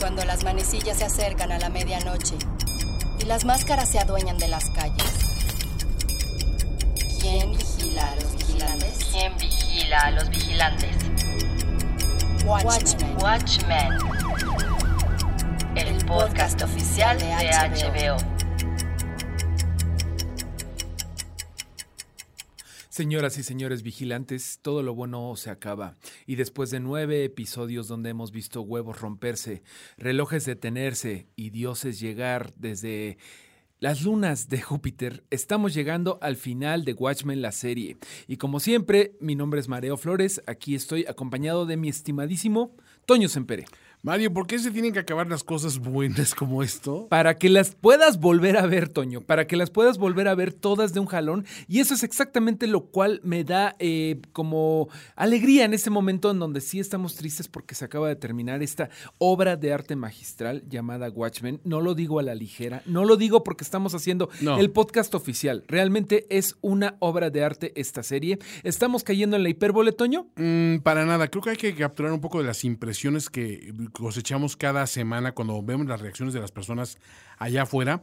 Cuando 0.00 0.24
las 0.24 0.44
manecillas 0.44 0.98
se 0.98 1.04
acercan 1.04 1.52
a 1.52 1.58
la 1.58 1.68
medianoche 1.68 2.36
y 3.18 3.24
las 3.24 3.44
máscaras 3.44 3.90
se 3.90 3.98
adueñan 3.98 4.38
de 4.38 4.48
las 4.48 4.70
calles. 4.70 5.26
¿Quién 7.20 7.52
vigila 7.52 8.08
a 8.08 8.14
los 8.16 8.36
vigilantes? 8.36 9.06
¿Quién 9.10 9.36
vigila 9.36 9.98
a 9.98 10.10
los 10.12 10.30
vigilantes? 10.30 10.96
Watchmen. 12.44 13.16
Watchmen. 13.20 13.92
El 15.74 16.04
podcast 16.06 16.62
oficial 16.62 17.18
de 17.18 17.26
HBO. 17.26 18.45
Señoras 22.96 23.36
y 23.36 23.42
señores 23.42 23.82
vigilantes, 23.82 24.58
todo 24.62 24.82
lo 24.82 24.94
bueno 24.94 25.36
se 25.36 25.50
acaba. 25.50 25.98
Y 26.24 26.36
después 26.36 26.70
de 26.70 26.80
nueve 26.80 27.24
episodios 27.24 27.88
donde 27.88 28.08
hemos 28.08 28.32
visto 28.32 28.62
huevos 28.62 29.02
romperse, 29.02 29.62
relojes 29.98 30.46
detenerse 30.46 31.28
y 31.36 31.50
dioses 31.50 32.00
llegar 32.00 32.54
desde 32.56 33.18
las 33.80 34.02
lunas 34.02 34.48
de 34.48 34.62
Júpiter, 34.62 35.24
estamos 35.28 35.74
llegando 35.74 36.18
al 36.22 36.36
final 36.36 36.86
de 36.86 36.94
Watchmen 36.94 37.42
la 37.42 37.52
serie. 37.52 37.98
Y 38.28 38.38
como 38.38 38.60
siempre, 38.60 39.18
mi 39.20 39.34
nombre 39.34 39.60
es 39.60 39.68
Mareo 39.68 39.98
Flores, 39.98 40.40
aquí 40.46 40.74
estoy 40.74 41.04
acompañado 41.06 41.66
de 41.66 41.76
mi 41.76 41.90
estimadísimo 41.90 42.74
Toño 43.04 43.28
Sempere. 43.28 43.66
Mario, 44.06 44.32
¿por 44.32 44.46
qué 44.46 44.56
se 44.60 44.70
tienen 44.70 44.92
que 44.92 45.00
acabar 45.00 45.26
las 45.26 45.42
cosas 45.42 45.80
buenas 45.80 46.32
como 46.32 46.62
esto? 46.62 47.08
Para 47.10 47.36
que 47.38 47.48
las 47.48 47.74
puedas 47.74 48.20
volver 48.20 48.56
a 48.56 48.64
ver, 48.64 48.88
Toño, 48.88 49.20
para 49.20 49.48
que 49.48 49.56
las 49.56 49.70
puedas 49.70 49.98
volver 49.98 50.28
a 50.28 50.36
ver 50.36 50.52
todas 50.52 50.94
de 50.94 51.00
un 51.00 51.06
jalón. 51.06 51.44
Y 51.66 51.80
eso 51.80 51.92
es 51.92 52.04
exactamente 52.04 52.68
lo 52.68 52.84
cual 52.86 53.20
me 53.24 53.42
da 53.42 53.74
eh, 53.80 54.20
como 54.32 54.88
alegría 55.16 55.64
en 55.64 55.74
este 55.74 55.90
momento 55.90 56.30
en 56.30 56.38
donde 56.38 56.60
sí 56.60 56.78
estamos 56.78 57.16
tristes 57.16 57.48
porque 57.48 57.74
se 57.74 57.84
acaba 57.84 58.06
de 58.06 58.14
terminar 58.14 58.62
esta 58.62 58.90
obra 59.18 59.56
de 59.56 59.72
arte 59.72 59.96
magistral 59.96 60.62
llamada 60.68 61.08
Watchmen. 61.10 61.60
No 61.64 61.80
lo 61.80 61.96
digo 61.96 62.20
a 62.20 62.22
la 62.22 62.36
ligera, 62.36 62.82
no 62.86 63.04
lo 63.04 63.16
digo 63.16 63.42
porque 63.42 63.64
estamos 63.64 63.92
haciendo 63.92 64.28
No. 64.40 64.56
el 64.60 64.70
podcast 64.70 65.16
oficial. 65.16 65.64
Realmente 65.66 66.26
es 66.30 66.54
una 66.60 66.94
obra 67.00 67.30
de 67.30 67.42
arte 67.42 67.72
esta 67.74 68.04
serie. 68.04 68.38
¿Estamos 68.62 69.02
cayendo 69.02 69.34
en 69.34 69.42
la 69.42 69.48
hipérbole, 69.48 69.90
Toño? 69.90 70.28
Mm, 70.36 70.76
para 70.84 71.04
nada, 71.04 71.26
creo 71.26 71.42
que 71.42 71.50
hay 71.50 71.56
que 71.56 71.74
capturar 71.74 72.12
un 72.12 72.20
poco 72.20 72.38
de 72.38 72.44
las 72.46 72.62
impresiones 72.62 73.28
que 73.28 73.72
cosechamos 73.98 74.56
cada 74.56 74.86
semana 74.86 75.32
cuando 75.32 75.62
vemos 75.62 75.86
las 75.86 76.00
reacciones 76.00 76.34
de 76.34 76.40
las 76.40 76.52
personas 76.52 76.98
allá 77.38 77.62
afuera. 77.62 78.02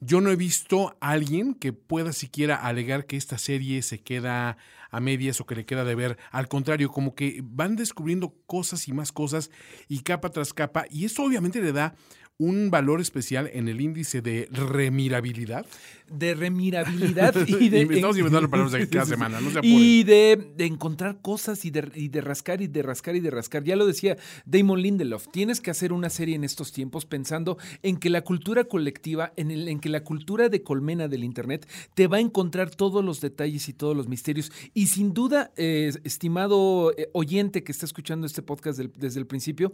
Yo 0.00 0.20
no 0.20 0.30
he 0.30 0.36
visto 0.36 0.96
a 1.00 1.10
alguien 1.10 1.54
que 1.54 1.72
pueda 1.72 2.12
siquiera 2.12 2.56
alegar 2.56 3.06
que 3.06 3.16
esta 3.16 3.38
serie 3.38 3.82
se 3.82 4.00
queda 4.00 4.56
a 4.90 5.00
medias 5.00 5.40
o 5.40 5.46
que 5.46 5.54
le 5.54 5.64
queda 5.64 5.84
de 5.84 5.94
ver. 5.94 6.18
Al 6.32 6.48
contrario, 6.48 6.90
como 6.90 7.14
que 7.14 7.40
van 7.44 7.76
descubriendo 7.76 8.34
cosas 8.46 8.88
y 8.88 8.92
más 8.92 9.12
cosas 9.12 9.50
y 9.88 10.00
capa 10.00 10.30
tras 10.30 10.52
capa. 10.52 10.86
Y 10.90 11.04
eso 11.04 11.22
obviamente 11.22 11.60
le 11.60 11.72
da 11.72 11.94
un 12.42 12.70
valor 12.70 13.00
especial 13.00 13.48
en 13.52 13.68
el 13.68 13.80
índice 13.80 14.20
de 14.22 14.48
remirabilidad. 14.50 15.64
de 16.10 16.34
remirabilidad 16.34 17.34
y 17.46 17.68
de 17.68 17.82
Estamos 17.90 18.18
inventando 18.18 18.50
palabras 18.50 18.72
de 18.72 18.88
cada 18.88 19.06
semana, 19.06 19.40
no 19.40 19.50
se 19.50 19.60
y 19.62 20.02
de, 20.04 20.52
de 20.56 20.66
encontrar 20.66 21.20
cosas 21.22 21.64
y 21.64 21.70
de, 21.70 21.88
y 21.94 22.08
de 22.08 22.20
rascar 22.20 22.60
y 22.60 22.66
de 22.66 22.82
rascar 22.82 23.16
y 23.16 23.20
de 23.20 23.30
rascar. 23.30 23.64
Ya 23.64 23.76
lo 23.76 23.86
decía 23.86 24.16
Damon 24.44 24.82
Lindelof, 24.82 25.28
tienes 25.32 25.60
que 25.60 25.70
hacer 25.70 25.92
una 25.92 26.10
serie 26.10 26.34
en 26.34 26.44
estos 26.44 26.72
tiempos 26.72 27.06
pensando 27.06 27.56
en 27.82 27.96
que 27.96 28.10
la 28.10 28.22
cultura 28.22 28.64
colectiva, 28.64 29.32
en, 29.36 29.50
el, 29.50 29.68
en 29.68 29.78
que 29.80 29.88
la 29.88 30.02
cultura 30.04 30.48
de 30.48 30.62
colmena 30.62 31.08
del 31.08 31.24
Internet 31.24 31.68
te 31.94 32.08
va 32.08 32.16
a 32.16 32.20
encontrar 32.20 32.70
todos 32.70 33.04
los 33.04 33.20
detalles 33.20 33.68
y 33.68 33.72
todos 33.72 33.96
los 33.96 34.08
misterios. 34.08 34.50
Y 34.74 34.88
sin 34.88 35.14
duda, 35.14 35.52
eh, 35.56 35.92
estimado 36.04 36.92
eh, 36.96 37.08
oyente 37.12 37.62
que 37.62 37.72
está 37.72 37.86
escuchando 37.86 38.26
este 38.26 38.42
podcast 38.42 38.76
del- 38.78 38.92
desde 38.96 39.20
el 39.20 39.26
principio, 39.26 39.72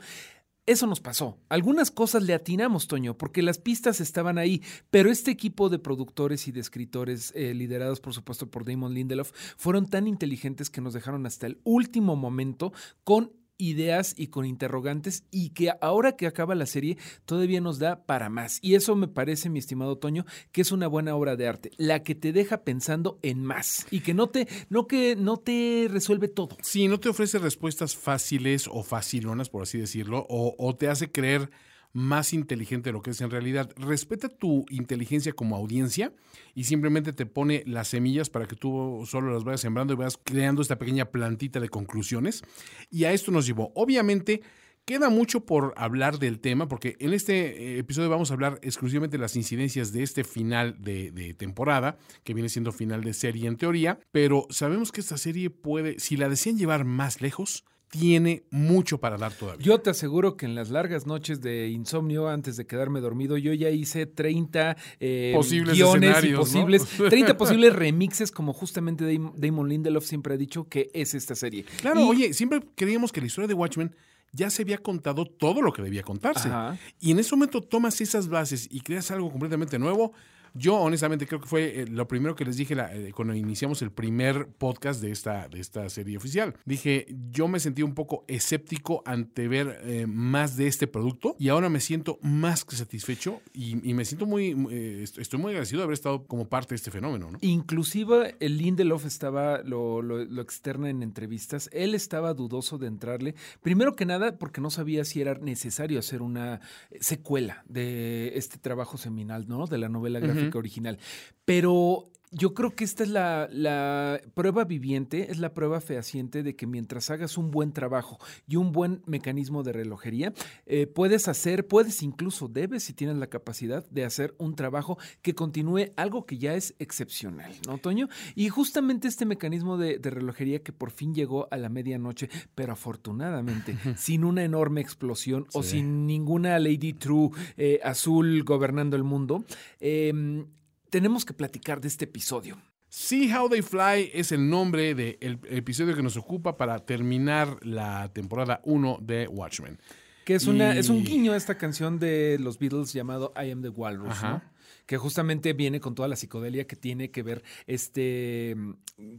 eso 0.69 0.87
nos 0.87 1.01
pasó. 1.01 1.39
Algunas 1.49 1.91
cosas 1.91 2.23
le 2.23 2.34
atinamos, 2.34 2.89
Toño, 2.89 3.17
porque 3.17 3.41
las 3.41 3.59
pistas 3.59 4.01
estaban 4.01 4.37
ahí, 4.37 4.62
pero 4.91 5.11
este 5.11 5.31
equipo 5.31 5.71
de 5.71 5.79
productores 5.79 6.47
y 6.47 6.53
de 6.53 6.61
escritores, 6.61 7.33
eh, 7.34 7.55
liderados 7.55 8.01
por 8.01 8.12
supuesto 8.12 8.51
por 8.51 8.67
Damon 8.67 8.93
Lindelof, 8.93 9.33
fueron 9.57 9.87
tan 9.87 10.07
inteligentes 10.07 10.69
que 10.69 10.83
nos 10.83 10.93
dejaron 10.93 11.25
hasta 11.25 11.47
el 11.47 11.59
último 11.65 12.17
momento 12.17 12.75
con 13.03 13.33
ideas 13.59 14.15
y 14.17 14.29
con 14.29 14.47
interrogantes 14.47 15.25
y 15.31 15.51
que 15.51 15.73
ahora 15.81 16.17
que 16.17 16.27
acaba 16.27 16.55
la 16.55 16.67
serie 16.67 16.97
todavía 17.27 17.61
nos 17.61 17.79
da 17.79 18.07
para 18.07 18.31
más. 18.31 18.59
Y 18.63 18.75
eso 18.75 18.95
me 18.97 19.09
parece, 19.09 19.51
mi 19.51 19.59
estimado 19.59 19.99
Toño, 19.99 20.25
que 20.53 20.63
es 20.63 20.73
una 20.73 20.87
buena 20.87 21.15
obra 21.15 21.37
de 21.37 21.49
arte, 21.49 21.71
la 21.77 22.03
que 22.03 22.15
te 22.15 22.33
deja 22.33 22.63
pensando 22.63 23.19
en 23.23 23.45
más 23.45 23.87
y 23.91 24.01
que 24.01 24.15
no 24.15 24.29
te, 24.29 24.49
no 24.71 24.87
que 24.87 25.17
no 25.17 25.37
te 25.37 25.89
resuelve 25.91 26.29
todo. 26.29 26.57
Sí, 26.63 26.89
no 26.89 26.99
te 26.99 27.09
ofrece 27.09 27.39
respuestas 27.39 27.97
fáciles 27.97 28.69
o 28.71 28.83
facilonas, 28.83 29.51
por 29.51 29.63
así 29.63 29.79
decirlo, 29.79 30.27
o, 30.29 30.55
o 30.59 30.77
te 30.77 30.89
hace 30.89 31.11
creer 31.11 31.51
más 31.93 32.32
inteligente 32.32 32.91
de 32.91 32.93
lo 32.93 33.03
que 33.03 33.10
es 33.10 33.21
en 33.21 33.31
realidad. 33.31 33.71
Respeta 33.76 34.28
tu 34.28 34.66
inteligencia 34.71 35.32
como 35.32 35.56
audiencia 35.56 36.12
y 36.54 36.65
simplemente 36.65 37.12
te 37.12 37.26
pone 37.26 37.62
las 37.66 37.88
semillas 37.88 38.31
para 38.31 38.47
que 38.47 38.56
tú 38.56 39.04
solo 39.06 39.32
las 39.32 39.44
vayas 39.44 39.60
sembrando 39.60 39.94
y 39.94 39.97
vayas 39.97 40.19
creando 40.22 40.62
esta 40.62 40.78
pequeña 40.78 41.10
plantita 41.10 41.60
de 41.60 41.69
conclusiones. 41.69 42.43
Y 42.91 43.04
a 43.04 43.12
esto 43.12 43.31
nos 43.31 43.47
llevó. 43.47 43.72
Obviamente, 43.75 44.43
Queda 44.88 45.10
mucho 45.10 45.44
por 45.44 45.75
hablar 45.77 46.19
del 46.19 46.41
tema, 46.41 46.66
porque 46.66 46.97
en 46.98 47.12
este 47.12 47.75
eh, 47.75 47.78
episodio 47.81 48.09
vamos 48.09 48.31
a 48.31 48.32
hablar 48.32 48.59
exclusivamente 48.62 49.19
de 49.19 49.21
las 49.21 49.37
incidencias 49.37 49.93
de 49.93 50.03
este 50.03 50.25
final 50.25 50.77
de, 50.81 51.10
de 51.10 51.34
temporada, 51.34 51.98
que 52.25 52.32
viene 52.32 52.48
siendo 52.48 52.72
final 52.72 53.04
de 53.04 53.12
serie 53.12 53.48
en 53.48 53.59
teoría, 53.59 54.00
pero 54.12 54.47
sabemos 54.48 54.91
que 54.91 55.03
esta 55.03 55.19
serie 55.19 55.50
puede, 55.50 55.98
si 55.98 56.16
la 56.16 56.31
desean 56.31 56.56
llevar 56.56 56.87
más 56.87 57.21
lejos, 57.21 57.66
tiene 57.91 58.44
mucho 58.50 58.99
para 58.99 59.16
dar 59.16 59.32
todavía. 59.32 59.65
Yo 59.65 59.81
te 59.81 59.91
aseguro 59.91 60.37
que 60.37 60.47
en 60.47 60.54
las 60.54 60.71
largas 60.71 61.06
noches 61.06 61.41
de 61.41 61.69
insomnio, 61.69 62.28
antes 62.28 62.56
de 62.56 62.66
quedarme 62.66 63.00
dormido, 63.00 63.37
yo 63.38 63.53
ya 63.54 63.71
hice 63.71 64.06
30 64.06 64.76
eh, 65.00 65.32
Posibles 65.34 65.75
guiones 65.75 66.03
y 66.03 66.06
escenarios, 66.06 66.32
¿no? 66.54 66.60
posibles, 66.60 66.87
30 67.09 67.37
posibles 67.38 67.75
remixes, 67.75 68.31
como 68.31 68.53
justamente 68.53 69.04
Dam- 69.10 69.32
Damon 69.37 69.69
Lindelof 69.69 70.04
siempre 70.04 70.34
ha 70.34 70.37
dicho 70.37 70.65
que 70.69 70.91
es 70.93 71.15
esta 71.15 71.34
serie. 71.34 71.65
Claro, 71.81 72.00
Y- 72.00 72.09
oye, 72.09 72.34
siempre 72.34 72.60
creíamos 72.75 73.10
que 73.12 73.21
la 73.21 73.27
historia 73.27 73.48
de 73.48 73.54
Watchmen 73.54 73.94
ya 74.32 74.50
se 74.50 74.60
había 74.60 74.77
contado 74.78 75.25
todo 75.25 75.62
lo 75.62 75.72
que 75.72 75.81
debía 75.81 76.03
contarse. 76.03 76.48
Ajá. 76.48 76.78
Y 77.00 77.12
en 77.12 77.19
ese 77.19 77.34
momento 77.34 77.62
tomas 77.62 77.98
esas 78.03 78.28
bases 78.28 78.69
y 78.71 78.81
creas 78.81 79.10
algo 79.10 79.31
completamente 79.31 79.78
nuevo. 79.78 80.12
Yo, 80.54 80.75
honestamente, 80.76 81.26
creo 81.26 81.41
que 81.41 81.47
fue 81.48 81.81
eh, 81.82 81.86
lo 81.86 82.06
primero 82.09 82.34
que 82.34 82.44
les 82.44 82.56
dije 82.56 82.75
la- 82.75 82.94
eh, 82.94 83.12
cuando 83.14 83.34
iniciamos 83.34 83.82
el 83.82 83.91
primer 83.91 84.48
podcast 84.48 85.00
de 85.00 85.10
esta, 85.10 85.48
de 85.48 85.60
esta 85.60 85.88
serie 85.88 86.16
oficial. 86.16 86.54
Dije, 86.64 87.06
yo 87.31 87.48
me 87.48 87.60
sentí 87.60 87.82
un 87.82 87.94
poco 87.94 88.25
escéptico 88.28 89.03
ante 89.06 89.48
ver 89.48 89.81
eh, 89.84 90.06
más 90.06 90.56
de 90.56 90.66
este 90.66 90.86
producto 90.86 91.36
y 91.38 91.48
ahora 91.48 91.69
me 91.69 91.81
siento 91.81 92.19
más 92.22 92.64
que 92.64 92.76
satisfecho 92.76 93.41
y, 93.53 93.88
y 93.88 93.94
me 93.94 94.04
siento 94.04 94.26
muy, 94.26 94.56
est- 94.70 95.19
estoy 95.19 95.38
muy 95.41 95.50
agradecido 95.50 95.78
de 95.81 95.84
haber 95.84 95.94
estado 95.94 96.25
como 96.26 96.48
parte 96.48 96.70
de 96.70 96.76
este 96.76 96.91
fenómeno. 96.91 97.30
¿no? 97.30 97.38
Inclusive 97.41 98.36
el 98.41 98.56
Lindelof 98.59 99.04
estaba, 99.04 99.62
lo, 99.62 100.03
lo, 100.03 100.25
lo 100.25 100.42
externa 100.42 100.91
en 100.91 101.03
entrevistas, 101.03 101.68
él 101.72 101.94
estaba 101.94 102.34
dudoso 102.34 102.78
de 102.78 102.86
entrarle, 102.86 103.34
primero 103.62 103.94
que 103.94 104.06
nada 104.06 104.36
porque 104.39 104.60
no 104.60 104.71
sabía 104.71 105.04
si 105.04 105.21
era 105.21 105.34
necesario 105.34 105.98
hacer 105.98 106.22
una 106.22 106.60
secuela 107.01 107.62
de 107.68 108.33
este 108.36 108.59
trabajo 108.59 108.97
seminal, 108.97 109.47
¿no? 109.48 109.66
De 109.66 109.78
la 109.78 109.89
novela 109.89 110.21
gráfica 110.21 110.38
original. 110.55 110.99
Pero 111.45 112.11
yo 112.30 112.54
creo 112.54 112.75
que 112.75 112.84
esta 112.84 113.03
es 113.03 113.09
la, 113.09 113.48
la 113.51 114.21
prueba 114.34 114.65
viviente, 114.65 115.30
es 115.30 115.39
la 115.39 115.54
prueba 115.54 115.80
fehaciente 115.80 116.42
de 116.42 116.57
que 116.57 116.66
mientras 116.66 117.10
hagas 117.10 117.39
un 117.39 117.51
buen 117.51 117.72
trabajo 117.72 118.19
y 118.47 118.57
un 118.57 118.72
buen 118.72 119.03
mecanismo 119.07 119.63
de 119.63 119.72
relojería, 119.72 120.33
eh, 120.66 120.86
puedes 120.86 121.28
hacer, 121.28 121.66
puedes 121.66 122.03
incluso, 122.03 122.48
debes, 122.48 122.84
si 122.84 122.92
tienes 122.92 123.16
la 123.16 123.28
capacidad 123.28 123.89
de 123.91 124.04
hacer 124.04 124.34
un 124.39 124.54
trabajo 124.54 124.98
que 125.22 125.34
continúe 125.34 125.92
algo 125.97 126.27
que 126.27 126.39
ya 126.39 126.54
es 126.54 126.75
excepcional, 126.78 127.53
¿no, 127.66 127.78
Toño? 127.78 128.09
Y 128.34 128.48
justamente 128.48 129.09
este 129.09 129.27
mecanismo 129.27 129.78
de, 129.78 129.98
de 129.98 130.10
relojería 130.10 130.63
que 130.63 130.72
por 130.72 130.91
fin 130.91 131.15
llegó 131.15 131.48
a 131.51 131.57
la 131.57 131.69
medianoche, 131.69 132.28
pero 132.54 132.72
afortunadamente, 132.72 133.77
sin 133.97 134.25
una 134.25 134.45
enorme 134.45 134.80
explosión 134.80 135.47
o 135.53 135.63
sin 135.63 136.07
ninguna 136.07 136.59
Lady 136.59 136.92
True 136.92 137.30
eh, 137.57 137.80
azul 137.83 138.42
gobernando 138.45 138.97
el 138.97 139.04
mundo, 139.04 139.45
eh, 139.80 140.45
tenemos 140.91 141.25
que 141.25 141.35
platicar 141.35 141.81
de 141.81 141.89
este 141.89 142.05
episodio. 142.05 142.61
See 142.91 143.31
How 143.33 143.49
They 143.51 143.61
Fly 143.63 144.11
es 144.15 144.33
el 144.33 144.49
nombre 144.49 144.95
del 144.95 145.39
episodio 145.51 145.95
que 145.95 146.03
nos 146.03 146.17
ocupa 146.17 146.57
para 146.57 146.79
terminar 146.79 147.59
la 147.63 148.11
temporada 148.13 148.61
1 148.65 148.99
de 149.03 149.29
Watchmen. 149.29 149.79
Que 150.25 150.35
es, 150.35 150.47
una, 150.47 150.75
Y- 150.75 150.79
es 150.79 150.89
un 150.89 151.05
guiño 151.05 151.33
a 151.33 151.37
esta 151.37 151.57
canción 151.59 151.99
de 151.99 152.39
los 152.41 152.59
Beatles 152.59 152.93
llamado 152.93 153.33
I 153.37 153.51
Am 153.51 153.63
the 153.63 153.69
Walrus, 153.71 154.11
Ajá. 154.11 154.31
¿no? 154.31 154.43
Que 154.89 154.97
justamente 154.97 155.53
viene 155.53 155.81
con 155.81 155.95
toda 155.95 156.09
la 156.09 156.17
psicodelia 156.17 156.67
que 156.67 156.75
tiene 156.75 157.11
que 157.11 157.23
ver 157.23 157.45
este. 157.67 158.57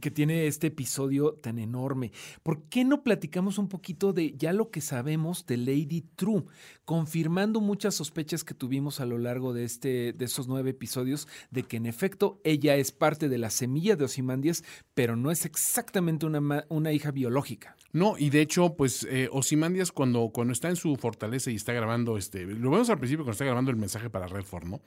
que 0.00 0.10
tiene 0.10 0.48
este 0.48 0.66
episodio 0.66 1.34
tan 1.34 1.60
enorme. 1.60 2.10
¿Por 2.42 2.64
qué 2.64 2.84
no 2.84 3.04
platicamos 3.04 3.56
un 3.56 3.68
poquito 3.68 4.12
de 4.12 4.34
ya 4.36 4.52
lo 4.52 4.72
que 4.72 4.80
sabemos 4.80 5.46
de 5.46 5.58
Lady 5.58 6.02
True? 6.16 6.46
Confirmando 6.84 7.60
muchas 7.60 7.94
sospechas 7.94 8.42
que 8.42 8.52
tuvimos 8.52 8.98
a 8.98 9.06
lo 9.06 9.18
largo 9.18 9.52
de 9.52 9.62
este, 9.62 10.12
de 10.12 10.24
esos 10.24 10.48
nueve 10.48 10.70
episodios, 10.70 11.28
de 11.52 11.62
que 11.62 11.76
en 11.76 11.86
efecto 11.86 12.40
ella 12.42 12.74
es 12.74 12.90
parte 12.90 13.28
de 13.28 13.38
la 13.38 13.50
semilla 13.50 13.94
de 13.94 14.06
Ozymandias, 14.06 14.64
pero 14.94 15.14
no 15.14 15.30
es 15.30 15.44
exactamente 15.44 16.26
una, 16.26 16.66
una 16.68 16.92
hija 16.92 17.12
biológica. 17.12 17.76
No, 17.92 18.18
y 18.18 18.30
de 18.30 18.40
hecho, 18.40 18.74
pues 18.74 19.06
eh, 19.08 19.28
Ozymandias 19.30 19.92
cuando, 19.92 20.30
cuando 20.30 20.52
está 20.52 20.68
en 20.68 20.74
su 20.74 20.96
fortaleza 20.96 21.52
y 21.52 21.54
está 21.54 21.72
grabando, 21.72 22.18
este, 22.18 22.44
lo 22.44 22.72
vemos 22.72 22.90
al 22.90 22.98
principio 22.98 23.24
cuando 23.24 23.32
está 23.34 23.44
grabando 23.44 23.70
el 23.70 23.76
mensaje 23.76 24.10
para 24.10 24.26
Redford, 24.26 24.64
¿no? 24.64 24.80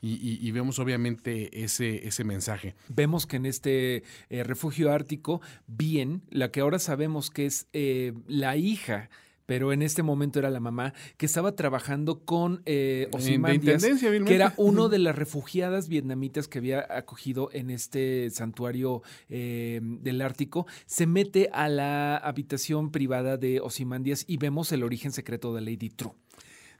Y, 0.00 0.14
y- 0.14 0.38
y 0.46 0.50
vemos 0.52 0.78
obviamente 0.78 1.62
ese, 1.64 2.06
ese 2.06 2.24
mensaje. 2.24 2.74
Vemos 2.88 3.26
que 3.26 3.36
en 3.36 3.46
este 3.46 4.02
eh, 4.30 4.42
refugio 4.44 4.92
ártico, 4.92 5.40
bien, 5.66 6.22
la 6.30 6.50
que 6.50 6.60
ahora 6.60 6.78
sabemos 6.78 7.30
que 7.30 7.46
es 7.46 7.66
eh, 7.72 8.12
la 8.26 8.56
hija, 8.56 9.08
pero 9.46 9.72
en 9.72 9.80
este 9.80 10.02
momento 10.02 10.40
era 10.40 10.50
la 10.50 10.58
mamá, 10.58 10.92
que 11.16 11.26
estaba 11.26 11.54
trabajando 11.54 12.24
con 12.24 12.62
eh, 12.66 13.08
Ozymandias, 13.12 13.80
que 14.26 14.34
era 14.34 14.52
uno 14.56 14.88
de 14.88 14.98
las 14.98 15.14
refugiadas 15.14 15.88
vietnamitas 15.88 16.48
que 16.48 16.58
había 16.58 16.84
acogido 16.90 17.48
en 17.52 17.70
este 17.70 18.28
santuario 18.30 19.02
eh, 19.28 19.80
del 19.82 20.20
Ártico, 20.20 20.66
se 20.86 21.06
mete 21.06 21.48
a 21.52 21.68
la 21.68 22.16
habitación 22.16 22.90
privada 22.90 23.36
de 23.36 23.60
Ozymandias 23.60 24.24
y 24.26 24.36
vemos 24.38 24.72
el 24.72 24.82
origen 24.82 25.12
secreto 25.12 25.54
de 25.54 25.60
Lady 25.60 25.90
True. 25.90 26.12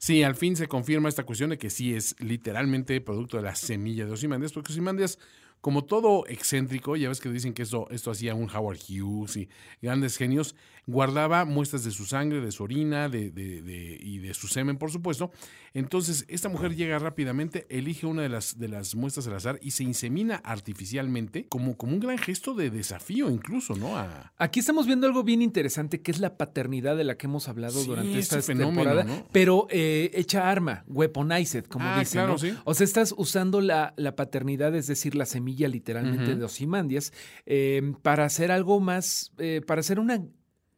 Sí, 0.06 0.22
al 0.22 0.36
fin 0.36 0.54
se 0.54 0.68
confirma 0.68 1.08
esta 1.08 1.24
cuestión 1.24 1.50
de 1.50 1.58
que 1.58 1.68
sí 1.68 1.92
es 1.92 2.14
literalmente 2.20 3.00
producto 3.00 3.38
de 3.38 3.42
la 3.42 3.56
semilla 3.56 4.06
de 4.06 4.12
Ozymandias, 4.12 4.52
porque 4.52 4.70
Ozymandias, 4.70 5.18
como 5.60 5.82
todo 5.84 6.24
excéntrico, 6.28 6.94
ya 6.94 7.08
ves 7.08 7.18
que 7.18 7.28
dicen 7.28 7.52
que 7.52 7.62
esto, 7.62 7.88
esto 7.90 8.12
hacía 8.12 8.36
un 8.36 8.48
Howard 8.48 8.78
Hughes 8.88 9.36
y 9.36 9.48
grandes 9.82 10.16
genios, 10.16 10.54
guardaba 10.86 11.44
muestras 11.44 11.82
de 11.84 11.90
su 11.90 12.04
sangre, 12.04 12.40
de 12.40 12.52
su 12.52 12.62
orina 12.62 13.08
de, 13.08 13.30
de- 13.30 13.60
de- 13.62 13.98
y 14.00 14.18
de 14.18 14.32
su 14.34 14.46
semen, 14.48 14.78
por 14.78 14.90
supuesto. 14.90 15.30
Entonces, 15.74 16.24
esta 16.28 16.48
mujer 16.48 16.74
llega 16.74 16.98
rápidamente, 16.98 17.66
elige 17.68 18.06
una 18.06 18.22
de 18.22 18.28
las, 18.28 18.58
de 18.58 18.68
las 18.68 18.94
muestras 18.94 19.26
al 19.26 19.34
azar 19.34 19.58
y 19.62 19.72
se 19.72 19.82
insemina 19.84 20.36
artificialmente 20.36 21.46
como, 21.48 21.76
como 21.76 21.92
un 21.94 22.00
gran 22.00 22.18
gesto 22.18 22.54
de 22.54 22.70
desafío 22.70 23.30
incluso, 23.30 23.74
¿no? 23.76 23.96
A, 23.98 24.32
Aquí 24.38 24.60
estamos 24.60 24.86
viendo 24.86 25.06
algo 25.06 25.22
bien 25.24 25.42
interesante, 25.42 26.00
que 26.00 26.10
es 26.10 26.20
la 26.20 26.36
paternidad 26.36 26.96
de 26.96 27.04
la 27.04 27.16
que 27.16 27.26
hemos 27.26 27.48
hablado 27.48 27.80
Sí, 27.80 27.86
durante 27.86 28.10
ese 28.12 28.20
esta 28.20 28.42
fenómeno, 28.42 28.82
temporada, 28.90 29.04
¿no? 29.04 29.26
pero 29.32 29.66
eh, 29.70 30.10
hecha 30.14 30.48
arma, 30.50 30.84
weaponized, 30.86 31.64
como 31.64 31.84
Ah, 31.86 31.98
dicen. 31.98 32.20
claro, 32.20 32.32
¿no? 32.34 32.38
sí. 32.38 32.54
O 32.64 32.74
sea, 32.74 32.84
estás 32.84 33.12
usando 33.16 33.60
la, 33.60 33.92
la 33.96 34.14
paternidad, 34.16 34.74
es 34.74 34.86
decir, 34.86 35.14
la 35.14 35.26
semilla 35.26 35.68
literalmente 35.68 36.36
de 36.36 36.44
Ozymandias, 36.44 37.12
eh, 37.44 37.92
para 38.02 38.24
hacer 38.24 38.50
algo 38.52 38.80
más, 38.80 39.32
eh, 39.38 39.60
para 39.66 39.80
hacer 39.80 39.98
una... 40.00 40.22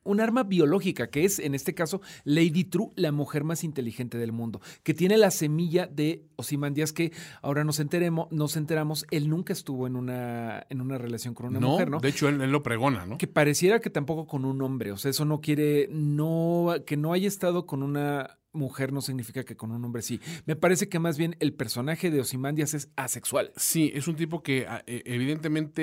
Un 0.08 0.20
arma 0.20 0.42
biológica, 0.42 1.10
que 1.10 1.24
es 1.24 1.38
en 1.38 1.54
este 1.54 1.74
caso 1.74 2.00
Lady 2.24 2.64
True, 2.64 2.88
la 2.96 3.12
mujer 3.12 3.44
más 3.44 3.62
inteligente 3.64 4.18
del 4.18 4.32
mundo, 4.32 4.60
que 4.82 4.94
tiene 4.94 5.16
la 5.18 5.30
semilla 5.30 5.86
de 5.86 6.24
Ozymandias, 6.36 6.92
que 6.92 7.12
ahora 7.42 7.64
nos, 7.64 7.78
enteremos, 7.80 8.30
nos 8.32 8.56
enteramos, 8.56 9.06
él 9.10 9.28
nunca 9.28 9.52
estuvo 9.52 9.86
en 9.86 9.96
una, 9.96 10.66
en 10.70 10.80
una 10.80 10.98
relación 10.98 11.34
con 11.34 11.46
una 11.46 11.60
no, 11.60 11.68
mujer, 11.70 11.90
¿no? 11.90 12.00
de 12.00 12.08
hecho 12.08 12.28
él, 12.28 12.40
él 12.40 12.50
lo 12.50 12.62
pregona, 12.62 13.06
¿no? 13.06 13.18
Que 13.18 13.26
pareciera 13.26 13.80
que 13.80 13.90
tampoco 13.90 14.26
con 14.26 14.44
un 14.44 14.60
hombre. 14.62 14.92
O 14.92 14.96
sea, 14.96 15.10
eso 15.10 15.24
no 15.24 15.40
quiere. 15.40 15.88
No. 15.90 16.74
Que 16.86 16.96
no 16.96 17.12
haya 17.12 17.28
estado 17.28 17.66
con 17.66 17.82
una 17.82 18.38
mujer 18.52 18.92
no 18.92 19.02
significa 19.02 19.44
que 19.44 19.56
con 19.56 19.70
un 19.70 19.84
hombre 19.84 20.02
sí. 20.02 20.20
Me 20.46 20.56
parece 20.56 20.88
que 20.88 20.98
más 20.98 21.18
bien 21.18 21.36
el 21.38 21.52
personaje 21.52 22.10
de 22.10 22.20
Ozymandias 22.20 22.74
es 22.74 22.88
asexual. 22.96 23.52
Sí, 23.56 23.92
es 23.94 24.08
un 24.08 24.16
tipo 24.16 24.42
que 24.42 24.66
a- 24.66 24.82
e- 24.86 25.02
evidentemente, 25.04 25.82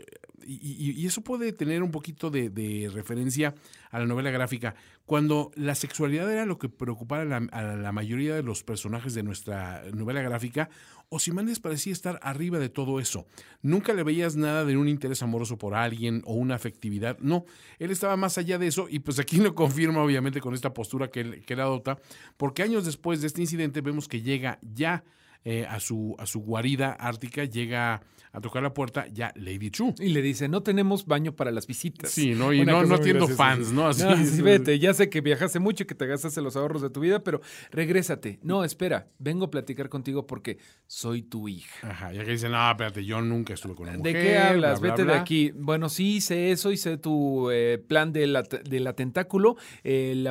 eh, 0.00 0.04
y, 0.46 1.00
y- 1.00 1.06
eso 1.06 1.22
puede 1.22 1.52
tener 1.52 1.82
un 1.82 1.90
poquito 1.90 2.30
de, 2.30 2.90
referencia 2.92 3.54
a 3.90 3.98
la 3.98 4.06
novela 4.06 4.30
gráfica, 4.30 4.74
cuando 5.06 5.50
la 5.54 5.74
sexualidad 5.74 6.30
era 6.32 6.46
lo 6.46 6.58
que 6.58 6.68
preocupaba 6.68 7.22
a 7.22 7.62
la, 7.62 7.92
mayoría 7.92 8.34
de 8.34 8.42
los 8.42 8.62
personajes 8.62 9.14
de 9.14 9.22
nuestra 9.22 9.82
novela 9.92 10.22
gráfica, 10.22 10.68
Ozymandias 11.08 11.60
parecía 11.60 11.92
estar 11.92 12.18
arriba 12.22 12.58
de 12.58 12.68
todo 12.68 12.98
eso. 12.98 13.26
Nunca 13.62 13.92
le 13.92 14.02
veías 14.02 14.36
nada 14.36 14.64
de 14.64 14.76
un 14.76 14.88
interés 14.88 15.22
amoroso 15.22 15.58
por 15.58 15.74
alguien 15.74 16.22
o 16.24 16.34
una 16.34 16.54
afectividad, 16.54 17.18
no, 17.20 17.44
él 17.78 17.90
estaba 17.90 18.16
más 18.16 18.38
allá 18.38 18.58
de 18.58 18.66
eso 18.66 18.86
y 18.88 19.00
pues 19.00 19.18
aquí 19.18 19.36
lo 19.38 19.54
confirma 19.54 20.02
obviamente 20.02 20.40
con 20.40 20.54
esta 20.54 20.74
postura 20.74 21.10
que 21.10 21.20
él, 21.20 21.44
que 21.44 21.54
adopta, 21.54 21.98
porque 22.36 22.62
años 22.62 22.84
después 22.84 23.20
de 23.20 23.28
este 23.28 23.40
incidente 23.40 23.80
vemos 23.80 24.08
que 24.08 24.22
llega 24.22 24.58
ya 24.62 25.04
eh, 25.46 25.66
a, 25.68 25.78
su, 25.78 26.16
a 26.18 26.24
su 26.24 26.40
guarida 26.40 26.92
ártica, 26.92 27.44
llega 27.44 28.00
a 28.34 28.40
tocar 28.40 28.64
la 28.64 28.74
puerta 28.74 29.06
ya 29.12 29.32
Lady 29.36 29.70
True. 29.70 29.94
Y 30.00 30.08
le 30.08 30.20
dice: 30.20 30.48
No 30.48 30.62
tenemos 30.62 31.06
baño 31.06 31.36
para 31.36 31.52
las 31.52 31.68
visitas. 31.68 32.10
Sí, 32.10 32.34
¿no? 32.34 32.52
Y 32.52 32.60
Una 32.60 32.72
no, 32.72 32.84
no 32.84 32.94
atiendo 32.96 33.28
fans. 33.28 33.70
¿no? 33.72 33.86
Así, 33.86 34.02
No, 34.02 34.16
sí, 34.16 34.26
sí, 34.26 34.42
vete, 34.42 34.78
ya 34.80 34.92
sé 34.92 35.08
que 35.08 35.20
viajaste 35.20 35.60
mucho 35.60 35.84
y 35.84 35.86
que 35.86 35.94
te 35.94 36.04
gastaste 36.06 36.42
los 36.42 36.56
ahorros 36.56 36.82
de 36.82 36.90
tu 36.90 36.98
vida, 36.98 37.22
pero 37.22 37.40
regrésate. 37.70 38.40
No, 38.42 38.64
espera, 38.64 39.08
vengo 39.20 39.44
a 39.44 39.50
platicar 39.52 39.88
contigo 39.88 40.26
porque 40.26 40.58
soy 40.88 41.22
tu 41.22 41.48
hija. 41.48 41.88
Ajá, 41.88 42.12
ya 42.12 42.24
que 42.24 42.32
dicen, 42.32 42.50
no, 42.50 42.70
espérate, 42.70 43.04
yo 43.04 43.22
nunca 43.22 43.54
estuve 43.54 43.76
con 43.76 43.88
una 43.88 43.98
mujer. 43.98 44.12
¿De 44.12 44.20
qué 44.20 44.36
hablas? 44.38 44.80
bla, 44.80 44.88
bla, 44.88 44.90
Vete 44.96 45.02
de 45.02 45.12
bla". 45.12 45.20
aquí. 45.20 45.52
Bueno, 45.54 45.88
sí 45.88 46.16
hice 46.16 46.50
eso, 46.50 46.72
hice 46.72 46.96
tu 46.98 47.50
eh, 47.52 47.78
plan 47.78 48.12
de 48.12 48.26
la, 48.26 48.42
de 48.42 48.80
la 48.80 48.94
tentáculo, 48.94 49.56
eh, 49.84 50.24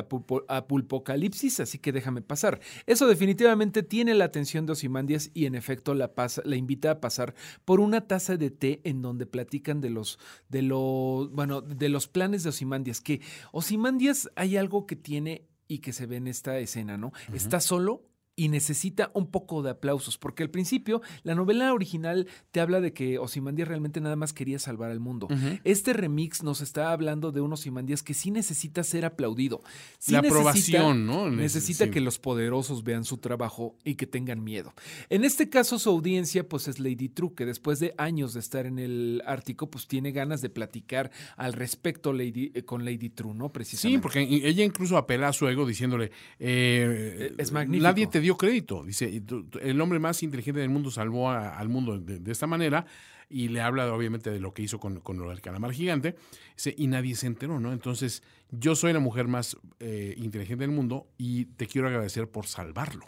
apulpocalipsis, 0.48 1.60
así 1.60 1.78
que 1.78 1.92
déjame 1.92 2.22
pasar. 2.22 2.60
Eso 2.86 3.06
definitivamente 3.06 3.82
tiene 3.82 4.14
la 4.14 4.26
atención 4.26 4.66
de 4.66 4.72
Ozymandias 4.72 5.30
y 5.34 5.46
en 5.46 5.54
efecto 5.54 5.94
la, 5.94 6.14
pasa, 6.14 6.42
la 6.44 6.56
invita 6.56 6.90
a 6.90 7.00
pasar 7.00 7.34
por 7.64 7.80
una 7.80 7.93
taza 8.02 8.36
de 8.36 8.50
té 8.50 8.80
en 8.84 9.02
donde 9.02 9.26
platican 9.26 9.80
de 9.80 9.90
los, 9.90 10.18
de 10.48 10.62
los, 10.62 11.30
bueno, 11.30 11.60
de 11.60 11.88
los 11.88 12.08
planes 12.08 12.42
de 12.42 12.50
Ozymandias, 12.50 13.00
que 13.00 13.20
Ozymandias 13.52 14.30
hay 14.36 14.56
algo 14.56 14.86
que 14.86 14.96
tiene 14.96 15.48
y 15.68 15.78
que 15.78 15.92
se 15.92 16.06
ve 16.06 16.16
en 16.16 16.28
esta 16.28 16.58
escena, 16.58 16.96
¿no? 16.96 17.12
Está 17.32 17.60
solo 17.60 18.02
y 18.36 18.48
necesita 18.48 19.10
un 19.14 19.30
poco 19.30 19.62
de 19.62 19.70
aplausos, 19.70 20.18
porque 20.18 20.42
al 20.42 20.50
principio 20.50 21.02
la 21.22 21.34
novela 21.34 21.72
original 21.72 22.26
te 22.50 22.60
habla 22.60 22.80
de 22.80 22.92
que 22.92 23.18
Ozymandias 23.18 23.68
realmente 23.68 24.00
nada 24.00 24.16
más 24.16 24.32
quería 24.32 24.58
salvar 24.58 24.90
al 24.90 25.00
mundo. 25.00 25.28
Este 25.62 25.92
remix 25.92 26.42
nos 26.42 26.60
está 26.60 26.90
hablando 26.92 27.30
de 27.32 27.40
un 27.40 27.52
Ozymandias 27.52 28.02
que 28.02 28.12
sí 28.14 28.30
necesita 28.30 28.82
ser 28.82 29.04
aplaudido. 29.04 29.62
Sí 29.98 30.12
La 30.12 30.22
necesita- 30.22 30.38
aprobación, 30.40 31.06
¿no? 31.06 31.30
Necesita 31.30 31.84
sí. 31.84 31.90
que 31.90 32.00
los 32.00 32.18
poderosos 32.18 32.82
vean 32.84 33.04
su 33.04 33.18
trabajo 33.18 33.76
y 33.84 33.94
que 33.94 34.06
tengan 34.06 34.42
miedo. 34.42 34.74
En 35.10 35.24
este 35.24 35.48
caso, 35.48 35.78
su 35.78 35.90
audiencia, 35.90 36.48
pues 36.48 36.66
es 36.68 36.80
Lady 36.80 37.08
True, 37.08 37.34
que 37.36 37.46
después 37.46 37.78
de 37.78 37.94
años 37.98 38.34
de 38.34 38.40
estar 38.40 38.66
en 38.66 38.78
el 38.78 39.22
Ártico, 39.26 39.70
pues 39.70 39.86
tiene 39.86 40.10
ganas 40.12 40.40
de 40.40 40.50
platicar 40.50 41.10
al 41.36 41.52
respecto 41.52 42.12
Lady, 42.12 42.50
eh, 42.54 42.64
con 42.64 42.84
Lady 42.84 43.10
True, 43.10 43.34
¿no? 43.34 43.52
Precisamente. 43.52 43.98
Sí, 43.98 44.02
porque 44.02 44.22
ella 44.22 44.64
incluso 44.64 44.96
apela 44.96 45.28
a 45.28 45.32
su 45.32 45.46
ego 45.46 45.66
diciéndole, 45.66 46.10
eh, 46.40 47.32
Es 47.38 47.52
magnífico. 47.52 47.82
Nadie 47.84 48.06
te 48.06 48.20
dio 48.24 48.36
crédito. 48.36 48.82
Dice, 48.84 49.22
el 49.60 49.80
hombre 49.80 49.98
más 49.98 50.22
inteligente 50.22 50.60
del 50.60 50.70
mundo 50.70 50.90
salvó 50.90 51.30
al 51.30 51.68
mundo 51.68 51.98
de, 51.98 52.18
de 52.18 52.32
esta 52.32 52.46
manera 52.46 52.86
y 53.28 53.48
le 53.48 53.60
habla 53.60 53.92
obviamente 53.92 54.30
de 54.30 54.40
lo 54.40 54.52
que 54.52 54.62
hizo 54.62 54.78
con, 54.78 55.00
con 55.00 55.18
lo 55.18 55.30
del 55.30 55.40
calamar 55.40 55.72
gigante. 55.72 56.14
Dice, 56.56 56.74
y 56.76 56.86
nadie 56.86 57.14
se 57.14 57.26
enteró, 57.26 57.60
¿no? 57.60 57.72
Entonces, 57.72 58.22
yo 58.50 58.76
soy 58.76 58.92
la 58.92 59.00
mujer 59.00 59.28
más 59.28 59.56
eh, 59.80 60.14
inteligente 60.16 60.62
del 60.62 60.70
mundo 60.70 61.08
y 61.18 61.46
te 61.46 61.66
quiero 61.66 61.88
agradecer 61.88 62.28
por 62.28 62.46
salvarlo. 62.46 63.04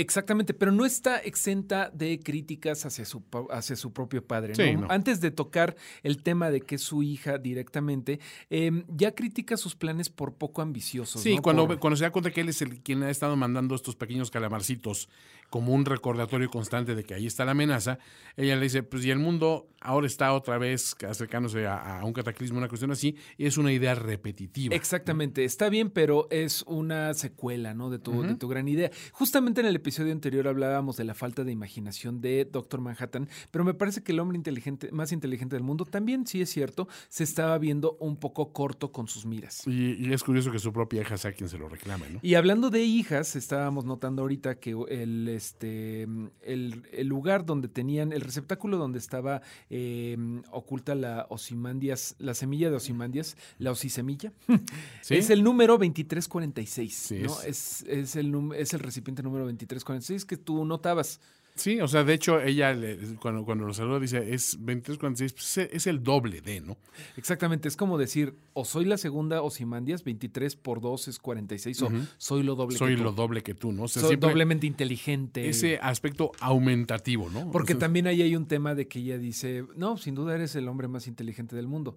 Exactamente, 0.00 0.54
pero 0.54 0.72
no 0.72 0.84
está 0.84 1.18
exenta 1.18 1.90
de 1.90 2.18
críticas 2.20 2.84
hacia 2.86 3.04
su, 3.04 3.22
hacia 3.50 3.76
su 3.76 3.92
propio 3.92 4.24
padre. 4.26 4.54
Sí, 4.54 4.74
¿no? 4.76 4.86
Antes 4.90 5.20
de 5.20 5.30
tocar 5.30 5.76
el 6.02 6.22
tema 6.22 6.50
de 6.50 6.60
que 6.62 6.76
es 6.76 6.82
su 6.82 7.02
hija 7.02 7.38
directamente, 7.38 8.18
em, 8.50 8.84
ya 8.88 9.14
critica 9.14 9.56
sus 9.56 9.74
planes 9.76 10.08
por 10.08 10.34
poco 10.34 10.62
ambiciosos. 10.62 11.22
Sí, 11.22 11.36
¿no? 11.36 11.42
cuando, 11.42 11.66
Por- 11.66 11.78
cuando 11.78 11.96
se 11.96 12.04
da 12.04 12.10
cuenta 12.10 12.30
que 12.30 12.40
él 12.40 12.48
es 12.48 12.62
el 12.62 12.80
quien 12.82 13.02
ha 13.02 13.10
estado 13.10 13.36
mandando 13.36 13.74
estos 13.74 13.96
pequeños 13.96 14.30
calamarcitos 14.30 15.08
como 15.50 15.74
un 15.74 15.84
recordatorio 15.84 16.48
constante 16.48 16.94
de 16.94 17.04
que 17.04 17.12
ahí 17.12 17.26
está 17.26 17.44
la 17.44 17.50
amenaza, 17.50 17.98
ella 18.38 18.56
le 18.56 18.62
dice, 18.62 18.82
pues 18.82 19.04
y 19.04 19.10
el 19.10 19.18
mundo 19.18 19.68
ahora 19.82 20.06
está 20.06 20.32
otra 20.32 20.56
vez 20.56 20.96
acercándose 21.06 21.66
a, 21.66 21.98
a 22.00 22.04
un 22.06 22.14
cataclismo, 22.14 22.56
una 22.56 22.68
cuestión 22.68 22.90
así, 22.90 23.16
y 23.36 23.44
es 23.44 23.58
una 23.58 23.70
idea 23.70 23.94
repetitiva. 23.94 24.74
Exactamente, 24.74 25.44
está 25.44 25.68
bien, 25.68 25.90
pero 25.90 26.26
es 26.30 26.62
una 26.66 27.12
secuela, 27.12 27.74
¿no? 27.74 27.90
De 27.90 27.98
tu, 27.98 28.22
de 28.22 28.34
tu 28.36 28.48
gran 28.48 28.66
idea. 28.66 28.90
Justamente 29.12 29.60
en 29.60 29.66
el 29.66 29.76
episodio 29.82 30.12
anterior 30.12 30.46
hablábamos 30.46 30.96
de 30.96 31.04
la 31.04 31.14
falta 31.14 31.42
de 31.44 31.50
imaginación 31.52 32.20
de 32.20 32.44
Doctor 32.44 32.80
Manhattan, 32.80 33.28
pero 33.50 33.64
me 33.64 33.74
parece 33.74 34.02
que 34.02 34.12
el 34.12 34.20
hombre 34.20 34.36
inteligente, 34.36 34.90
más 34.92 35.10
inteligente 35.12 35.56
del 35.56 35.64
mundo 35.64 35.84
también, 35.84 36.24
sí 36.26 36.40
es 36.40 36.50
cierto, 36.50 36.86
se 37.08 37.24
estaba 37.24 37.58
viendo 37.58 37.96
un 38.00 38.16
poco 38.16 38.52
corto 38.52 38.92
con 38.92 39.08
sus 39.08 39.26
miras. 39.26 39.66
Y, 39.66 39.94
y 39.94 40.12
es 40.12 40.22
curioso 40.22 40.52
que 40.52 40.58
su 40.60 40.72
propia 40.72 41.02
hija 41.02 41.16
sea 41.18 41.32
quien 41.32 41.48
se 41.48 41.58
lo 41.58 41.68
reclame, 41.68 42.08
¿no? 42.10 42.20
Y 42.22 42.34
hablando 42.36 42.70
de 42.70 42.84
hijas, 42.84 43.34
estábamos 43.34 43.84
notando 43.84 44.22
ahorita 44.22 44.54
que 44.60 44.70
el, 44.88 45.26
este, 45.28 46.02
el, 46.42 46.82
el 46.92 47.06
lugar 47.08 47.44
donde 47.44 47.66
tenían, 47.68 48.12
el 48.12 48.20
receptáculo 48.20 48.76
donde 48.78 48.98
estaba 49.00 49.42
eh, 49.68 50.16
oculta 50.52 50.94
la 50.94 51.26
osimandias, 51.28 52.14
la 52.18 52.34
semilla 52.34 52.70
de 52.70 52.76
osimandias, 52.76 53.36
la 53.58 53.72
osisemilla, 53.72 54.32
¿Sí? 55.02 55.16
es 55.16 55.28
el 55.30 55.42
número 55.42 55.72
2346. 55.74 56.94
Sí, 56.94 57.18
¿no? 57.24 57.40
es, 57.42 57.82
es, 57.88 58.16
el, 58.16 58.32
num- 58.32 58.54
es 58.54 58.72
el 58.74 58.80
recipiente 58.80 59.22
número 59.22 59.44
2346 59.74 60.24
que 60.24 60.36
tú 60.36 60.64
notabas. 60.64 61.20
Sí, 61.54 61.80
o 61.80 61.86
sea, 61.88 62.02
de 62.02 62.14
hecho, 62.14 62.40
ella 62.40 62.72
le- 62.72 62.96
cuando, 63.20 63.44
cuando 63.44 63.66
lo 63.66 63.74
saluda 63.74 64.00
dice 64.00 64.32
es 64.34 64.56
2346, 64.58 65.32
pues, 65.34 65.58
es- 65.58 65.70
es 65.74 65.86
el 65.86 66.02
doble 66.02 66.40
de, 66.40 66.60
¿no? 66.62 66.78
Exactamente, 67.16 67.68
es 67.68 67.76
como 67.76 67.98
decir, 67.98 68.34
o 68.54 68.64
soy 68.64 68.86
la 68.86 68.96
segunda 68.96 69.42
osimandias, 69.42 70.02
23 70.02 70.56
por 70.56 70.80
2 70.80 71.08
es 71.08 71.18
46, 71.18 71.82
Ujú. 71.82 71.94
o 71.96 72.00
soy 72.16 72.42
lo 72.42 72.54
doble 72.54 72.78
Soy 72.78 72.92
que 72.92 72.96
tú. 72.96 73.02
lo 73.04 73.12
doble 73.12 73.42
que 73.42 73.54
tú, 73.54 73.70
¿no? 73.70 73.82
O 73.82 73.88
sea, 73.88 74.00
soy 74.02 74.16
doblemente 74.16 74.66
inteligente. 74.66 75.46
ese 75.48 75.78
aspecto 75.82 76.32
aumentativo, 76.40 77.28
¿no? 77.28 77.50
Porque 77.50 77.74
O 77.74 77.76
sea, 77.76 77.80
también 77.80 78.06
ahí 78.06 78.22
hay 78.22 78.34
un 78.34 78.46
tema 78.46 78.74
de 78.74 78.88
que 78.88 79.00
ella 79.00 79.18
dice, 79.18 79.64
no, 79.76 79.98
sin 79.98 80.14
duda 80.14 80.34
eres 80.34 80.56
el 80.56 80.66
hombre 80.68 80.88
más 80.88 81.06
inteligente 81.06 81.54
del 81.54 81.66
mundo. 81.68 81.96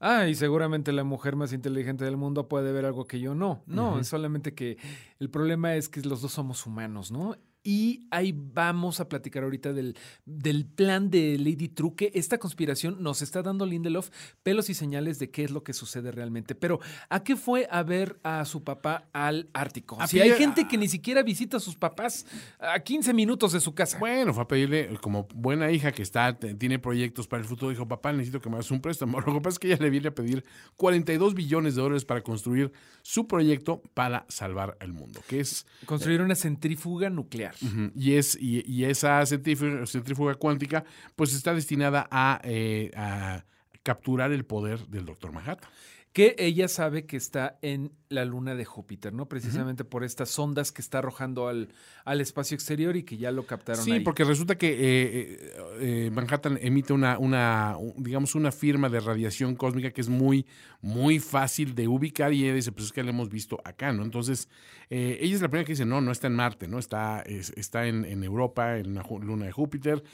Ah, 0.00 0.26
y 0.28 0.34
seguramente 0.34 0.92
la 0.92 1.04
mujer 1.04 1.36
más 1.36 1.52
inteligente 1.52 2.04
del 2.04 2.16
mundo 2.16 2.48
puede 2.48 2.72
ver 2.72 2.84
algo 2.86 3.06
que 3.06 3.20
yo 3.20 3.34
no. 3.34 3.62
No, 3.66 3.98
es 4.00 4.08
solamente 4.08 4.54
que 4.54 4.78
el 5.20 5.28
problema 5.30 5.74
es 5.76 5.88
que 5.88 6.00
los 6.02 6.22
dos 6.22 6.32
somos 6.32 6.66
humanos, 6.66 7.10
¿no? 7.10 7.36
Y 7.66 8.06
ahí 8.10 8.34
vamos 8.36 9.00
a 9.00 9.08
platicar 9.08 9.42
ahorita 9.42 9.72
del, 9.72 9.96
del 10.26 10.66
plan 10.66 11.10
de 11.10 11.38
Lady 11.38 11.68
True, 11.68 11.94
que 11.96 12.12
esta 12.14 12.36
conspiración 12.36 13.02
nos 13.02 13.22
está 13.22 13.42
dando 13.42 13.64
Lindelof 13.64 14.10
pelos 14.42 14.68
y 14.68 14.74
señales 14.74 15.18
de 15.18 15.30
qué 15.30 15.44
es 15.44 15.50
lo 15.50 15.64
que 15.64 15.72
sucede 15.72 16.12
realmente. 16.12 16.54
Pero, 16.54 16.80
¿a 17.08 17.24
qué 17.24 17.36
fue 17.36 17.66
a 17.70 17.82
ver 17.82 18.20
a 18.22 18.44
su 18.44 18.62
papá 18.64 19.08
al 19.14 19.48
Ártico? 19.54 19.96
A 19.98 20.06
Si 20.06 20.20
hay 20.20 20.32
gente 20.32 20.68
que 20.68 20.76
ni 20.76 20.88
siquiera 20.88 21.22
visita 21.22 21.56
a 21.56 21.60
sus 21.60 21.74
papás 21.74 22.26
a 22.58 22.78
15 22.80 23.14
minutos 23.14 23.52
de 23.52 23.60
su 23.60 23.74
casa. 23.74 23.98
Bueno, 23.98 24.34
fue 24.34 24.42
a 24.42 24.48
pedirle, 24.48 24.98
como 25.00 25.26
buena 25.34 25.70
hija 25.70 25.90
que 25.92 26.02
está, 26.02 26.38
tiene 26.38 26.78
proyectos 26.78 27.26
para 27.26 27.42
el 27.42 27.48
futuro, 27.48 27.70
dijo, 27.70 27.88
papá, 27.88 28.12
necesito 28.12 28.42
que 28.42 28.50
me 28.50 28.56
hagas 28.56 28.70
un 28.70 28.82
préstamo. 28.82 29.20
Lo 29.26 29.32
que 29.32 29.40
pasa 29.40 29.54
es 29.54 29.58
que 29.58 29.68
ella 29.68 29.78
le 29.80 29.88
viene 29.88 30.08
a 30.08 30.14
pedir 30.14 30.44
42 30.76 31.32
billones 31.32 31.76
de 31.76 31.80
dólares 31.80 32.04
para 32.04 32.22
construir 32.22 32.72
su 33.00 33.26
proyecto 33.26 33.82
para 33.94 34.26
salvar 34.28 34.76
al 34.80 34.92
mundo, 34.92 35.22
que 35.26 35.40
es, 35.40 35.66
Construir 35.86 36.20
una 36.20 36.34
centrífuga 36.34 37.08
nuclear. 37.10 37.53
Y 37.94 38.14
es, 38.14 38.36
y, 38.40 38.84
esa 38.84 39.24
centrífuga, 39.26 39.86
centrífuga 39.86 40.34
cuántica, 40.34 40.84
pues 41.16 41.34
está 41.34 41.54
destinada 41.54 42.06
a, 42.10 42.40
eh, 42.44 42.90
a 42.96 43.44
capturar 43.82 44.32
el 44.32 44.44
poder 44.44 44.86
del 44.88 45.06
Doctor 45.06 45.32
Manhattan. 45.32 45.68
Que 46.14 46.36
ella 46.38 46.68
sabe 46.68 47.06
que 47.06 47.16
está 47.16 47.58
en 47.60 47.90
la 48.08 48.24
luna 48.24 48.54
de 48.54 48.64
Júpiter, 48.64 49.12
¿no? 49.12 49.28
Precisamente 49.28 49.82
por 49.84 50.04
estas 50.04 50.30
sondas 50.30 50.70
que 50.70 50.80
está 50.80 50.98
arrojando 50.98 51.48
al, 51.48 51.70
al 52.04 52.20
espacio 52.20 52.54
exterior 52.54 52.94
y 52.96 53.02
que 53.02 53.16
ya 53.16 53.32
lo 53.32 53.44
captaron 53.46 53.84
Sí, 53.84 53.90
ahí. 53.90 54.00
porque 54.00 54.22
resulta 54.22 54.56
que 54.56 54.68
eh, 54.78 55.52
eh, 55.80 56.10
Manhattan 56.12 56.56
emite 56.62 56.92
una, 56.92 57.18
una, 57.18 57.76
un- 57.76 58.00
digamos, 58.00 58.36
una 58.36 58.52
firma 58.52 58.88
de 58.88 59.00
radiación 59.00 59.56
cósmica 59.56 59.90
que 59.90 60.00
es 60.02 60.08
muy, 60.08 60.46
muy 60.80 61.18
fácil 61.18 61.74
de 61.74 61.88
ubicar 61.88 62.32
y 62.32 62.44
ella 62.44 62.54
dice, 62.54 62.70
pues 62.70 62.86
es 62.86 62.92
que 62.92 63.02
la 63.02 63.10
hemos 63.10 63.28
visto 63.28 63.60
acá, 63.64 63.92
¿no? 63.92 64.04
Entonces, 64.04 64.48
eh, 64.90 65.18
ella 65.20 65.34
es 65.34 65.42
la 65.42 65.48
primera 65.48 65.66
que 65.66 65.72
dice, 65.72 65.84
no, 65.84 66.00
no 66.00 66.12
está 66.12 66.28
en 66.28 66.36
Marte, 66.36 66.68
¿no? 66.68 66.78
Está, 66.78 67.22
es- 67.22 67.52
está 67.56 67.88
en, 67.88 68.04
en 68.04 68.22
Europa, 68.22 68.78
en 68.78 68.94
la 68.94 69.04
luna 69.20 69.46
de 69.46 69.52
Júpiter. 69.52 70.04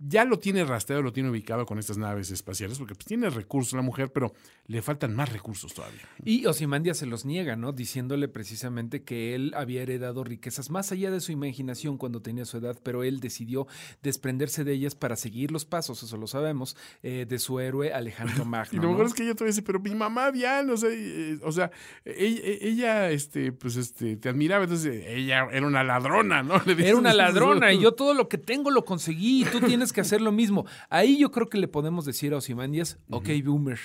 Ya 0.00 0.24
lo 0.24 0.38
tiene 0.38 0.64
rastreado, 0.64 1.02
lo 1.02 1.12
tiene 1.12 1.28
ubicado 1.28 1.66
con 1.66 1.78
estas 1.78 1.98
naves 1.98 2.30
espaciales, 2.30 2.78
porque 2.78 2.94
pues, 2.94 3.06
tiene 3.06 3.30
recursos 3.30 3.72
la 3.72 3.82
mujer, 3.82 4.12
pero 4.12 4.32
le 4.66 4.80
faltan 4.80 5.16
más 5.16 5.32
recursos 5.32 5.74
todavía. 5.74 6.02
Y 6.24 6.46
Osimandia 6.46 6.94
se 6.94 7.06
los 7.06 7.24
niega, 7.24 7.56
¿no? 7.56 7.72
Diciéndole 7.72 8.28
precisamente 8.28 9.02
que 9.02 9.34
él 9.34 9.52
había 9.56 9.82
heredado 9.82 10.22
riquezas 10.22 10.70
más 10.70 10.92
allá 10.92 11.10
de 11.10 11.20
su 11.20 11.32
imaginación 11.32 11.98
cuando 11.98 12.22
tenía 12.22 12.44
su 12.44 12.58
edad, 12.58 12.78
pero 12.82 13.02
él 13.02 13.18
decidió 13.18 13.66
desprenderse 14.02 14.62
de 14.62 14.72
ellas 14.74 14.94
para 14.94 15.16
seguir 15.16 15.50
los 15.50 15.64
pasos, 15.64 16.02
eso 16.02 16.16
lo 16.16 16.28
sabemos, 16.28 16.76
eh, 17.02 17.26
de 17.28 17.38
su 17.40 17.58
héroe 17.58 17.92
Alejandro 17.92 18.44
Y 18.44 18.48
Magno. 18.48 18.82
lo 18.82 18.88
¿no? 18.88 18.90
mejor 18.92 19.06
es 19.06 19.14
que 19.14 19.24
ella 19.24 19.34
todavía 19.34 19.52
dice, 19.52 19.62
pero 19.62 19.80
mi 19.80 19.94
mamá 19.96 20.30
Diana, 20.30 20.72
o 20.72 20.76
sea, 20.76 20.90
eh, 20.92 21.40
o 21.42 21.50
sea, 21.50 21.72
ella, 22.04 22.40
ella, 22.44 23.10
este, 23.10 23.50
pues, 23.50 23.74
este, 23.76 24.16
te 24.16 24.28
admiraba, 24.28 24.64
entonces 24.64 25.04
ella 25.06 25.48
era 25.50 25.66
una 25.66 25.82
ladrona, 25.82 26.42
¿no? 26.42 26.62
Le 26.66 26.88
Era 26.88 26.96
una 26.96 27.14
ladrona 27.14 27.72
y 27.72 27.80
yo 27.80 27.92
todo 27.92 28.14
lo 28.14 28.28
que 28.28 28.38
tengo 28.38 28.70
lo 28.70 28.84
conseguí 28.84 29.42
y 29.42 29.44
tú 29.44 29.60
tienes 29.60 29.87
que 29.92 30.00
hacer 30.00 30.20
lo 30.20 30.32
mismo. 30.32 30.66
Ahí 30.90 31.18
yo 31.18 31.30
creo 31.30 31.48
que 31.48 31.58
le 31.58 31.68
podemos 31.68 32.04
decir 32.04 32.32
a 32.32 32.36
Osimandias, 32.38 32.98
ok, 33.10 33.28
boomer. 33.44 33.78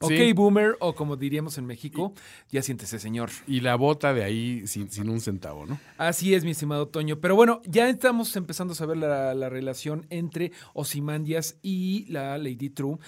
Ok, 0.00 0.10
Sí. 0.10 0.32
boomer, 0.32 0.76
o 0.80 0.94
como 0.94 1.16
diríamos 1.16 1.56
en 1.56 1.66
México, 1.66 2.12
ya 2.50 2.62
siéntese, 2.62 2.98
señor. 2.98 3.30
Y 3.46 3.60
la 3.60 3.76
bota 3.76 4.12
de 4.12 4.24
ahí 4.24 4.66
sin, 4.66 4.90
sin 4.90 5.08
un 5.08 5.20
centavo, 5.20 5.66
¿no? 5.66 5.78
Así 5.98 6.34
es, 6.34 6.44
mi 6.44 6.50
estimado 6.50 6.88
Toño. 6.88 7.20
Pero 7.20 7.36
bueno, 7.36 7.62
ya 7.64 7.88
estamos 7.88 8.34
empezando 8.36 8.72
a 8.72 8.76
saber 8.76 8.96
la, 8.98 9.34
la 9.34 9.48
relación 9.48 10.04
entre 10.10 10.50
Osimandias 10.74 11.58
y 11.62 12.06
la 12.10 12.36
Lady 12.38 12.70
True. 12.70 12.98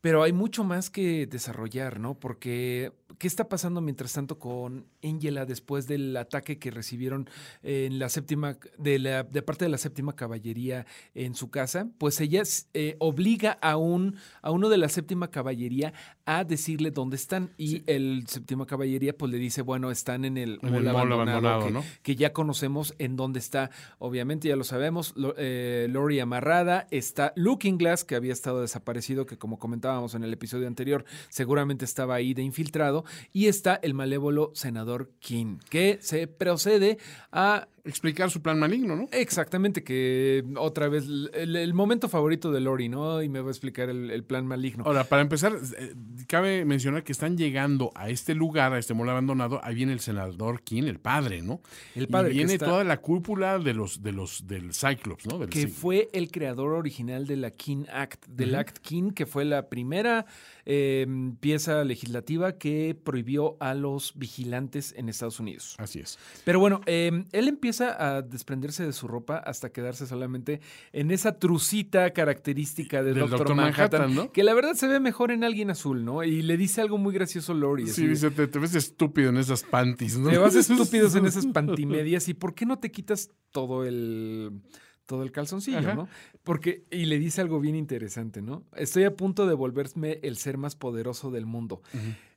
Pero 0.00 0.22
hay 0.22 0.32
mucho 0.32 0.64
más 0.64 0.88
que 0.90 1.26
desarrollar, 1.26 2.00
¿no? 2.00 2.14
Porque, 2.18 2.92
¿qué 3.18 3.26
está 3.28 3.48
pasando 3.48 3.80
mientras 3.80 4.12
tanto 4.12 4.38
con 4.38 4.84
Angela 5.02 5.46
después 5.46 5.86
del 5.86 6.16
ataque 6.16 6.58
que 6.58 6.70
recibieron 6.70 7.28
en 7.62 7.98
la 7.98 8.08
séptima, 8.08 8.58
de, 8.78 8.98
la, 8.98 9.22
de 9.22 9.42
parte 9.42 9.64
de 9.64 9.70
la 9.70 9.78
séptima 9.78 10.14
caballería 10.16 10.86
en 11.14 11.34
su 11.34 11.50
casa? 11.50 11.88
Pues 11.98 12.20
ella 12.20 12.42
eh, 12.74 12.96
obliga 12.98 13.52
a, 13.62 13.76
un, 13.76 14.16
a 14.42 14.50
uno 14.50 14.68
de 14.68 14.78
la 14.78 14.88
séptima 14.88 15.30
caballería 15.30 15.92
a 16.26 16.44
decirle 16.44 16.90
dónde 16.90 17.16
están. 17.16 17.52
Y 17.56 17.82
el 17.86 18.24
séptima 18.26 18.66
caballería, 18.66 19.16
pues 19.16 19.30
le 19.30 19.38
dice, 19.38 19.62
bueno, 19.62 19.90
están 19.90 20.24
en 20.24 20.36
el 20.36 20.58
En 20.62 20.74
el 20.74 20.88
abandonado, 20.88 21.14
abandonado, 21.32 21.66
que, 21.66 21.70
¿no? 21.72 21.84
que 22.02 22.16
ya 22.16 22.32
conocemos 22.32 22.94
en 22.98 23.16
dónde 23.16 23.38
está. 23.38 23.70
Obviamente, 23.98 24.48
ya 24.48 24.56
lo 24.56 24.64
sabemos. 24.64 25.12
Lo- 25.16 25.34
eh, 25.38 25.86
Lori 25.90 26.18
amarrada. 26.20 26.86
Está 26.90 27.32
Looking 27.36 27.78
Glass, 27.78 28.04
que 28.04 28.16
había 28.16 28.32
estado 28.32 28.60
desaparecido, 28.60 29.24
que 29.26 29.38
como 29.38 29.58
comentábamos 29.58 30.14
en 30.14 30.24
el 30.24 30.32
episodio 30.32 30.66
anterior, 30.66 31.04
seguramente 31.28 31.84
estaba 31.84 32.16
ahí 32.16 32.34
de 32.34 32.42
infiltrado. 32.42 32.95
Y 33.32 33.46
está 33.46 33.74
el 33.76 33.94
malévolo 33.94 34.52
senador 34.54 35.10
King, 35.20 35.58
que 35.70 35.98
se 36.00 36.26
procede 36.26 36.98
a 37.32 37.68
Explicar 37.86 38.32
su 38.32 38.42
plan 38.42 38.58
maligno, 38.58 38.96
¿no? 38.96 39.08
Exactamente, 39.12 39.84
que 39.84 40.42
otra 40.56 40.88
vez 40.88 41.04
el, 41.06 41.54
el 41.54 41.72
momento 41.72 42.08
favorito 42.08 42.50
de 42.50 42.58
Lori, 42.60 42.88
¿no? 42.88 43.22
Y 43.22 43.28
me 43.28 43.40
va 43.40 43.46
a 43.46 43.50
explicar 43.52 43.88
el, 43.88 44.10
el 44.10 44.24
plan 44.24 44.44
maligno. 44.44 44.82
Ahora, 44.84 45.04
para 45.04 45.22
empezar, 45.22 45.56
eh, 45.78 45.94
cabe 46.26 46.64
mencionar 46.64 47.04
que 47.04 47.12
están 47.12 47.38
llegando 47.38 47.92
a 47.94 48.08
este 48.10 48.34
lugar, 48.34 48.72
a 48.72 48.78
este 48.80 48.92
mall 48.92 49.08
abandonado, 49.08 49.60
ahí 49.62 49.76
viene 49.76 49.92
el 49.92 50.00
senador 50.00 50.62
King, 50.62 50.82
el 50.84 50.98
padre, 50.98 51.42
¿no? 51.42 51.60
El 51.94 52.08
padre 52.08 52.30
Y 52.30 52.32
que 52.32 52.38
viene 52.38 52.54
está- 52.54 52.66
toda 52.66 52.82
la 52.82 52.96
cúpula 52.96 53.60
de 53.60 53.72
los, 53.74 54.02
de 54.02 54.10
los, 54.10 54.48
del 54.48 54.74
Cyclops, 54.74 55.24
¿no? 55.26 55.38
Del 55.38 55.50
que 55.50 55.68
fue 55.68 56.08
el 56.12 56.32
creador 56.32 56.72
original 56.72 57.28
de 57.28 57.36
la 57.36 57.52
King 57.52 57.84
Act, 57.92 58.26
del 58.26 58.56
Act 58.56 58.78
King, 58.78 59.12
que 59.12 59.26
fue 59.26 59.44
la 59.44 59.68
primera 59.68 60.26
eh, 60.64 61.06
pieza 61.38 61.84
legislativa 61.84 62.58
que 62.58 62.85
prohibió 62.94 63.56
a 63.60 63.74
los 63.74 64.12
vigilantes 64.16 64.94
en 64.96 65.08
Estados 65.08 65.40
Unidos. 65.40 65.76
Así 65.78 66.00
es. 66.00 66.18
Pero 66.44 66.60
bueno, 66.60 66.80
eh, 66.86 67.24
él 67.32 67.48
empieza 67.48 68.16
a 68.16 68.22
desprenderse 68.22 68.84
de 68.84 68.92
su 68.92 69.08
ropa 69.08 69.38
hasta 69.38 69.70
quedarse 69.70 70.06
solamente 70.06 70.60
en 70.92 71.10
esa 71.10 71.38
trucita 71.38 72.12
característica 72.12 73.02
de 73.02 73.14
Del 73.14 73.28
Doctor. 73.28 73.54
Manhattan, 73.54 74.00
Manhattan, 74.00 74.14
¿no? 74.14 74.32
que 74.32 74.44
la 74.44 74.54
verdad 74.54 74.74
se 74.74 74.86
ve 74.86 75.00
mejor 75.00 75.30
en 75.30 75.44
alguien 75.44 75.70
azul, 75.70 76.04
¿no? 76.04 76.22
Y 76.22 76.42
le 76.42 76.56
dice 76.56 76.80
algo 76.80 76.98
muy 76.98 77.12
gracioso 77.12 77.52
a 77.52 77.54
Lori. 77.54 77.86
Sí, 77.86 78.06
dice, 78.06 78.30
te, 78.30 78.46
te 78.46 78.58
ves 78.58 78.74
estúpido 78.74 79.30
en 79.30 79.38
esas 79.38 79.62
panties, 79.62 80.18
¿no? 80.18 80.30
te 80.30 80.38
vas 80.38 80.54
estúpidos 80.54 81.14
en 81.14 81.26
esas 81.26 81.46
pantimedias 81.52 82.28
y 82.28 82.34
¿por 82.34 82.54
qué 82.54 82.66
no 82.66 82.78
te 82.78 82.90
quitas 82.90 83.30
todo 83.50 83.84
el 83.84 84.52
todo 85.06 85.22
el 85.22 85.32
calzoncillo, 85.32 85.78
Ajá. 85.78 85.94
¿no? 85.94 86.08
Porque 86.42 86.84
y 86.90 87.06
le 87.06 87.18
dice 87.18 87.40
algo 87.40 87.60
bien 87.60 87.76
interesante, 87.76 88.42
¿no? 88.42 88.64
Estoy 88.76 89.04
a 89.04 89.14
punto 89.14 89.46
de 89.46 89.54
volverme 89.54 90.18
el 90.22 90.36
ser 90.36 90.58
más 90.58 90.74
poderoso 90.76 91.30
del 91.30 91.46
mundo. 91.46 91.82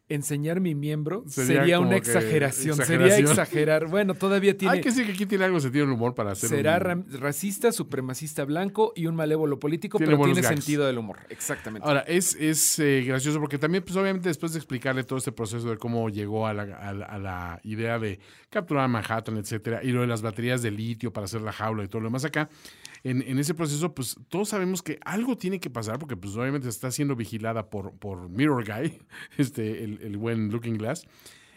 Enseñar 0.10 0.60
mi 0.60 0.74
miembro 0.74 1.24
Sería 1.28 1.80
una 1.80 1.96
exageración, 1.96 2.75
sería 2.78 3.16
exagerar. 3.18 3.88
Bueno, 3.88 4.16
todavía 4.16 4.58
tiene 4.58 4.74
Hay 4.74 4.82
que 4.82 4.89
decir 4.89 5.06
que 5.06 5.12
aquí 5.12 5.28
tiene 5.28 5.46
algo 5.46 5.60
sentido 5.60 5.86
del 5.86 5.94
humor 5.94 6.16
para 6.16 6.32
hacer 6.32 6.50
será 6.50 6.78
un- 6.96 7.06
racista, 7.20 7.72
supremacista 7.72 8.44
blanco 8.44 8.92
y 8.96 9.06
un 9.06 9.16
malévolo 9.16 9.60
político, 9.60 10.00
Tiene 10.00 10.13
pero 10.13 10.25
tiene 10.25 10.42
gags. 10.42 10.56
sentido 10.56 10.88
del 10.88 10.98
humor. 10.98 11.20
Exactamente. 11.30 11.88
Ahora, 11.88 12.01
es, 12.01 12.36
es 12.36 12.80
eh, 12.80 13.04
gracioso 13.06 13.39
porque 13.39 13.60
también, 13.60 13.84
pues 13.84 13.96
obviamente 13.98 14.30
después 14.30 14.51
de 14.54 14.58
explicarle 14.58 15.04
todo 15.04 15.20
este 15.20 15.32
proceso 15.32 15.70
de 15.70 15.78
cómo 15.78 16.10
llegó 16.10 16.48
a 16.48 16.54
la, 16.56 16.63
a 16.63 16.89
a 16.89 17.18
la 17.20 17.60
idea 17.63 18.00
de 18.00 18.20
capturar 18.50 18.86
a 18.86 18.88
Manhattan, 18.88 19.38
etcétera, 19.38 19.82
y 19.84 19.92
lo 19.92 20.01
de 20.01 20.08
las 20.08 20.24
baterías 20.24 20.63
de 20.63 20.72
litio 20.72 21.13
para 21.13 21.25
hacer 21.25 21.42
la 21.42 21.51
jaula 21.51 21.84
y 21.84 21.88
todo 21.88 22.01
lo 22.01 22.08
demás 22.08 22.25
acá, 22.25 22.50
en, 23.03 23.39
ese 23.39 23.53
proceso, 23.53 23.94
pues 23.94 24.15
todos 24.29 24.50
sabemos 24.50 24.84
que 24.84 25.00
algo 25.06 25.38
tiene 25.38 25.60
que 25.60 25.70
pasar 25.70 26.00
porque 26.00 26.18
pues 26.18 26.36
obviamente 26.36 26.68
está 26.68 26.91
siendo 26.91 27.15
vigilada 27.15 27.70
por, 27.70 27.94
por 27.94 28.29
Mirror 28.29 28.65
Guy, 28.65 29.00
este, 29.38 29.84
el, 29.84 30.01
el 30.01 30.18
buen 30.18 30.50
Looking 30.50 30.77
Glass. 30.77 31.06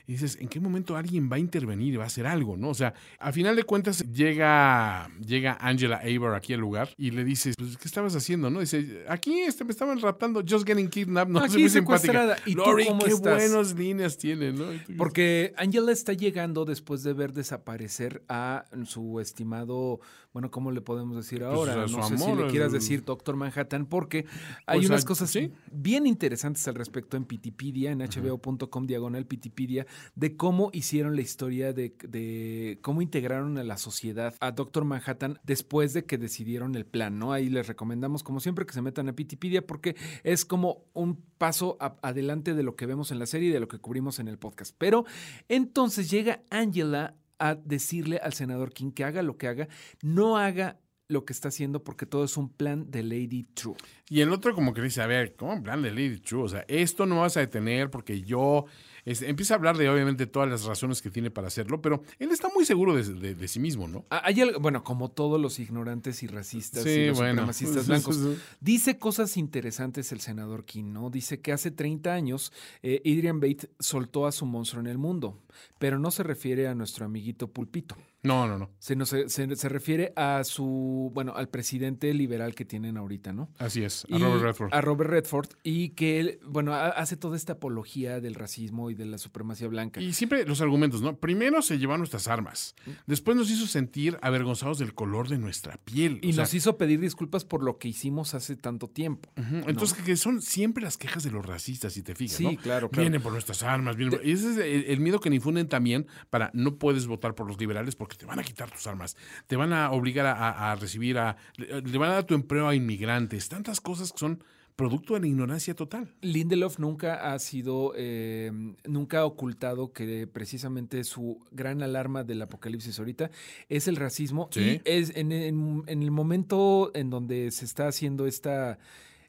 Y 0.07 0.13
dices, 0.13 0.37
¿en 0.41 0.49
qué 0.49 0.59
momento 0.61 0.97
alguien 0.97 1.31
va 1.31 1.37
a 1.37 1.39
intervenir 1.39 1.95
y 1.95 1.97
va 1.97 2.05
a 2.05 2.07
hacer 2.09 2.27
algo, 2.27 2.57
no? 2.57 2.71
O 2.71 2.75
sea, 2.75 2.93
a 3.19 3.31
final 3.33 3.55
de 3.57 3.63
cuentas 3.65 4.05
llega, 4.13 5.09
llega 5.25 5.57
Angela 5.61 5.99
Aver 5.99 6.35
aquí 6.35 6.53
al 6.55 6.61
lugar 6.61 6.91
y 6.97 7.11
le 7.13 7.25
dices, 7.25 7.55
pues, 7.57 7.77
¿qué 7.77 7.87
estabas 7.87 8.15
haciendo, 8.17 8.51
no? 8.51 8.61
Dice, 8.61 9.05
aquí 9.09 9.41
este, 9.41 9.65
me 9.65 9.71
estaban 9.71 10.01
raptando, 10.01 10.43
just 10.49 10.67
getting 10.67 10.89
kidnapped, 10.89 11.33
no 11.33 11.39
Aquí 11.45 11.59
muy 11.59 11.69
secuestrada. 11.69 12.37
simpática. 12.37 12.51
¿Y 12.51 12.55
tú 12.55 12.71
Lori, 12.71 12.87
cómo 12.87 13.05
qué 13.05 13.11
estás? 13.11 13.51
buenas 13.51 13.75
líneas 13.75 14.19
tiene, 14.19 14.53
¿no? 14.53 14.65
Porque 14.99 15.53
Angela 15.57 15.93
está 15.93 16.13
llegando 16.13 16.65
después 16.65 17.03
de 17.03 17.13
ver 17.13 17.33
desaparecer 17.33 18.23
a 18.29 18.65
su 18.85 19.21
estimado, 19.21 20.01
bueno, 20.33 20.51
¿cómo 20.51 20.71
le 20.73 20.81
podemos 20.81 21.17
decir 21.17 21.45
ahora? 21.45 21.75
Pues, 21.75 21.85
a 21.85 21.89
su 21.89 21.97
no 21.99 22.09
sé 22.09 22.19
si 22.19 22.33
le 22.35 22.47
quieras 22.49 22.73
decir 22.73 23.05
Doctor 23.05 23.37
Manhattan, 23.37 23.87
porque 23.87 24.27
hay 24.67 24.79
Pues, 24.81 24.89
unas 24.91 25.05
a- 25.05 25.07
cosas 25.07 25.31
sí. 25.31 25.53
bien 25.71 26.07
interesantes 26.07 26.67
al 26.69 26.75
respecto 26.75 27.17
en 27.17 27.25
Pitipedia, 27.25 27.91
en 27.93 28.01
hbo.com 28.01 28.87
diagonal 28.87 29.27
Pitipedia, 29.27 29.87
de 30.15 30.37
cómo 30.37 30.71
hicieron 30.73 31.17
la 31.17 31.23
historia 31.23 31.73
de, 31.73 32.79
cómo 32.83 33.03
integraron 33.03 33.59
a 33.59 33.65
la 33.65 33.77
sociedad 33.77 34.35
a 34.41 34.53
Doctor 34.53 34.85
Manhattan 34.85 35.39
después 35.43 35.93
de 35.93 36.05
que 36.05 36.19
decidieron 36.19 36.75
el 36.75 36.87
plan, 36.87 37.19
¿no? 37.19 37.33
Ahí 37.33 37.49
les 37.49 37.67
recomendamos, 37.67 38.23
como 38.23 38.41
siempre, 38.41 38.67
que 38.67 38.73
se 38.73 38.83
metan 38.83 39.09
a 39.09 39.13
Pitipedia 39.15 39.67
porque 39.67 39.97
es 40.25 40.45
como 40.45 40.85
un 40.93 41.17
paso 41.39 41.77
adelante 42.03 42.55
de 42.55 42.63
lo 42.63 42.77
que 42.77 42.87
vemos 42.87 43.11
en 43.11 43.19
la 43.19 43.27
serie 43.27 43.49
y 43.49 43.53
de 43.53 43.61
lo 43.61 43.69
que 43.69 43.79
cubrimos 43.79 44.19
en 44.19 44.29
el 44.29 44.39
podcast. 44.39 44.75
Pero 44.79 45.05
entonces 45.49 46.11
llega 46.11 46.43
Angela 46.51 47.15
a 47.39 47.55
decirle 47.57 48.19
al 48.19 48.35
senador 48.35 48.73
King 48.73 48.93
que 48.93 49.05
haga 49.05 49.23
lo 49.23 49.37
que 49.37 49.49
haga, 49.49 49.69
no 50.03 50.39
haga 50.39 50.79
lo 51.09 51.25
que 51.25 51.33
está 51.33 51.49
haciendo 51.49 51.85
porque 51.85 52.07
todo 52.07 52.25
es 52.25 52.37
un 52.37 52.49
plan 52.49 52.91
de 52.91 53.03
Lady 53.03 53.45
True. 53.55 53.75
Y 54.09 54.21
el 54.21 54.33
otro 54.33 54.55
como 54.55 54.73
que 54.73 54.81
dice, 54.81 55.03
a 55.03 55.07
ver, 55.07 55.37
¿cómo 55.37 55.53
en 55.53 55.63
plan 55.63 55.83
de 55.83 55.91
Lady 55.91 56.19
True? 56.19 56.45
O 56.45 56.49
sea, 56.49 56.65
esto 56.69 57.07
no 57.07 57.21
vas 57.21 57.37
a 57.37 57.41
detener 57.41 57.91
porque 57.91 58.23
yo... 58.23 58.67
este, 59.05 59.29
empieza 59.29 59.55
a 59.55 59.57
hablar 59.57 59.77
de, 59.77 59.89
obviamente, 59.89 60.27
todas 60.27 60.49
las 60.49 60.65
razones 60.65 61.03
que 61.03 61.11
tiene 61.11 61.31
para 61.31 61.49
hacerlo, 61.49 61.81
pero 61.83 62.03
él 62.19 62.31
está 62.31 62.49
muy 62.55 62.65
seguro 62.65 62.95
de, 62.95 63.03
de- 63.15 63.35
de 63.35 63.49
sí 63.49 63.59
mismo, 63.61 63.89
¿no? 63.89 64.05
Ah, 64.11 64.23
Hay 64.25 64.41
algo- 64.41 64.61
bueno, 64.61 64.85
como 64.85 65.11
todos 65.11 65.41
los 65.41 65.59
ignorantes 65.59 66.23
y 66.23 66.27
racistas 66.29 66.85
Sí, 66.85 66.91
y 66.91 67.07
los 67.09 67.19
bueno. 67.19 67.33
supremacistas 67.33 67.87
blancos. 67.89 68.19
Dice 68.61 68.99
cosas 68.99 69.37
interesantes 69.37 70.13
el 70.13 70.21
senador 70.21 70.65
King, 70.65 70.93
¿no? 70.93 71.11
Dice 71.11 71.41
que 71.41 71.53
hace 71.53 71.71
30 71.71 72.13
años 72.13 72.53
eh, 72.83 73.01
Adrian 73.05 73.41
Bate 73.41 73.69
soltó 73.79 74.27
a 74.27 74.33
su 74.33 74.47
monstruo 74.47 74.81
en 74.81 74.87
el 74.87 74.99
mundo, 74.99 75.39
pero 75.79 75.99
no 75.99 76.11
se 76.11 76.23
refiere 76.23 76.69
a 76.69 76.75
nuestro 76.75 77.05
amiguito 77.07 77.49
Pulpito. 77.51 77.97
No, 78.25 78.47
no, 78.47 78.57
no. 78.57 78.71
Se, 78.79 78.95
no 78.95 79.05
se, 79.05 79.29
se- 79.29 79.47
refiere 79.69 80.13
a 80.15 80.45
su, 80.45 81.11
bueno, 81.13 81.35
al 81.35 81.49
presidente 81.49 82.15
liberal 82.15 82.55
que 82.55 82.65
tienen 82.65 82.97
ahorita, 82.97 83.33
¿no? 83.33 83.51
Así 83.59 83.83
es, 83.83 84.05
a 84.13 84.17
Y- 84.17 84.23
Robert 84.23 84.43
Redford. 84.43 84.69
A 84.73 84.81
Robert 84.81 85.11
Redford 85.11 85.49
y 85.65 85.89
que 85.91 86.21
él, 86.21 86.39
bueno, 86.47 86.73
ha- 86.73 86.91
hace 86.91 87.17
toda 87.17 87.37
esta 87.37 87.55
apología 87.55 88.21
del 88.21 88.37
racismo 88.37 88.91
y 88.91 88.95
de 88.95 89.07
la 89.07 89.19
supremacía 89.19 89.67
blanca. 89.67 90.01
Y 90.01 90.13
siempre 90.13 90.45
los 90.47 90.61
argumentos, 90.61 91.03
¿no? 91.03 91.17
Primero 91.17 91.63
se 91.63 91.79
llevó 91.79 91.95
a 91.95 91.99
nuestras 91.99 92.29
armas. 92.29 92.77
Después 93.09 93.37
nos 93.37 93.51
hizo 93.51 93.67
sentir 93.67 94.17
avergonzados 94.23 94.79
del 94.79 94.95
color 94.95 95.29
de 95.29 95.39
nuestra 95.39 95.79
piel. 95.79 96.21
Y 96.23 96.31
O 96.31 96.33
sea, 96.35 96.45
nos 96.45 96.55
hizo 96.55 96.77
pedir 96.79 97.01
disculpas 97.01 97.45
por 97.45 97.65
lo 97.65 97.79
que 97.79 97.89
hicimos 97.89 98.35
hace 98.35 98.55
tanto 98.55 98.89
tiempo. 98.89 99.31
Entonces, 99.67 100.01
que 100.01 100.17
son 100.17 100.43
siempre 100.43 100.85
las 100.85 100.97
quejas 100.97 101.25
de 101.25 101.33
los 101.33 101.45
racistas, 101.45 101.93
si 101.95 102.03
te 102.05 102.15
fijas, 102.15 102.37
Sí, 102.37 102.45
¿no? 102.45 102.51
claro, 102.57 102.89
claro. 102.89 103.03
Vienen 103.03 103.21
por 103.21 103.33
nuestras 103.33 103.65
armas. 103.65 103.97
Vienen 103.97 104.17
por- 104.19 104.25
Y 104.27 104.31
ese 104.31 104.51
es 104.53 104.57
el, 104.59 104.85
el 104.93 105.01
miedo 105.01 105.19
que 105.19 105.29
infunden 105.43 105.69
también 105.69 106.07
para 106.31 106.51
no 106.55 106.77
puedes 106.77 107.07
votar 107.07 107.35
por 107.35 107.47
los 107.47 107.59
liberales 107.59 107.97
porque 107.97 108.17
te 108.17 108.25
van 108.27 108.39
a 108.39 108.43
quitar 108.45 108.71
tus 108.71 108.87
armas. 108.87 109.17
Te 109.47 109.57
van 109.57 109.73
a 109.73 109.91
obligar 109.91 110.27
a, 110.27 110.75
recibir 110.77 111.19
a... 111.19 111.37
Le 111.57 111.83
le 111.83 111.99
van 111.99 112.11
a 112.11 112.15
dar 112.15 112.25
tu 112.25 112.35
empleo 112.35 112.69
a 112.69 112.75
inmigrantes. 112.75 113.49
Tantas 113.49 113.81
cosas 113.81 114.13
que 114.13 114.19
son 114.19 114.43
producto 114.77 115.15
de 115.15 115.21
la 115.21 115.27
ignorancia 115.27 115.75
total. 115.75 116.15
Lindelof 116.23 116.79
nunca 116.79 117.33
ha 117.35 117.39
sido, 117.39 117.93
eh, 117.95 118.51
nunca 118.87 119.19
ha 119.19 119.25
ocultado 119.27 119.93
que 119.93 120.27
precisamente 120.27 121.05
su 121.05 121.45
gran 121.51 121.83
alarma 121.83 122.25
del 122.25 122.41
apocalipsis 122.41 122.99
ahorita 122.99 123.31
es 123.69 123.87
el 123.89 123.97
racismo. 123.97 124.49
Sí. 124.51 124.61
Y 124.61 124.81
es 124.87 125.15
en, 125.15 125.31
en- 125.33 125.83
en 125.87 126.03
el 126.03 126.11
momento 126.11 126.91
en 126.95 127.11
donde 127.11 127.51
se 127.51 127.67
está 127.67 127.87
haciendo 127.89 128.27
esta, 128.27 128.79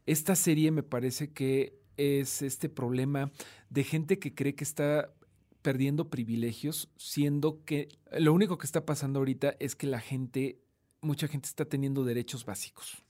esta 0.05 0.36
serie, 0.36 0.72
me 0.72 0.84
parece 0.84 1.32
que 1.34 1.74
es 1.98 2.41
este 2.41 2.70
problema 2.70 3.29
de 3.70 3.84
gente 3.84 4.20
que 4.20 4.34
cree 4.34 4.55
que 4.55 4.63
está 4.63 5.12
perdiendo 5.63 6.10
privilegios, 6.10 6.89
siendo 6.98 7.63
que 7.65 7.89
lo 8.12 8.34
único 8.34 8.60
que 8.60 8.67
está 8.67 8.86
pasando 8.86 9.20
ahorita 9.20 9.55
es 9.60 9.75
que 9.75 9.88
la 9.88 10.00
gente, 10.00 10.60
mucha 11.01 11.27
gente 11.27 11.48
está 11.48 11.65
teniendo 11.65 12.03
derechos 12.03 12.46
básicos 12.46 13.02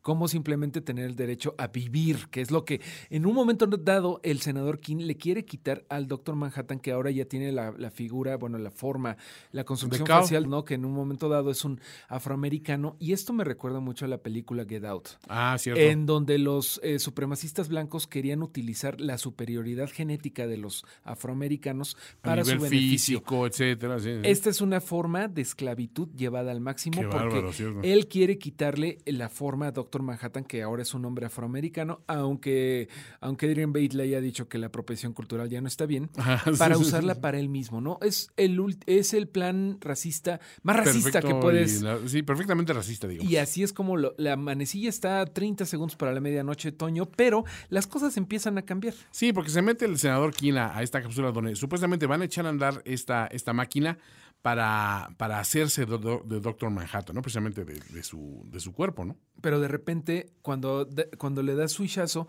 como 0.00 0.26
simplemente 0.28 0.80
tener 0.80 1.04
el 1.06 1.14
derecho 1.14 1.54
a 1.58 1.68
vivir, 1.68 2.28
que 2.30 2.40
es 2.40 2.50
lo 2.50 2.64
que 2.64 2.80
en 3.10 3.26
un 3.26 3.34
momento 3.34 3.66
dado 3.66 4.20
el 4.24 4.40
senador 4.40 4.80
King 4.80 4.96
le 4.98 5.16
quiere 5.16 5.44
quitar 5.44 5.84
al 5.88 6.08
doctor 6.08 6.34
Manhattan, 6.34 6.80
que 6.80 6.90
ahora 6.90 7.10
ya 7.12 7.26
tiene 7.26 7.52
la, 7.52 7.70
la 7.78 7.90
figura, 7.90 8.36
bueno, 8.36 8.58
la 8.58 8.70
forma, 8.72 9.16
la 9.52 9.62
construcción 9.64 10.06
facial, 10.06 10.48
¿no? 10.48 10.64
Que 10.64 10.74
en 10.74 10.84
un 10.84 10.92
momento 10.92 11.28
dado 11.28 11.50
es 11.50 11.64
un 11.64 11.80
afroamericano. 12.08 12.96
Y 12.98 13.12
esto 13.12 13.32
me 13.32 13.44
recuerda 13.44 13.78
mucho 13.80 14.04
a 14.04 14.08
la 14.08 14.18
película 14.18 14.64
Get 14.64 14.84
Out, 14.84 15.08
Ah, 15.28 15.56
cierto. 15.58 15.80
en 15.80 16.06
donde 16.06 16.38
los 16.38 16.80
eh, 16.82 16.98
supremacistas 16.98 17.68
blancos 17.68 18.06
querían 18.06 18.42
utilizar 18.42 19.00
la 19.00 19.18
superioridad 19.18 19.88
genética 19.90 20.46
de 20.46 20.56
los 20.56 20.84
afroamericanos 21.04 21.96
a 22.18 22.22
para 22.22 22.42
nivel 22.42 22.56
su 22.58 22.62
beneficio. 22.64 23.18
físico, 23.20 23.46
etcétera. 23.46 23.98
sí, 24.00 24.06
sí. 24.14 24.20
Esta 24.24 24.50
es 24.50 24.60
una 24.60 24.80
forma 24.80 25.28
de 25.28 25.42
esclavitud 25.42 26.08
llevada 26.16 26.50
al 26.50 26.60
máximo 26.60 27.00
Qué 27.00 27.06
porque 27.06 27.44
él 27.92 28.08
quiere 28.08 28.38
quitarle 28.38 28.98
la 29.06 29.28
forma 29.28 29.41
a 29.42 29.72
Doctor 29.72 30.02
Manhattan, 30.02 30.44
que 30.44 30.62
ahora 30.62 30.82
es 30.82 30.94
un 30.94 31.04
hombre 31.04 31.26
afroamericano, 31.26 32.02
aunque, 32.06 32.88
aunque 33.20 33.46
Adrian 33.46 33.72
Bate 33.72 33.94
le 33.96 34.04
haya 34.04 34.20
dicho 34.20 34.48
que 34.48 34.58
la 34.58 34.68
apropiación 34.68 35.12
cultural 35.12 35.48
ya 35.48 35.60
no 35.60 35.68
está 35.68 35.84
bien, 35.86 36.08
para 36.58 36.76
sí, 36.76 36.82
usarla 36.82 37.14
sí. 37.14 37.20
para 37.20 37.38
él 37.38 37.48
mismo, 37.48 37.80
¿no? 37.80 37.98
Es 38.02 38.30
el, 38.36 38.60
es 38.86 39.12
el 39.14 39.28
plan 39.28 39.78
racista, 39.80 40.40
más 40.62 40.76
racista 40.76 41.20
Perfecto 41.20 41.28
que 41.28 41.42
puedes. 41.42 41.82
la- 41.82 41.98
sí, 42.06 42.22
perfectamente 42.22 42.72
racista, 42.72 43.08
digamos. 43.08 43.30
Y 43.30 43.36
así 43.36 43.62
es 43.62 43.72
como 43.72 43.96
lo- 43.96 44.14
la 44.16 44.36
manecilla 44.36 44.88
está 44.88 45.20
a 45.20 45.26
30 45.26 45.66
segundos 45.66 45.96
para 45.96 46.12
la 46.12 46.20
medianoche, 46.20 46.70
Toño, 46.72 47.06
pero 47.06 47.44
las 47.68 47.86
cosas 47.86 48.16
empiezan 48.16 48.56
a 48.58 48.62
cambiar. 48.62 48.94
Sí, 49.10 49.32
porque 49.32 49.50
se 49.50 49.62
mete 49.62 49.84
el 49.84 49.98
senador 49.98 50.32
King 50.32 50.54
a, 50.54 50.76
a 50.78 50.82
esta 50.82 51.02
cápsula 51.02 51.32
donde 51.32 51.56
supuestamente 51.56 52.06
van 52.06 52.22
a 52.22 52.24
echar 52.26 52.46
a 52.46 52.50
andar 52.50 52.82
esta, 52.84 53.26
esta 53.26 53.52
máquina 53.52 53.98
para, 54.42 55.08
para 55.18 55.38
hacerse 55.38 55.86
de, 55.86 55.98
do- 55.98 56.22
de 56.24 56.40
Doctor 56.40 56.70
Manhattan, 56.70 57.14
¿no? 57.14 57.22
Precisamente 57.22 57.64
de, 57.64 57.80
de 57.80 58.02
su, 58.02 58.42
de 58.46 58.60
su 58.60 58.72
cuerpo, 58.72 59.04
¿no? 59.04 59.16
pero 59.40 59.58
de 59.60 59.68
repente, 59.68 60.34
cuando, 60.42 60.88
cuando 61.18 61.42
le 61.42 61.54
das 61.54 61.72
switchazo, 61.72 62.26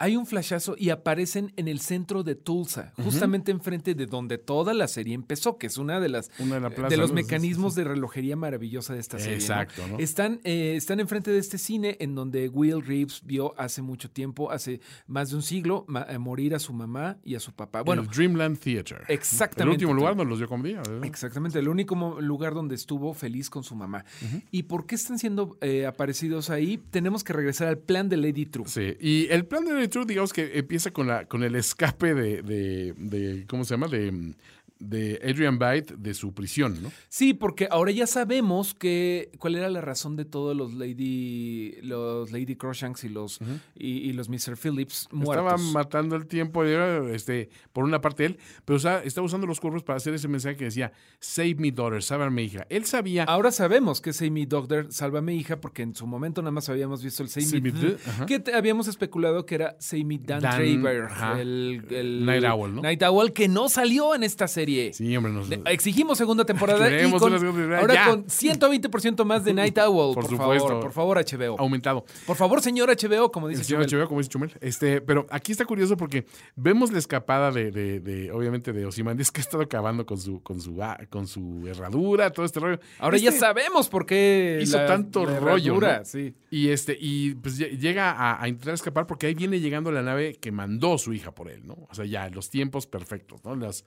hay 0.00 0.16
un 0.16 0.24
flashazo 0.24 0.76
y 0.78 0.88
aparecen 0.88 1.52
en 1.56 1.68
el 1.68 1.78
centro 1.78 2.22
de 2.22 2.34
Tulsa, 2.34 2.94
justamente 2.96 3.52
enfrente 3.52 3.94
de 3.94 4.06
donde 4.06 4.38
toda 4.38 4.72
la 4.72 4.88
serie 4.88 5.14
empezó, 5.14 5.58
que 5.58 5.66
es 5.66 5.76
una 5.76 6.00
de 6.00 6.08
las 6.08 6.30
Una 6.38 6.54
de 6.54 6.60
la 6.62 6.70
plaza, 6.70 6.88
de 6.88 6.96
los 6.96 7.10
¿no? 7.10 7.18
Sí, 7.18 7.22
sí, 7.22 7.26
mecanismos 7.26 7.74
de 7.74 7.84
relojería 7.84 8.34
maravillosa 8.34 8.94
de 8.94 9.00
esta 9.00 9.18
serie. 9.18 9.34
Exacto, 9.34 9.86
¿no? 9.86 9.98
Están, 9.98 10.40
eh, 10.44 10.72
están 10.74 11.00
enfrente 11.00 11.30
de 11.30 11.38
este 11.38 11.58
cine 11.58 11.98
en 12.00 12.14
donde 12.14 12.48
Will 12.48 12.80
Reeves 12.82 13.20
vio 13.26 13.52
hace 13.58 13.82
mucho 13.82 14.10
tiempo, 14.10 14.50
hace 14.50 14.80
más 15.06 15.30
de 15.30 15.36
un 15.36 15.42
siglo, 15.42 15.84
eh, 16.08 16.16
morir 16.16 16.54
a 16.54 16.58
su 16.58 16.72
mamá 16.72 17.18
y 17.22 17.34
a 17.34 17.40
su 17.40 17.52
papá. 17.52 17.82
Bueno, 17.82 18.00
el 18.00 18.08
Dreamland 18.08 18.58
Theater. 18.58 19.04
exactamente. 19.08 19.64
El 19.64 19.68
último 19.68 19.92
lugar 19.92 20.16
nos 20.16 20.26
los 20.26 20.38
dio 20.38 20.48
como 20.48 20.64
día. 20.64 20.78
¿verdad? 20.78 21.04
Exactamente, 21.04 21.58
el 21.58 21.68
único 21.68 21.94
lugar 22.22 22.54
donde 22.54 22.74
estuvo 22.74 23.12
feliz 23.12 23.50
con 23.50 23.64
su 23.64 23.74
mamá. 23.74 24.06
¿Y 24.50 24.62
por 24.62 24.86
qué 24.86 24.94
están 24.94 25.18
siendo 25.18 25.58
eh, 25.60 25.84
aparecidos 25.84 26.48
ahí? 26.48 26.80
Tenemos 26.90 27.22
que 27.22 27.34
regresar 27.34 27.68
al 27.68 27.76
plan 27.76 28.08
de 28.08 28.16
Lady 28.16 28.46
True. 28.46 28.64
Sí, 28.66 28.96
y 28.98 29.26
el 29.28 29.44
plan 29.44 29.66
de 29.66 29.89
True, 29.90 30.06
digamos 30.06 30.32
que 30.32 30.58
empieza 30.58 30.90
con, 30.92 31.06
la, 31.06 31.26
con 31.26 31.42
el 31.42 31.54
escape 31.56 32.14
de, 32.14 32.42
de, 32.42 32.94
de- 32.96 33.46
¿cómo 33.46 33.64
se 33.64 33.74
llama? 33.74 33.88
De, 33.88 34.34
de 34.80 35.20
Adrian 35.22 35.58
Byte 35.58 35.94
de 35.96 36.14
su 36.14 36.32
prisión, 36.34 36.82
¿no? 36.82 36.90
Sí, 37.08 37.34
porque 37.34 37.68
ahora 37.70 37.90
ya 37.92 38.06
sabemos 38.06 38.74
que 38.74 39.30
cuál 39.38 39.54
era 39.56 39.68
la 39.68 39.80
razón 39.80 40.16
de 40.16 40.24
todos 40.24 40.56
los 40.56 40.74
Lady 40.74 41.76
los 41.82 42.32
Lady 42.32 42.56
Croshanks 42.56 43.04
y 43.04 43.08
los 43.08 43.38
y, 43.74 43.88
y 43.98 44.12
los 44.12 44.28
Mr. 44.28 44.56
Phillips 44.56 45.02
Estaba 45.12 45.42
muertos. 45.56 45.72
matando 45.72 46.16
el 46.16 46.26
tiempo, 46.26 46.64
de, 46.64 47.14
este, 47.14 47.50
por 47.72 47.84
una 47.84 48.00
parte 48.00 48.24
él, 48.24 48.38
pero 48.64 48.76
o 48.76 48.80
sea, 48.80 49.02
estaba 49.04 49.26
usando 49.26 49.46
los 49.46 49.60
cuerpos 49.60 49.82
para 49.82 49.98
hacer 49.98 50.14
ese 50.14 50.28
mensaje 50.28 50.56
que 50.56 50.64
decía, 50.64 50.92
save 51.20 51.54
me 51.56 51.70
daughter, 51.70 52.02
sálvame 52.02 52.42
hija. 52.42 52.66
Él 52.70 52.84
sabía... 52.86 53.24
Ahora 53.24 53.52
sabemos 53.52 54.00
que 54.00 54.12
Save 54.12 54.30
Me 54.30 54.46
Doctor, 54.46 54.86
Sálvame 54.90 55.34
Hija, 55.34 55.60
porque 55.60 55.82
en 55.82 55.94
su 55.94 56.06
momento 56.06 56.40
nada 56.42 56.52
más 56.52 56.68
habíamos 56.68 57.02
visto 57.04 57.22
el 57.22 57.28
Save, 57.28 57.46
Save 57.46 57.60
Me, 57.60 58.26
que 58.26 58.40
te- 58.40 58.54
habíamos 58.54 58.88
especulado 58.88 59.44
que 59.46 59.54
era 59.56 59.76
Save 59.78 60.04
Me 60.04 60.18
Dan, 60.18 60.40
Dan, 60.40 60.86
ajá. 61.06 61.40
el, 61.40 61.84
el 61.90 62.24
Night 62.24 62.44
Owl, 62.44 62.74
¿no? 62.76 62.82
Night 62.82 63.02
Owl, 63.02 63.32
que 63.32 63.48
no 63.48 63.68
salió 63.68 64.14
en 64.14 64.22
esta 64.22 64.48
serie. 64.48 64.69
Sí, 64.92 65.16
hombre, 65.16 65.32
nos... 65.32 65.48
Exigimos 65.66 66.18
segunda 66.18 66.44
temporada 66.44 66.88
y 66.90 67.10
con- 67.10 67.72
ahora 67.74 67.94
ya. 67.94 68.06
con 68.08 68.24
120% 68.26 69.24
más 69.24 69.44
de 69.44 69.54
Night 69.54 69.78
Owl, 69.78 70.14
Por 70.14 70.24
por, 70.26 70.30
supuesto. 70.30 70.68
favor, 70.68 70.82
por 70.82 70.92
favor 70.92 71.18
HBO. 71.18 71.56
aumentado. 71.58 72.04
Por 72.26 72.36
favor, 72.36 72.60
señor 72.62 72.88
HBO, 72.90 73.30
como 73.32 73.48
dice 73.48 73.60
El 73.62 73.66
señor 73.66 73.86
Chumel. 73.86 74.02
HBO, 74.04 74.08
como 74.08 74.20
dice 74.20 74.30
Chumel. 74.30 74.52
Este, 74.60 75.00
pero 75.00 75.26
aquí 75.30 75.52
está 75.52 75.64
curioso 75.64 75.96
porque 75.96 76.26
vemos 76.56 76.92
la 76.92 76.98
escapada 76.98 77.50
de, 77.50 77.70
de, 77.70 78.00
de, 78.00 78.30
obviamente, 78.32 78.72
de 78.72 78.86
Ozymandias 78.86 79.30
que 79.30 79.40
ha 79.40 79.44
estado 79.44 79.62
acabando 79.62 80.06
con 80.06 80.18
su, 80.18 80.42
con 80.42 80.60
su, 80.60 80.82
ah, 80.82 80.98
con 81.10 81.26
su 81.26 81.66
herradura, 81.66 82.30
todo 82.30 82.44
este 82.46 82.60
rollo. 82.60 82.78
Ahora 82.98 83.16
ya 83.18 83.28
Este- 83.30 83.40
sabemos 83.40 83.88
por 83.88 84.06
qué 84.06 84.58
hizo 84.62 84.78
tanto 84.86 85.24
rollo, 85.26 85.72
herradura, 85.74 85.98
¿no? 86.00 86.04
sí. 86.04 86.34
Y 86.50 86.68
este, 86.68 86.96
y 87.00 87.34
pues 87.36 87.58
lle- 87.60 87.78
llega 87.78 88.10
a, 88.10 88.42
a 88.42 88.48
intentar 88.48 88.74
escapar 88.74 89.06
porque 89.06 89.26
ahí 89.26 89.34
viene 89.34 89.60
llegando 89.60 89.90
la 89.92 90.02
nave 90.02 90.34
que 90.40 90.50
mandó 90.52 90.98
su 90.98 91.12
hija 91.12 91.32
por 91.32 91.48
él, 91.50 91.66
¿no? 91.66 91.74
O 91.90 91.94
sea, 91.94 92.04
ya, 92.04 92.28
los 92.28 92.50
tiempos 92.50 92.86
perfectos, 92.86 93.44
¿no? 93.44 93.54
Las, 93.54 93.84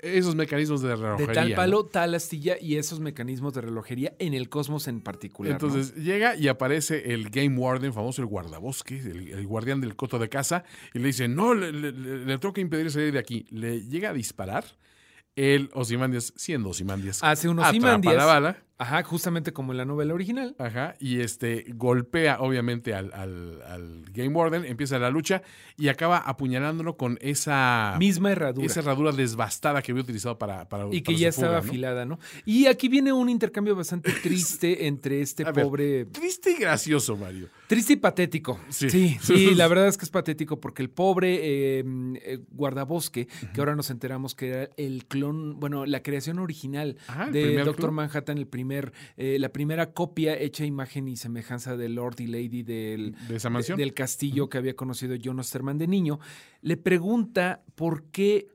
esos 0.00 0.34
mecanismos 0.34 0.82
de 0.82 0.94
relojería. 0.96 1.26
De 1.28 1.34
tal 1.34 1.50
¿no? 1.50 1.56
palo, 1.56 1.84
tal 1.86 2.14
astilla 2.14 2.56
y 2.60 2.76
esos 2.76 3.00
mecanismos 3.00 3.54
de 3.54 3.60
relojería 3.62 4.14
en 4.18 4.34
el 4.34 4.48
cosmos 4.48 4.88
en 4.88 5.00
particular. 5.00 5.50
¿no? 5.60 5.68
Entonces 5.68 5.94
llega 5.96 6.36
y 6.36 6.48
aparece 6.48 7.12
el 7.12 7.30
Game 7.30 7.56
Warden, 7.58 7.92
famoso 7.92 8.22
el 8.22 8.26
guardabosque, 8.26 8.98
el, 8.98 9.28
el 9.28 9.46
guardián 9.46 9.80
del 9.80 9.96
coto 9.96 10.18
de 10.18 10.28
casa, 10.28 10.64
y 10.92 10.98
le 10.98 11.06
dice, 11.06 11.28
no, 11.28 11.54
le, 11.54 11.72
le, 11.72 11.92
le- 11.92 12.24
le 12.26 12.38
tengo 12.38 12.52
que 12.52 12.60
impedir 12.60 12.90
salir 12.90 13.12
de 13.12 13.18
aquí. 13.18 13.46
Le 13.50 13.82
llega 13.82 14.10
a 14.10 14.12
disparar. 14.12 14.64
El 15.36 15.68
Ozymandias, 15.72 16.32
siendo 16.36 16.68
Ozymandias, 16.68 17.18
Hace 17.24 17.48
un 17.48 17.58
atrapa 17.58 17.70
Ozymandias. 17.70 18.14
la 18.14 18.24
bala. 18.24 18.62
Ajá, 18.76 19.02
justamente 19.04 19.52
como 19.52 19.72
en 19.72 19.78
la 19.78 19.84
novela 19.84 20.14
original. 20.14 20.56
Ajá, 20.58 20.94
y 20.98 21.20
este 21.20 21.64
golpea 21.74 22.38
obviamente 22.40 22.92
al, 22.92 23.12
al- 23.12 23.62
al 23.62 24.04
Game 24.12 24.30
Warden, 24.34 24.64
empieza 24.64 24.98
la 24.98 25.10
lucha 25.10 25.42
y 25.76 25.88
acaba 25.88 26.18
apuñalándolo 26.18 26.96
con 26.96 27.16
esa, 27.20 27.94
Misma 28.00 28.32
herradura. 28.32 28.66
esa 28.66 28.80
herradura 28.80 29.12
desbastada 29.12 29.80
que 29.80 29.92
había 29.92 30.02
utilizado 30.02 30.38
para, 30.38 30.68
para 30.68 30.86
y 30.92 31.02
que 31.02 31.12
para 31.12 31.18
ya 31.18 31.30
su 31.32 31.36
fuga, 31.36 31.46
estaba 31.48 31.62
¿no? 31.62 31.68
afilada, 31.68 32.04
¿no? 32.04 32.18
Y 32.44 32.66
aquí 32.66 32.88
viene 32.88 33.12
un 33.12 33.28
intercambio 33.28 33.76
bastante 33.76 34.10
triste 34.22 34.86
entre 34.86 35.20
este 35.20 35.44
ver, 35.44 35.54
pobre. 35.64 36.04
Triste 36.06 36.50
y 36.50 36.56
gracioso, 36.56 37.16
Mario. 37.16 37.48
Triste 37.68 37.92
y 37.92 37.96
patético. 37.96 38.58
Sí. 38.70 38.90
Sí, 38.90 39.16
sí, 39.22 39.54
la 39.54 39.68
verdad 39.68 39.86
es 39.86 39.96
que 39.96 40.04
es 40.04 40.10
patético 40.10 40.60
porque 40.60 40.82
el 40.82 40.90
pobre 40.90 41.38
eh, 41.78 41.84
eh, 42.24 42.38
guardabosque, 42.50 43.28
que 43.52 43.60
ahora 43.60 43.76
nos 43.76 43.90
enteramos 43.90 44.34
que 44.34 44.48
era 44.48 44.70
el 44.76 45.06
clon, 45.06 45.60
bueno, 45.60 45.86
la 45.86 46.02
creación 46.02 46.40
original 46.40 46.96
Ajá, 47.06 47.30
de 47.30 47.54
Doctor. 47.62 47.92
Manhattan, 47.92 48.36
el 48.38 48.46
primer, 48.48 48.63
eh, 49.16 49.38
la 49.38 49.50
primera 49.50 49.92
copia 49.92 50.38
hecha 50.38 50.64
imagen 50.64 51.08
y 51.08 51.16
semejanza 51.16 51.76
de 51.76 51.88
Lord 51.88 52.20
y 52.20 52.26
Lady 52.26 52.62
del, 52.62 53.14
De 53.28 53.36
esa 53.36 53.50
mansión. 53.50 53.78
del 53.78 53.94
castillo 53.94 54.48
que 54.48 54.58
había 54.58 54.74
conocido 54.74 55.16
John 55.22 55.38
Osterman 55.38 55.78
de 55.78 55.86
niño, 55.86 56.18
le 56.62 56.76
pregunta 56.76 57.62
por 57.74 58.04
qué 58.04 58.48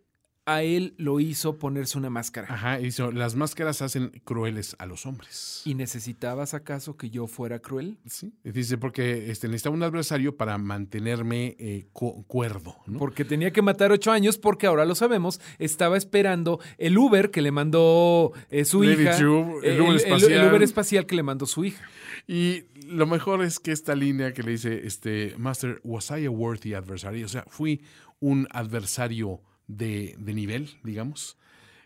a 0.54 0.64
él 0.64 0.94
lo 0.98 1.20
hizo 1.20 1.58
ponerse 1.60 1.98
una 1.98 2.10
máscara. 2.10 2.48
Ajá, 2.50 2.78
dice, 2.78 3.12
las 3.14 3.36
máscaras 3.36 3.82
hacen 3.82 4.10
crueles 4.24 4.76
a 4.80 4.86
los 4.86 5.06
hombres. 5.06 5.62
¿Y 5.66 5.76
necesitabas 5.76 6.54
acaso 6.54 6.98
que 6.98 7.10
yo 7.10 7.28
fuera 7.28 7.60
cruel? 7.60 7.98
Sí. 8.06 8.34
Dice, 8.44 8.78
porque 8.78 9.30
este, 9.32 9.48
necesitaba 9.48 9.76
un 9.76 9.84
adversario 9.84 10.36
para 10.38 10.58
mantenerme 10.58 11.56
eh, 11.60 11.88
cu- 11.94 12.26
cuerdo. 12.28 12.76
¿no? 12.88 13.00
Porque 13.00 13.26
tenía 13.26 13.52
que 13.52 13.62
matar 13.62 13.92
ocho 13.92 14.12
años, 14.12 14.38
porque 14.38 14.68
ahora 14.68 14.86
lo 14.86 14.96
sabemos, 14.96 15.40
estaba 15.60 15.98
esperando 15.98 16.60
el 16.78 16.98
Uber 16.98 17.30
que 17.32 17.42
le 17.42 17.52
mandó 17.52 18.32
eh, 18.50 18.66
su 18.66 18.82
Lady 18.84 19.04
hija. 19.04 19.18
El 19.18 19.26
eh, 19.64 19.82
Uber 19.82 19.96
espacial. 19.96 20.32
el 20.32 20.50
Uber 20.50 20.64
espacial 20.64 21.06
que 21.06 21.16
le 21.16 21.24
mandó 21.24 21.46
su 21.46 21.66
hija. 21.66 21.88
Y 22.28 22.64
lo 22.88 23.06
mejor 23.08 23.44
es 23.44 23.60
que 23.60 23.72
esta 23.72 23.96
línea 23.96 24.34
que 24.34 24.44
le 24.44 24.52
dice, 24.52 24.86
este, 24.86 25.36
Master, 25.38 25.80
was 25.84 26.10
I 26.12 26.26
a 26.26 26.32
worthy 26.32 26.74
adversary? 26.74 27.24
O 27.24 27.28
sea, 27.28 27.46
fui 27.48 27.82
un 28.20 28.48
adversario 28.52 29.42
de, 29.70 30.16
de 30.20 30.34
nivel, 30.34 30.70
digamos. 30.84 31.38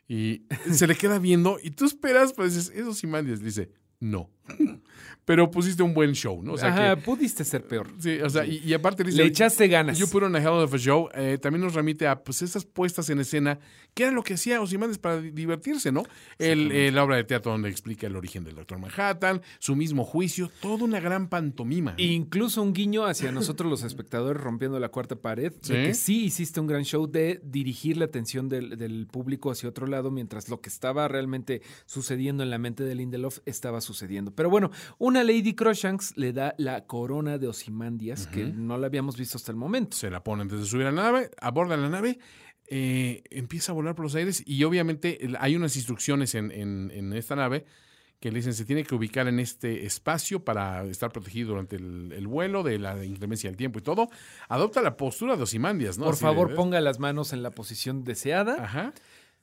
Y 0.08 0.48
se 0.72 0.88
le 0.88 0.96
queda 0.96 1.20
viendo 1.20 1.60
y 1.62 1.72
tú 1.72 1.86
esperas, 1.86 2.34
pues 2.34 2.56
dices, 2.56 2.74
eso 2.76 2.94
sí 2.96 3.06
mandes. 3.06 3.44
Dice, 3.44 3.72
no. 4.00 4.32
Pero 5.26 5.50
pusiste 5.50 5.82
un 5.84 5.94
buen 5.94 6.12
show, 6.14 6.44
¿no? 6.44 6.54
O 6.54 6.58
sea, 6.58 6.68
Ajá, 6.74 6.96
que, 6.98 7.02
pudiste 7.04 7.46
ser 7.46 7.66
peor. 7.66 7.88
sí, 7.98 8.20
o 8.20 8.30
sea, 8.30 8.46
y, 8.46 8.58
y 8.58 8.74
aparte 8.74 9.06
dice, 9.06 9.20
Le 9.20 9.26
echaste 9.28 9.70
ganas. 9.70 9.98
You 9.98 10.10
put 10.10 10.24
on 10.24 10.36
a 10.36 10.40
hell 10.40 10.50
of 10.62 10.74
a 10.74 10.78
show. 10.78 11.08
eh, 11.16 11.38
también 11.42 11.62
nos 11.64 11.74
remite 11.74 12.08
a 12.08 12.22
pues 12.22 12.42
estas 12.42 12.66
puestas 12.66 13.10
en 13.10 13.22
escena, 13.22 13.58
que 13.94 14.04
era 14.04 14.12
lo 14.12 14.22
que 14.22 14.34
hacía 14.34 14.60
Ozymandias 14.60 14.98
para 14.98 15.22
di- 15.22 15.32
divertirse, 15.32 15.94
¿no? 15.94 16.04
El, 16.40 16.74
eh, 16.74 16.92
la 16.92 17.06
obra 17.06 17.16
de 17.16 17.24
teatro 17.24 17.54
donde 17.54 17.70
explica 17.70 18.06
el 18.08 18.18
origen 18.18 18.44
del 18.44 18.56
Doctor 18.56 18.80
Manhattan, 18.80 19.42
su 19.60 19.78
mismo 19.78 20.04
juicio, 20.04 20.52
toda 20.62 20.84
una 20.84 21.00
gran 21.00 21.30
pantomima. 21.30 21.92
¿no? 21.92 22.04
Incluso 22.04 22.62
un 22.62 22.74
guiño 22.74 23.06
hacia 23.06 23.32
nosotros 23.32 23.70
los 23.72 23.84
espectadores 23.84 24.42
rompiendo 24.44 24.78
la 24.78 24.90
cuarta 24.90 25.16
pared, 25.16 25.54
Sí. 25.62 25.72
de 25.72 25.84
que 25.84 25.94
sí 25.94 26.26
hiciste 26.26 26.60
un 26.60 26.68
gran 26.68 26.84
show 26.84 27.08
de 27.10 27.40
dirigir 27.46 27.96
la 27.96 28.06
atención 28.06 28.50
del, 28.50 28.78
del 28.78 29.08
público 29.08 29.52
hacia 29.52 29.70
otro 29.70 29.88
lado, 29.88 30.12
mientras 30.12 30.50
lo 30.50 30.60
que 30.60 30.68
estaba 30.68 31.08
realmente 31.08 31.62
sucediendo 31.86 32.44
en 32.44 32.50
la 32.50 32.58
mente 32.58 32.84
de 32.84 32.94
Lindelof 32.94 33.40
estaba 33.46 33.80
sucediendo. 33.80 34.33
Pero 34.36 34.50
bueno, 34.50 34.72
una 34.98 35.24
Lady 35.24 35.54
Croshanks 35.56 36.18
le 36.18 36.34
da 36.34 36.54
la 36.58 36.86
corona 36.86 37.38
de 37.38 37.48
Ozymandias, 37.48 38.28
que 38.28 38.46
no 38.46 38.78
la 38.78 38.88
habíamos 38.88 39.18
visto 39.18 39.38
hasta 39.38 39.52
el 39.52 39.58
momento. 39.58 39.96
Se 39.98 40.10
la 40.10 40.24
pone 40.24 40.42
antes 40.44 40.60
de 40.60 40.66
subir 40.66 40.86
a 40.88 40.92
la 40.92 41.04
nave, 41.04 41.30
aborda 41.42 41.78
la 41.78 41.90
nave, 41.90 42.20
eh, 42.68 43.24
empieza 43.30 43.72
a 43.72 43.76
volar 43.76 43.96
por 43.96 44.06
los 44.06 44.16
aires 44.16 44.42
y 44.46 44.64
obviamente 44.64 45.20
hay 45.40 45.56
unas 45.56 45.76
instrucciones 45.76 46.34
en, 46.36 46.52
en- 46.52 46.92
en 46.94 47.14
esta 47.14 47.36
nave 47.36 47.66
que 48.20 48.32
le 48.32 48.38
dicen 48.40 48.54
se 48.54 48.64
tiene 48.64 48.86
que 48.86 48.96
ubicar 48.96 49.28
en 49.28 49.38
este 49.42 49.86
espacio 49.86 50.46
para 50.46 50.86
estar 50.86 51.12
protegido 51.12 51.50
durante 51.50 51.76
el, 51.76 52.14
el 52.14 52.26
vuelo 52.26 52.64
de 52.64 52.80
la 52.80 53.04
inclemencia 53.04 53.50
del 53.50 53.58
tiempo 53.58 53.80
y 53.80 53.82
todo. 53.82 54.08
Adopta 54.48 54.82
la 54.82 54.96
postura 54.96 55.36
de 55.36 55.44
Ozymandias, 55.44 55.98
¿no? 55.98 56.06
Por 56.06 56.14
Así 56.14 56.22
favor, 56.24 56.48
¿ves? 56.48 56.56
ponga 56.56 56.80
las 56.80 57.00
manos 57.00 57.34
en 57.34 57.44
la 57.44 57.52
posición 57.52 58.06
deseada. 58.06 58.64
Ajá. 58.64 58.94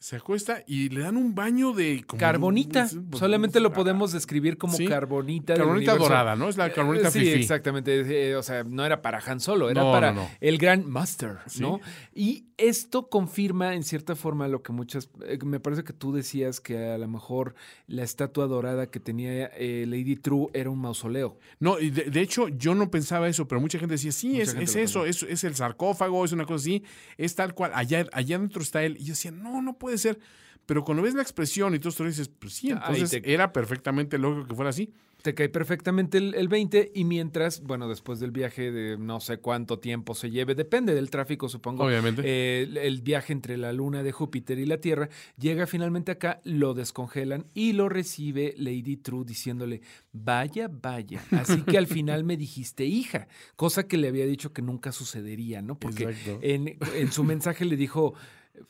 Se 0.02 0.16
acuesta 0.16 0.64
y 0.66 0.88
le 0.88 1.02
dan 1.02 1.18
un 1.18 1.34
baño 1.34 1.74
de... 1.74 2.04
como- 2.06 2.18
Carbonita. 2.18 2.88
pues, 3.10 3.20
Solamente 3.20 3.60
lo 3.60 3.70
podemos 3.74 4.12
describir 4.12 4.56
como 4.56 4.72
sí. 4.74 4.86
carbonita. 4.86 5.52
Carbonita 5.54 5.94
dorada, 5.96 6.36
¿no? 6.36 6.48
Es 6.48 6.56
la 6.56 6.72
carbonita 6.72 7.08
Eh, 7.08 7.10
Sí, 7.10 7.18
fifí. 7.20 7.32
exactamente. 7.32 8.30
Eh, 8.30 8.34
O 8.34 8.42
sea, 8.42 8.64
no 8.64 8.86
era 8.86 9.02
para 9.02 9.18
Han 9.18 9.40
Solo, 9.40 9.68
era 9.68 9.82
No, 9.82 9.92
para 9.92 10.12
no, 10.12 10.22
no. 10.22 10.30
el 10.40 10.56
gran 10.56 10.88
Master, 10.88 11.36
Sí. 11.48 11.60
¿no? 11.60 11.80
Y 12.14 12.46
esto 12.56 13.10
confirma 13.10 13.74
en 13.74 13.82
cierta 13.84 14.16
forma 14.16 14.48
lo 14.48 14.62
que 14.62 14.72
muchas. 14.72 15.10
eh, 15.26 15.38
me 15.44 15.60
parece 15.60 15.84
que 15.84 15.92
tú 15.92 16.14
decías 16.14 16.60
que 16.60 16.78
a 16.92 16.96
lo 16.96 17.06
mejor 17.06 17.54
la 17.86 18.02
estatua 18.02 18.46
dorada 18.46 18.86
que 18.86 19.00
tenía 19.00 19.50
eh, 19.54 19.84
Lady 19.86 20.16
True 20.16 20.46
era 20.54 20.70
un 20.70 20.78
mausoleo. 20.78 21.38
No, 21.58 21.78
y 21.78 21.90
de, 21.90 22.04
de 22.04 22.20
hecho 22.22 22.48
yo 22.48 22.74
no 22.74 22.90
pensaba 22.90 23.28
eso, 23.28 23.46
pero 23.46 23.60
mucha 23.60 23.78
gente 23.78 23.96
decía, 23.96 24.12
sí, 24.12 24.28
Mucha 24.30 24.42
es, 24.44 24.54
es 24.54 24.76
eso, 24.76 25.04
es, 25.04 25.22
es 25.24 25.44
el 25.44 25.54
sarcófago, 25.56 26.24
es 26.24 26.32
una 26.32 26.46
cosa 26.46 26.56
así, 26.62 26.84
es 27.18 27.34
tal 27.34 27.52
cual, 27.54 27.72
allá, 27.74 28.06
allá 28.14 28.36
adentro 28.36 28.62
está 28.62 28.82
él. 28.82 28.96
Y 28.98 29.04
yo 29.04 29.12
decía, 29.12 29.30
no, 29.30 29.60
no 29.60 29.76
puede 29.76 29.89
ser. 29.98 30.18
Pero 30.66 30.85
cuando 30.85 31.03
ves 31.03 31.14
la 31.14 31.22
expresión 31.22 31.74
y 31.74 31.79
todo 31.81 31.88
esto 31.88 32.05
dices, 32.05 32.29
pues 32.29 32.53
sí, 32.55 32.70
entonces 32.70 33.11
te- 33.22 33.33
era 33.33 33.53
perfectamente 33.53 34.18
lógico 34.18 34.46
que 34.48 34.55
fuera 34.55 34.70
así. 34.70 34.92
Te 35.22 35.35
cae 35.35 35.50
perfectamente 35.50 36.16
el, 36.16 36.35
el 36.35 36.48
20 36.48 36.92
y 36.94 37.05
mientras, 37.05 37.61
bueno, 37.62 37.88
después 37.88 38.20
del 38.20 38.31
viaje 38.31 38.70
de 38.70 38.96
no 38.96 39.20
sé 39.20 39.38
cuánto 39.38 39.79
tiempo 39.79 40.14
se 40.14 40.31
lleve, 40.31 40.55
depende 40.55 40.94
del 40.94 41.11
tráfico, 41.11 41.48
supongo. 41.48 41.85
Obviamente. 41.85 42.22
eh, 42.24 42.62
el, 42.62 42.76
el 42.79 43.03
viaje 43.03 43.33
entre 43.35 43.59
la 43.59 43.72
luna 43.74 44.03
de 44.03 44.12
Júpiter 44.12 44.59
y 44.59 44.64
la 44.64 44.79
Tierra, 44.81 45.11
llega 45.38 45.66
finalmente 45.66 46.12
acá, 46.12 46.40
lo 46.44 46.72
descongelan 46.72 47.46
y 47.53 47.72
lo 47.74 47.88
recibe 47.90 48.55
Lady 48.57 48.96
True 48.96 49.24
diciéndole, 49.26 49.83
vaya, 50.12 50.70
vaya. 50.70 51.22
Así 51.33 51.62
que 51.62 51.76
al 51.76 51.87
final 51.87 52.24
me 52.24 52.37
dijiste 52.38 52.87
hija, 52.87 53.29
cosa 53.57 53.87
que 53.88 53.98
le 53.98 54.09
había 54.09 54.24
dicho 54.24 54.53
que 54.55 54.62
nunca 54.62 54.90
sucedería, 54.92 55.61
¿no? 55.62 55.79
Porque 55.79 56.05
en, 56.42 56.79
en 56.94 57.12
su 57.12 57.24
mensaje 57.24 57.66
le 57.66 57.76
dijo, 57.76 58.14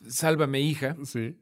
sálvame 0.07 0.61
hija. 0.61 0.95
Sí. 1.03 1.37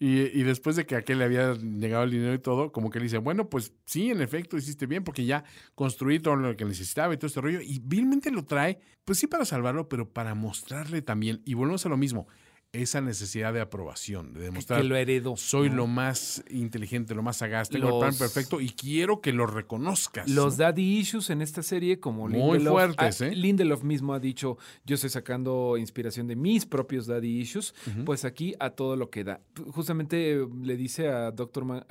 Y, 0.00 0.20
y 0.38 0.44
después 0.44 0.76
de 0.76 0.86
que 0.86 0.94
aquel 0.94 1.18
le 1.18 1.24
había 1.24 1.54
llegado 1.54 2.04
el 2.04 2.12
dinero 2.12 2.32
y 2.34 2.38
todo, 2.38 2.70
como 2.70 2.88
que 2.88 3.00
le 3.00 3.04
dice, 3.04 3.18
bueno, 3.18 3.50
pues 3.50 3.72
sí, 3.84 4.10
en 4.10 4.20
efecto, 4.20 4.56
hiciste 4.56 4.86
bien 4.86 5.02
porque 5.02 5.24
ya 5.24 5.42
construí 5.74 6.20
todo 6.20 6.36
lo 6.36 6.56
que 6.56 6.64
necesitaba 6.64 7.12
y 7.12 7.16
todo 7.16 7.26
este 7.26 7.40
rollo. 7.40 7.60
Y 7.60 7.80
vilmente 7.82 8.30
lo 8.30 8.44
trae, 8.44 8.78
pues 9.04 9.18
sí 9.18 9.26
para 9.26 9.44
salvarlo, 9.44 9.88
pero 9.88 10.08
para 10.08 10.36
mostrarle 10.36 11.02
también, 11.02 11.42
y 11.44 11.54
volvemos 11.54 11.84
a 11.84 11.88
lo 11.88 11.96
mismo, 11.96 12.28
esa 12.72 13.00
necesidad 13.00 13.54
de 13.54 13.62
aprobación, 13.62 14.34
de 14.34 14.40
demostrar, 14.40 14.82
que 14.82 14.88
lo 14.88 14.96
heredó. 14.96 15.36
soy 15.38 15.70
¿no? 15.70 15.76
lo 15.76 15.86
más 15.86 16.44
inteligente, 16.50 17.14
lo 17.14 17.22
más 17.22 17.38
sagaz, 17.38 17.70
tengo 17.70 17.88
el 17.88 17.98
plan 17.98 18.18
perfecto 18.18 18.60
y 18.60 18.68
quiero 18.68 19.22
que 19.22 19.32
lo 19.32 19.46
reconozcas. 19.46 20.28
Los 20.28 20.58
¿no? 20.58 20.64
daddy 20.64 20.98
issues 20.98 21.30
en 21.30 21.40
esta 21.40 21.62
serie, 21.62 21.98
como 21.98 22.28
Muy 22.28 22.58
Lindelof, 22.58 22.72
fuertes, 22.74 23.22
ah, 23.22 23.26
¿eh? 23.28 23.34
Lindelof 23.34 23.82
mismo 23.84 24.12
ha 24.12 24.20
dicho, 24.20 24.58
yo 24.84 24.96
estoy 24.96 25.08
sacando 25.08 25.76
inspiración 25.78 26.26
de 26.26 26.36
mis 26.36 26.66
propios 26.66 27.06
daddy 27.06 27.40
issues, 27.40 27.74
pues 28.04 28.26
aquí 28.26 28.54
a 28.60 28.70
todo 28.70 28.96
lo 28.96 29.08
que 29.08 29.24
da. 29.24 29.40
Justamente 29.70 30.32
eh, 30.32 30.46
le 30.62 30.76
dice 30.76 31.08
a 31.08 31.30
Doctor 31.30 31.86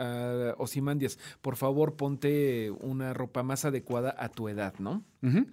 Ozymandias, 0.58 1.18
por 1.42 1.56
favor 1.56 1.96
ponte 1.96 2.70
una 2.70 3.16
ropa 3.16 3.42
más 3.42 3.66
adecuada 3.66 4.16
a 4.18 4.30
tu 4.30 4.48
edad, 4.48 4.76
¿no? 4.78 5.04
Ujú. 5.24 5.48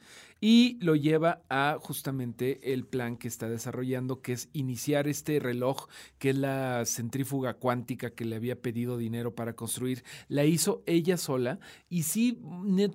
Y 0.47 0.77
lo 0.83 0.95
lleva 0.95 1.41
a 1.49 1.79
justamente 1.81 2.75
el 2.75 2.85
plan 2.85 3.17
que 3.17 3.29
está 3.29 3.49
desarrollando, 3.49 4.21
que 4.21 4.35
es 4.35 4.51
iniciar 4.53 5.09
este 5.09 5.39
reloj, 5.41 5.87
que 6.19 6.29
es 6.31 6.37
la 6.37 6.83
centrífuga 6.85 7.55
cuántica 7.55 8.11
que 8.11 8.27
le 8.27 8.37
había 8.37 8.61
pedido 8.61 8.99
dinero 8.99 9.35
para 9.35 9.55
construir. 9.55 10.05
La 10.29 10.45
hizo 10.45 10.83
ella 10.85 11.17
sola 11.17 11.61
y 11.89 12.03
sí 12.03 12.43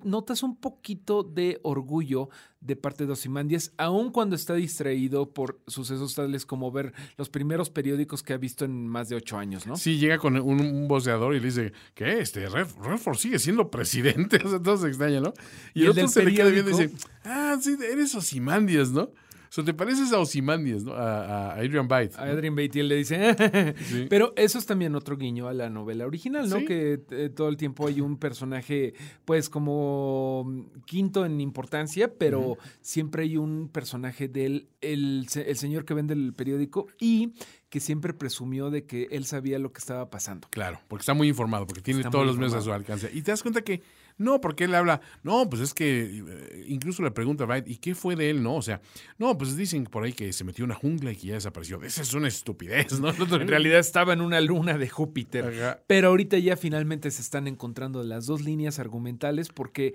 notas 0.04 0.44
un 0.44 0.54
poquito 0.60 1.24
de 1.24 1.58
orgullo 1.64 2.28
de 2.60 2.76
parte 2.76 3.06
de 3.06 3.12
Ozymandias, 3.12 3.72
aun 3.78 4.12
cuando 4.12 4.36
está 4.36 4.52
distraído 4.52 5.32
por 5.32 5.62
sucesos 5.66 6.14
tales 6.14 6.44
como 6.44 6.70
ver 6.70 6.92
los 7.16 7.30
primeros 7.30 7.70
periódicos 7.70 8.22
que 8.22 8.34
ha 8.34 8.36
visto 8.36 8.66
en 8.66 8.86
más 8.86 9.08
de 9.08 9.16
ocho 9.16 9.38
años, 9.38 9.66
¿no? 9.66 9.76
Sí, 9.78 9.96
llega 9.96 10.18
con 10.18 10.36
un, 10.38 10.60
un 10.60 10.86
voceador 10.86 11.34
y 11.34 11.40
le 11.40 11.46
dice, 11.46 11.72
¿qué? 11.94 12.20
Este, 12.20 12.46
Red- 12.50 12.68
Redford 12.82 13.16
sigue 13.16 13.38
siendo 13.38 13.70
presidente. 13.70 14.38
O 14.44 14.50
sea, 14.50 14.62
todo 14.62 14.76
se 14.76 14.88
extraña, 14.88 15.20
¿no? 15.20 15.32
Y, 15.72 15.80
¿Y 15.80 15.84
el 15.84 15.90
otro 15.90 16.06
se 16.08 16.22
le 16.22 16.34
queda 16.34 16.50
viendo 16.50 16.70
y 16.70 16.74
dice, 16.74 16.90
ah, 17.24 17.39
sí, 17.60 17.76
eres 17.80 18.14
Ozymandias, 18.14 18.90
¿no? 18.90 19.10
So, 19.50 19.64
te 19.64 19.74
pareces 19.74 20.12
a 20.12 20.20
Ozymandias, 20.20 20.84
¿no? 20.84 20.92
A, 20.92 21.50
a 21.50 21.54
Adrian 21.54 21.88
Byte. 21.88 22.14
A 22.16 22.22
Adrian 22.22 22.54
Byte 22.54 22.76
y 22.76 22.80
él 22.80 22.88
le 22.88 22.96
dice. 22.96 23.36
Sí. 23.90 24.06
Pero 24.08 24.32
eso 24.36 24.58
es 24.58 24.66
también 24.66 24.94
otro 24.94 25.16
guiño 25.16 25.48
a 25.48 25.52
la 25.52 25.68
novela 25.68 26.06
original, 26.06 26.48
¿no? 26.48 26.58
Sí. 26.60 26.64
Que 26.66 27.00
eh, 27.10 27.30
todo 27.30 27.48
el 27.48 27.56
tiempo 27.56 27.88
hay 27.88 28.00
un 28.00 28.16
personaje, 28.16 28.94
pues, 29.24 29.48
como 29.48 30.68
quinto 30.86 31.24
en 31.24 31.40
importancia, 31.40 32.14
pero 32.16 32.58
siempre 32.80 33.24
hay 33.24 33.36
un 33.36 33.68
personaje 33.68 34.28
del 34.28 34.68
el, 34.80 35.26
el 35.34 35.56
señor 35.56 35.84
que 35.84 35.94
vende 35.94 36.14
el 36.14 36.32
periódico 36.32 36.86
y 37.00 37.32
que 37.70 37.80
siempre 37.80 38.14
presumió 38.14 38.70
de 38.70 38.84
que 38.84 39.08
él 39.10 39.24
sabía 39.24 39.58
lo 39.58 39.72
que 39.72 39.78
estaba 39.78 40.10
pasando. 40.10 40.48
Claro, 40.50 40.80
porque 40.86 41.02
está 41.02 41.14
muy 41.14 41.28
informado, 41.28 41.66
porque 41.66 41.82
tiene 41.82 42.00
Está 42.00 42.10
todos 42.10 42.26
los 42.26 42.36
medios 42.36 42.54
a 42.54 42.60
su 42.60 42.72
alcance. 42.72 43.10
Y 43.12 43.22
te 43.22 43.32
das 43.32 43.42
cuenta 43.42 43.62
que 43.62 43.82
no, 44.20 44.40
porque 44.40 44.64
él 44.64 44.74
habla, 44.74 45.00
no, 45.22 45.48
pues 45.48 45.62
es 45.62 45.72
que 45.72 46.22
eh, 46.28 46.64
incluso 46.68 47.02
le 47.02 47.10
pregunta 47.10 47.44
a 47.44 47.46
Byte, 47.46 47.68
¿y 47.68 47.76
qué 47.78 47.94
fue 47.94 48.16
de 48.16 48.28
él? 48.28 48.42
No, 48.42 48.56
o 48.56 48.62
sea, 48.62 48.82
no, 49.18 49.36
pues 49.38 49.56
dicen 49.56 49.84
por 49.84 50.04
ahí 50.04 50.12
que 50.12 50.30
se 50.34 50.44
metió 50.44 50.64
en 50.64 50.72
una 50.72 50.78
jungla 50.78 51.12
y 51.12 51.16
que 51.16 51.28
ya 51.28 51.34
desapareció. 51.34 51.82
Esa 51.82 52.02
es 52.02 52.12
una 52.12 52.28
estupidez, 52.28 53.00
¿no? 53.00 53.10
En 53.40 53.48
realidad 53.48 53.78
estaba 53.78 54.12
en 54.12 54.20
una 54.20 54.40
luna 54.42 54.76
de 54.76 54.88
Júpiter. 54.88 55.46
Ajá. 55.46 55.80
Pero 55.86 56.08
ahorita 56.08 56.36
ya 56.38 56.58
finalmente 56.58 57.10
se 57.10 57.22
están 57.22 57.46
encontrando 57.48 58.02
las 58.02 58.26
dos 58.26 58.42
líneas 58.42 58.78
argumentales 58.78 59.48
porque 59.48 59.94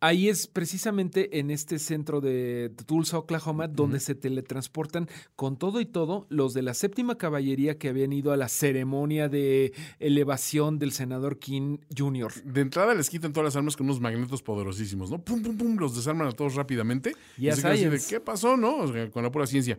ahí 0.00 0.28
es 0.28 0.46
precisamente 0.46 1.38
en 1.38 1.50
este 1.50 1.78
centro 1.78 2.20
de 2.20 2.72
Tulsa, 2.86 3.18
Oklahoma, 3.18 3.68
donde 3.68 4.00
se 4.00 4.14
teletransportan 4.14 5.08
con 5.36 5.56
todo 5.56 5.80
y 5.80 5.86
todo 5.86 6.26
los 6.30 6.54
de 6.54 6.62
la 6.62 6.74
séptima 6.74 7.16
caballería 7.16 7.78
que 7.78 7.88
habían 7.88 8.12
ido 8.12 8.32
a 8.32 8.36
la 8.36 8.48
ceremonia 8.48 9.28
de 9.28 9.72
elevación 9.98 10.78
del 10.78 10.92
senador 10.92 11.38
King 11.38 11.78
Jr. 11.96 12.32
De 12.44 12.62
entrada 12.62 12.94
les 12.94 13.10
quitan 13.10 13.32
todas 13.32 13.44
las 13.44 13.56
armas 13.56 13.76
con 13.76 13.86
unos 13.86 14.00
magnetos 14.00 14.42
poderosísimos, 14.42 15.10
¿no? 15.10 15.22
Pum, 15.22 15.42
pum, 15.42 15.56
pum, 15.56 15.76
los 15.76 15.94
desarman 15.94 16.28
a 16.28 16.32
todos 16.32 16.54
rápidamente. 16.54 17.14
Y 17.36 17.50
se 17.52 17.56
quedan 17.56 17.72
así 17.72 17.84
de. 17.84 18.00
¿qué 18.08 18.20
pasó, 18.20 18.56
no? 18.56 18.78
O 18.78 18.92
sea, 18.92 19.10
con 19.10 19.22
la 19.22 19.30
pura 19.30 19.46
ciencia. 19.46 19.78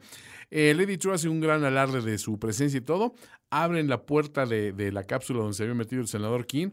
Eh, 0.49 0.73
Lady 0.75 0.97
True 0.97 1.15
hace 1.15 1.29
un 1.29 1.39
gran 1.39 1.63
alarde 1.63 2.01
de 2.01 2.17
su 2.17 2.38
presencia 2.38 2.77
y 2.77 2.81
todo. 2.81 3.15
Abren 3.49 3.88
la 3.88 4.05
puerta 4.05 4.45
de, 4.45 4.71
de 4.71 4.91
la 4.91 5.03
cápsula 5.03 5.39
donde 5.39 5.55
se 5.55 5.63
había 5.63 5.75
metido 5.75 6.01
el 6.01 6.07
senador 6.07 6.45
King 6.45 6.69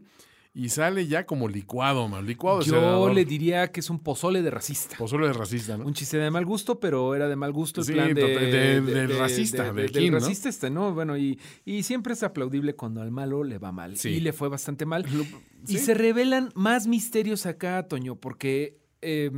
y 0.59 0.69
sale 0.69 1.07
ya 1.07 1.25
como 1.25 1.47
licuado, 1.47 2.07
man. 2.07 2.25
Licuado 2.25 2.59
de 2.59 2.65
Yo 2.65 2.73
senador. 2.75 3.13
le 3.13 3.23
diría 3.25 3.71
que 3.71 3.79
es 3.79 3.89
un 3.89 3.99
pozole 3.99 4.41
de 4.41 4.49
racista. 4.51 4.97
Pozole 4.97 5.27
de 5.27 5.33
racista, 5.33 5.77
¿no? 5.77 5.85
Un 5.85 5.93
chiste 5.93 6.17
de 6.17 6.29
mal 6.31 6.45
gusto, 6.45 6.79
pero 6.79 7.15
era 7.15 7.27
de 7.29 7.35
mal 7.35 7.51
gusto 7.53 7.81
el 7.81 7.87
Sí, 7.87 7.93
plan 7.93 8.13
de, 8.13 8.21
de- 8.21 8.81
del 8.81 9.17
racista, 9.17 9.71
de 9.71 9.81
del 9.83 9.91
King, 9.91 10.11
¿no? 10.11 10.19
racista 10.19 10.49
este, 10.49 10.69
¿no? 10.69 10.93
Bueno, 10.93 11.17
y, 11.17 11.39
y 11.65 11.83
siempre 11.83 12.13
es 12.13 12.23
aplaudible 12.23 12.75
cuando 12.75 13.01
al 13.01 13.11
malo 13.11 13.43
le 13.43 13.57
va 13.57 13.71
mal. 13.71 13.95
Sí. 13.97 14.09
Y 14.09 14.19
le 14.19 14.33
fue 14.33 14.49
bastante 14.49 14.85
mal. 14.85 15.05
Lo- 15.13 15.23
Y 15.67 15.77
sí. 15.77 15.79
se 15.79 15.93
revelan 15.93 16.51
más 16.55 16.87
misterios 16.87 17.45
acá, 17.45 17.87
Toño, 17.87 18.15
porque 18.15 18.77
eh, 19.01 19.31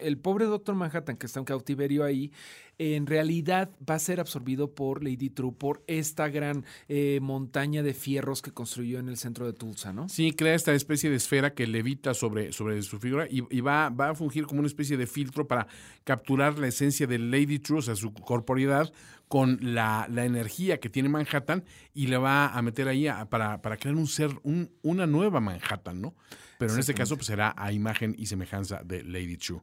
el 0.00 0.18
pobre 0.18 0.44
Doctor 0.46 0.74
Manhattan, 0.74 1.16
que 1.16 1.26
está 1.26 1.38
en 1.40 1.44
cautiverio 1.44 2.04
ahí, 2.04 2.32
en 2.80 3.06
realidad 3.06 3.70
va 3.88 3.94
a 3.94 3.98
ser 3.98 4.20
absorbido 4.20 4.72
por 4.72 5.02
Lady 5.02 5.30
True, 5.30 5.52
por 5.52 5.82
esta 5.88 6.28
gran 6.28 6.64
eh, 6.88 7.18
montaña 7.20 7.82
de 7.82 7.92
fierros 7.92 8.40
que 8.40 8.52
construyó 8.52 9.00
en 9.00 9.08
el 9.08 9.16
centro 9.16 9.46
de 9.46 9.52
Tulsa, 9.52 9.92
¿no? 9.92 10.08
Sí, 10.08 10.30
crea 10.32 10.54
esta 10.54 10.72
especie 10.72 11.10
de 11.10 11.16
esfera 11.16 11.54
que 11.54 11.66
levita 11.66 12.14
sobre, 12.14 12.52
sobre 12.52 12.80
su 12.82 13.00
figura 13.00 13.26
y, 13.28 13.40
va, 13.60 13.88
va 13.90 14.10
a 14.10 14.14
fungir 14.14 14.46
como 14.46 14.60
una 14.60 14.68
especie 14.68 14.96
de 14.96 15.08
filtro 15.08 15.48
para 15.48 15.66
capturar 16.04 16.56
la 16.60 16.68
esencia 16.68 17.08
de 17.08 17.18
Lady 17.18 17.58
True, 17.58 17.80
o 17.80 17.82
sea, 17.82 17.96
su 17.96 18.12
corporeidad, 18.14 18.92
con 19.26 19.58
la, 19.60 20.06
la 20.10 20.24
energía 20.24 20.78
que 20.78 20.88
tiene 20.88 21.08
Manhattan 21.08 21.64
y 21.94 22.06
le 22.06 22.16
va 22.16 22.46
a 22.48 22.62
meter 22.62 22.86
ahí 22.88 23.08
a- 23.08 23.28
para, 23.28 23.60
para 23.60 23.76
crear 23.76 23.96
un 23.96 24.06
ser, 24.06 24.30
un- 24.44 24.70
una 24.82 25.06
nueva 25.06 25.40
Manhattan, 25.40 26.00
¿no? 26.00 26.14
Pero 26.58 26.72
en 26.74 26.80
este 26.80 26.92
caso 26.92 27.14
pues, 27.16 27.26
será 27.28 27.54
a 27.56 27.72
imagen 27.72 28.14
y 28.18 28.26
semejanza 28.26 28.82
de 28.84 29.04
Lady 29.04 29.36
True. 29.36 29.60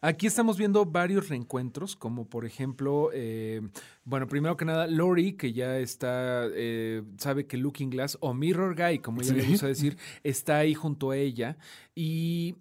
Aquí 0.00 0.26
estamos 0.28 0.56
viendo 0.56 0.84
varios 0.86 1.28
reencuentros, 1.28 1.96
como 1.96 2.28
por 2.28 2.46
ejemplo, 2.46 3.10
eh, 3.12 3.60
bueno, 4.04 4.28
primero 4.28 4.56
que 4.56 4.64
nada, 4.64 4.86
Lori, 4.86 5.32
que 5.32 5.52
ya 5.52 5.78
está, 5.78 6.46
eh, 6.54 7.02
sabe 7.18 7.46
que 7.46 7.56
Looking 7.56 7.90
Glass, 7.90 8.16
o 8.20 8.32
Mirror 8.34 8.76
Guy, 8.76 9.00
como 9.00 9.20
ella 9.20 9.34
le 9.34 9.42
Sí. 9.42 9.50
gusta 9.50 9.66
decir, 9.66 9.98
está 10.22 10.58
ahí 10.58 10.74
junto 10.74 11.10
a 11.10 11.16
ella 11.16 11.58
y 11.94 12.54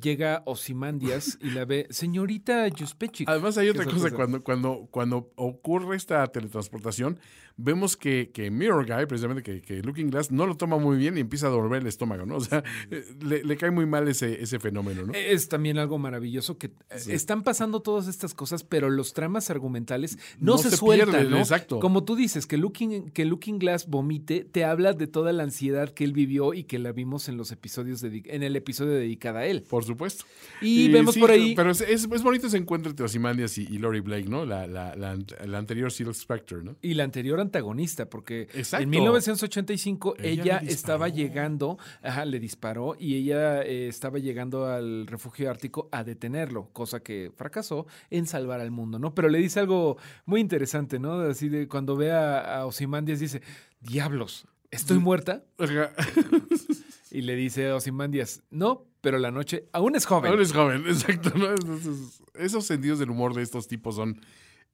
llega 0.00 0.42
Osimandias 0.46 1.38
y 1.40 1.50
la 1.50 1.64
ve, 1.64 1.86
señorita 1.90 2.66
Yuspechik. 2.68 3.28
Además 3.28 3.56
hay 3.58 3.68
otra 3.68 3.84
cosa, 3.84 4.10
cuando, 4.10 4.42
cuando, 4.42 4.88
cuando 4.90 5.32
ocurre 5.36 5.96
esta 5.96 6.26
teletransportación, 6.26 7.18
vemos 7.56 7.96
que, 7.96 8.30
que 8.32 8.50
Mirror 8.50 8.86
Guy, 8.86 9.06
precisamente 9.06 9.42
que, 9.42 9.60
que 9.62 9.82
Looking 9.82 10.10
Glass, 10.10 10.30
no 10.30 10.46
lo 10.46 10.56
toma 10.56 10.78
muy 10.78 10.96
bien 10.96 11.16
y 11.16 11.20
empieza 11.20 11.46
a 11.46 11.50
dormir 11.50 11.80
el 11.80 11.86
estómago, 11.86 12.26
¿no? 12.26 12.36
O 12.36 12.40
sea, 12.40 12.62
eh, 12.90 13.04
le, 13.24 13.44
le 13.44 13.56
cae 13.56 13.70
muy 13.70 13.86
mal 13.86 14.08
ese, 14.08 14.42
ese 14.42 14.58
fenómeno, 14.58 15.06
¿no? 15.06 15.12
Es 15.14 15.48
también 15.48 15.78
algo 15.78 15.98
maravilloso 15.98 16.58
que 16.58 16.66
eh, 16.66 16.72
están 17.08 17.42
pasando 17.42 17.80
todas 17.80 18.08
estas 18.08 18.34
cosas, 18.34 18.64
pero 18.64 18.90
los 18.90 19.12
tramas 19.12 19.50
argumentales 19.50 20.18
no, 20.38 20.52
No 20.52 20.58
se, 20.58 20.70
se 20.70 20.76
sueltan, 20.76 21.10
pierden, 21.10 21.30
¿no? 21.30 21.38
exacto. 21.38 21.80
Como 21.80 22.04
tú 22.04 22.16
dices, 22.16 22.46
que 22.46 22.56
Looking, 22.56 23.10
que 23.10 23.24
Looking 23.24 23.58
Glass 23.58 23.88
vomite, 23.88 24.44
te 24.44 24.64
habla 24.64 24.92
de 24.92 25.06
toda 25.06 25.32
la 25.32 25.42
ansiedad 25.42 25.90
que 25.90 26.04
él 26.04 26.12
vivió 26.12 26.54
y 26.54 26.64
que 26.64 26.78
la 26.78 26.92
vimos 26.92 27.28
en 27.28 27.36
los 27.36 27.52
episodios, 27.52 28.02
dedi- 28.02 28.24
en 28.26 28.42
el 28.42 28.56
episodio 28.56 28.92
dedicado 28.92 29.38
a 29.38 29.46
él. 29.46 29.62
Por 29.68 29.84
supuesto. 29.84 30.24
Y, 30.60 30.90
vemos 30.90 31.14
sí, 31.14 31.20
por 31.20 31.30
ahí... 31.30 31.54
Pero 31.54 31.70
es, 31.70 31.80
es, 31.80 32.08
es 32.10 32.22
bonito 32.22 32.46
ese 32.46 32.56
encuentro 32.56 32.90
entre 32.90 33.04
Ozymandias 33.06 33.58
y, 33.58 33.62
y 33.62 33.78
Lori 33.78 34.00
Blake, 34.00 34.28
¿no? 34.28 34.44
La, 34.44 34.66
la, 34.66 34.94
la, 34.96 35.18
la 35.46 35.58
anterior 35.58 35.90
Silk 35.92 36.12
Spectre, 36.14 36.62
¿no? 36.62 36.76
Y 36.82 36.94
la 36.94 37.04
anterior 37.04 37.40
antagonista, 37.42 38.08
porque 38.08 38.48
Exacto. 38.54 38.82
en 38.82 38.90
1985 38.90 40.16
Ella 40.18 40.58
estaba 40.58 41.08
llegando, 41.08 41.78
ajá, 42.02 42.24
le 42.24 42.40
disparó 42.40 42.96
y 42.98 43.16
ella 43.16 43.62
eh, 43.62 43.88
estaba 43.88 44.18
llegando 44.18 44.66
al 44.66 45.06
refugio 45.06 45.50
ártico 45.50 45.88
a 45.92 46.04
detenerlo, 46.04 46.70
cosa 46.72 47.00
que 47.00 47.30
fracasó 47.36 47.86
en 48.10 48.26
salvar 48.26 48.60
al 48.60 48.70
mundo, 48.70 48.98
¿no? 48.98 49.14
Pero 49.14 49.28
le 49.28 49.38
dice 49.38 49.60
algo 49.60 49.98
muy 50.24 50.40
interesante, 50.40 50.98
¿no? 50.98 51.20
Así 51.20 51.48
de 51.48 51.68
cuando 51.68 51.96
ve 51.96 52.12
a, 52.12 52.62
a 52.62 52.68
dice, 53.02 53.42
diablos, 53.80 54.46
¿estoy 54.70 54.98
muerta? 54.98 55.44
Y 57.12 57.20
le 57.20 57.36
dice 57.36 57.68
a 57.68 57.76
Ozymandias, 57.76 58.42
no, 58.50 58.86
pero 59.02 59.18
la 59.18 59.30
noche 59.30 59.68
aún 59.72 59.94
es 59.96 60.06
joven. 60.06 60.30
Ahora 60.30 60.42
es 60.42 60.52
joven, 60.52 60.84
exacto. 60.86 61.30
¿no? 61.36 61.50
Entonces, 61.50 62.22
esos 62.34 62.64
sentidos 62.64 62.98
del 62.98 63.10
humor 63.10 63.34
de 63.34 63.42
estos 63.42 63.68
tipos 63.68 63.96
son 63.96 64.18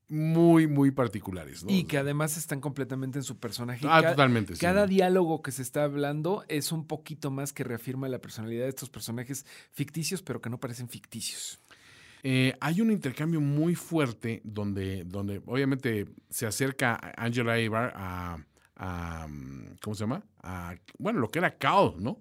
muy, 0.08 0.66
muy 0.66 0.90
particulares, 0.90 1.64
¿no? 1.64 1.70
Y 1.70 1.84
que 1.84 1.98
además 1.98 2.36
están 2.36 2.60
completamente 2.60 3.18
en 3.18 3.24
su 3.24 3.38
personaje. 3.38 3.86
Ah, 3.88 4.02
totalmente, 4.02 4.54
sí. 4.54 4.60
Cada 4.60 4.86
diálogo 4.86 5.42
que 5.42 5.52
se 5.52 5.62
está 5.62 5.84
hablando 5.84 6.44
es 6.48 6.72
un 6.72 6.86
poquito 6.86 7.30
más 7.30 7.52
que 7.52 7.62
reafirma 7.62 8.08
la 8.08 8.20
personalidad 8.20 8.64
de 8.64 8.70
estos 8.70 8.88
personajes 8.88 9.44
ficticios, 9.72 10.22
pero 10.22 10.40
que 10.40 10.48
no 10.48 10.58
parecen 10.58 10.88
ficticios. 10.88 11.60
Eh, 12.22 12.54
hay 12.60 12.80
un 12.80 12.90
intercambio 12.90 13.40
muy 13.40 13.74
fuerte 13.74 14.40
donde, 14.44 15.04
donde 15.04 15.40
obviamente 15.46 16.06
se 16.30 16.46
acerca 16.46 16.98
Angela 17.16 17.54
Abar 17.54 17.92
a, 17.94 18.38
a, 18.76 19.26
um, 19.26 19.76
¿cómo 19.80 19.94
se 19.94 20.00
llama? 20.00 20.24
A, 20.42 20.74
bueno, 20.98 21.20
lo 21.20 21.28
que 21.28 21.38
era 21.38 21.56
Cal, 21.58 21.94
¿no? 21.98 22.20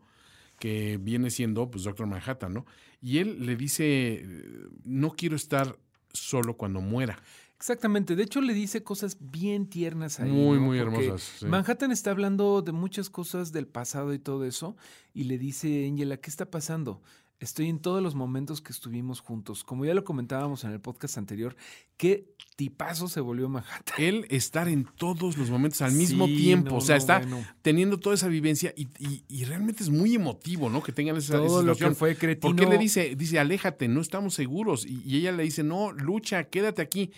Que 0.60 0.98
viene 1.02 1.30
siendo, 1.30 1.72
pues, 1.72 1.84
Doctor 1.84 2.06
Manhattan, 2.06 2.54
¿no? 2.54 2.66
Y 3.02 3.20
él 3.20 3.46
le 3.46 3.56
dice, 3.56 4.26
no 4.84 5.12
quiero 5.12 5.36
estar 5.36 5.78
solo 6.12 6.58
cuando 6.58 6.82
muera. 6.82 7.18
Exactamente. 7.60 8.16
De 8.16 8.24
hecho, 8.24 8.40
le 8.42 8.54
dice 8.54 8.84
cosas 8.84 9.18
bien 9.20 9.68
tiernas 9.68 10.20
ahí. 10.20 10.30
Muy, 10.32 10.58
¿no? 10.60 10.66
muy 10.66 10.80
Porque 10.80 11.06
hermosas, 11.08 11.34
sí. 11.40 11.46
Manhattan 11.48 11.92
está 11.92 12.12
hablando 12.12 12.62
de 12.62 12.72
muchas 12.72 13.10
cosas 13.10 13.52
del 13.52 13.68
pasado 13.68 14.14
y 14.14 14.20
todo 14.20 14.46
eso. 14.46 14.78
Y 15.14 15.24
le 15.24 15.38
dice, 15.38 15.88
Angela, 15.88 16.18
¿qué 16.18 16.30
está 16.30 16.50
pasando? 16.52 17.02
Estoy 17.40 17.70
en 17.70 17.78
todos 17.80 18.02
los 18.02 18.16
momentos 18.16 18.62
que 18.62 18.72
estuvimos 18.72 19.20
juntos. 19.20 19.64
Como 19.64 19.86
ya 19.86 19.94
lo 19.94 20.04
comentábamos 20.04 20.64
en 20.64 20.72
el 20.72 20.80
podcast 20.80 21.20
anterior, 21.20 21.56
qué 21.96 22.34
tipazo 22.56 23.08
se 23.08 23.20
volvió 23.22 23.48
Manhattan. 23.48 23.94
Él 24.00 24.26
estar 24.32 24.68
en 24.68 24.86
todos 24.98 25.38
los 25.38 25.52
momentos 25.52 25.84
al 25.84 25.92
mismo 25.92 26.26
Sí, 26.26 26.36
tiempo. 26.36 26.72
no, 26.72 26.78
o 26.78 26.82
sea, 26.82 26.96
no, 26.96 27.00
está 27.00 27.20
bueno. 27.20 27.46
teniendo 27.62 28.00
toda 28.00 28.16
esa 28.16 28.28
vivencia 28.28 28.74
y, 28.76 28.88
y- 28.98 29.24
y 29.28 29.44
realmente 29.46 29.84
es 29.84 29.92
muy 29.92 30.16
emotivo, 30.16 30.68
¿no? 30.72 30.82
Que 30.82 30.92
tengan 30.92 31.16
esa, 31.16 31.36
esa 31.38 31.46
Todo 31.46 31.62
lo 31.62 31.76
que 31.76 31.92
fue 31.92 32.16
cretino. 32.16 32.50
Porque 32.50 32.64
él 32.64 32.72
le 32.72 32.80
dice, 32.80 33.16
dice, 33.16 33.38
aléjate, 33.38 33.88
no 33.88 34.02
estamos 34.02 34.34
seguros. 34.34 34.84
Y, 34.88 35.04
y 35.06 35.18
ella 35.18 35.32
le 35.32 35.44
dice, 35.44 35.62
no, 35.62 35.92
lucha, 35.92 36.46
quédate 36.46 36.82
aquí. 36.82 37.12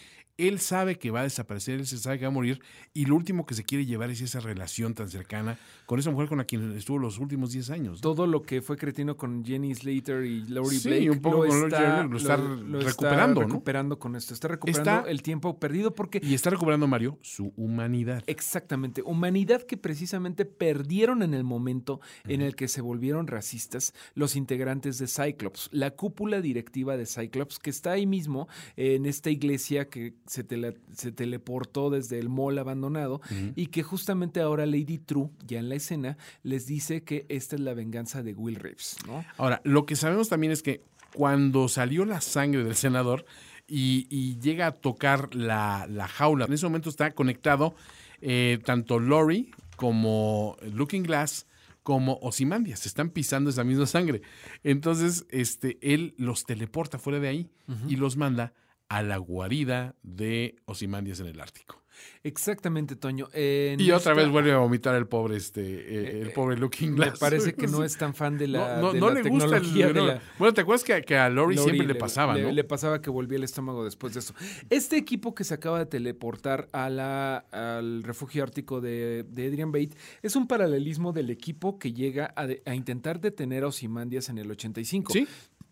Él 0.48 0.60
sabe 0.60 0.98
que 0.98 1.12
va 1.12 1.20
a 1.20 1.24
desaparecer, 1.24 1.80
él 1.80 1.86
se 1.86 1.98
sabe 1.98 2.18
que 2.18 2.26
va 2.26 2.30
a 2.30 2.34
morir. 2.34 2.62
Y 2.94 3.06
lo 3.06 3.16
último 3.16 3.46
que 3.46 3.54
se 3.54 3.64
quiere 3.64 3.86
llevar 3.86 4.10
es 4.10 4.22
esa 4.22 4.40
relación 4.40 4.94
tan 4.96 5.10
cercana 5.10 5.58
con 5.86 6.00
esa 6.00 6.12
mujer 6.12 6.28
con 6.30 6.38
la 6.38 6.46
quien 6.46 6.72
estuvo 6.78 6.98
los 6.98 7.20
últimos 7.20 7.52
10 7.52 7.70
años. 7.72 7.96
¿no? 7.96 8.02
todo 8.02 8.26
lo 8.28 8.42
que 8.42 8.62
fue 8.62 8.78
cretino 8.78 9.18
con 9.18 9.44
Jenny 9.46 9.74
Slater 9.76 10.24
y 10.24 10.42
Laurie 10.48 10.80
Sí, 10.80 10.88
Blake 10.90 11.10
un 11.12 11.20
poco 11.22 11.44
lo, 11.46 11.50
con 11.50 11.64
está, 11.66 12.04
lo 12.04 12.18
está 12.18 12.38
lo 12.38 12.80
recuperando, 12.80 13.42
¿no? 13.42 13.48
recuperando 13.48 14.00
con 14.00 14.16
esto. 14.16 14.34
Está 14.34 14.48
recuperando 14.48 14.92
Está- 15.00 15.10
el 15.12 15.22
tiempo 15.22 15.60
perdido 15.60 15.94
porque 15.94 16.20
Y 16.24 16.34
está 16.34 16.50
recuperando 16.50 16.88
Mario 16.88 17.18
su 17.22 17.54
humanidad. 17.58 18.24
Exactamente, 18.28 19.02
humanidad 19.04 19.64
que 19.64 19.78
precisamente 19.78 20.46
perdieron 20.46 21.22
en 21.24 21.34
el 21.34 21.44
momento 21.44 22.00
en 22.26 22.42
el 22.42 22.56
que 22.56 22.68
se 22.68 22.82
volvieron 22.82 23.28
racistas 23.28 23.94
los 24.16 24.36
integrantes 24.36 24.98
de 25.00 25.08
Cyclops, 25.08 25.70
la 25.72 25.92
cúpula 25.92 26.42
directiva 26.42 26.96
de 26.98 27.06
Cyclops 27.06 27.60
que 27.60 27.70
está 27.70 27.92
ahí 27.92 28.06
mismo 28.06 28.48
en 28.76 29.06
esta 29.06 29.30
iglesia 29.30 29.90
que 29.90 30.14
se, 30.30 30.44
tele- 30.48 30.78
se 30.96 31.12
teleportó 31.12 31.90
desde 31.90 32.20
el 32.20 32.30
mall 32.30 32.58
abandonado 32.60 33.20
y 33.56 33.68
que 33.68 33.84
justamente 33.84 34.40
ahora 34.40 34.66
Lady 34.66 34.98
True, 35.00 35.30
ya 35.48 35.60
en 35.60 35.70
la 35.70 35.76
escena, 35.76 36.18
les 36.44 36.66
dice 36.68 37.04
que 37.04 37.26
esta 37.30 37.56
es 37.56 37.62
la 37.62 37.74
venganza 37.74 38.24
de 38.24 38.34
Will 38.34 38.56
Reeves, 38.56 38.96
¿no? 39.08 39.26
Ahora, 39.38 39.60
lo 39.64 39.86
que 39.86 39.96
sabemos 39.96 40.30
también 40.30 40.52
es 40.52 40.62
que 40.62 40.84
cuando 41.14 41.68
salió 41.68 42.06
la 42.06 42.22
sangre 42.22 42.64
del 42.64 42.76
senador, 42.76 43.26
y, 43.72 44.08
y 44.10 44.40
llega 44.40 44.66
a 44.66 44.72
tocar 44.72 45.36
la, 45.36 45.86
la 45.88 46.08
jaula. 46.08 46.46
En 46.46 46.54
ese 46.54 46.66
momento 46.66 46.90
está 46.90 47.12
conectado 47.12 47.76
eh, 48.20 48.58
tanto 48.66 48.98
Lori 49.00 49.52
como 49.76 50.58
Looking 50.74 51.04
Glass 51.04 51.46
como 51.84 52.18
Osimandias, 52.24 52.80
se 52.80 52.88
están 52.88 53.10
pisando 53.12 53.50
esa 53.52 53.64
misma 53.64 53.86
sangre. 53.86 54.22
Entonces, 54.64 55.26
este, 55.30 55.78
él 55.82 56.14
los 56.18 56.46
teleporta 56.46 56.98
fuera 57.00 57.20
de 57.20 57.28
ahí 57.28 57.50
y 57.88 57.96
los 57.98 58.18
manda 58.18 58.54
a 58.90 59.02
la 59.04 59.18
guarida 59.18 59.96
de 60.04 60.56
Osimandias 60.66 61.20
en 61.20 61.28
el 61.28 61.40
Ártico. 61.40 61.80
Exactamente, 62.24 62.96
Toño. 62.96 63.28
Y 63.36 63.92
otra 63.92 64.14
vez 64.14 64.30
vuelve 64.30 64.54
a 64.54 64.58
vomitar 64.58 64.96
el 64.96 65.06
pobre, 65.08 65.36
este, 65.36 65.62
eh, 65.62 66.22
el 66.22 66.32
pobre 66.32 66.58
Looking 66.58 66.92
Me 66.92 67.06
Glass. 67.08 67.20
parece 67.20 67.54
que 67.54 67.68
no 67.68 67.84
es 67.84 67.98
tan 67.98 68.14
fan 68.16 68.38
de 68.38 68.48
la, 68.48 68.78
no, 68.78 68.82
no, 68.88 68.94
de 68.94 69.00
no 69.00 69.10
la 69.10 69.22
le 69.22 69.30
gusta 69.30 69.58
el 69.58 69.74
de 69.74 69.94
la- 69.94 70.22
Bueno, 70.38 70.54
¿te 70.54 70.62
acuerdas 70.62 70.84
que, 70.86 70.94
a- 70.94 71.02
que 71.02 71.18
a 71.18 71.30
Lori, 71.30 71.56
Lori 71.56 71.72
siempre 71.72 71.88
le, 71.88 71.96
pasaba, 71.96 72.36
le, 72.36 72.44
no? 72.44 72.52
le 72.52 72.64
pasaba 72.64 73.02
que 73.02 73.10
volvía 73.10 73.38
el 73.38 73.44
estómago 73.44 73.84
después 73.84 74.14
de 74.14 74.20
eso. 74.22 74.34
Este 74.70 74.96
equipo 74.98 75.36
que 75.36 75.44
se 75.44 75.54
acaba 75.54 75.78
de 75.80 75.86
teleportar 75.88 76.68
a 76.72 76.90
la, 76.90 77.38
al 77.52 78.04
refugio 78.04 78.44
ártico 78.44 78.80
de, 78.80 79.26
de 79.30 79.48
Adrian 79.48 79.72
Bate 79.74 79.92
es 80.22 80.36
un 80.38 80.48
paralelismo 80.48 81.12
del 81.12 81.30
equipo 81.30 81.78
que 81.80 81.92
llega 81.94 82.34
a, 82.36 82.48
de- 82.48 82.62
a 82.66 82.76
intentar 82.76 83.20
detener 83.20 83.64
a 83.64 83.68
Ozymandias 83.68 84.30
en 84.30 84.38
el 84.38 84.50
85. 84.50 85.12
Sí. 85.14 85.28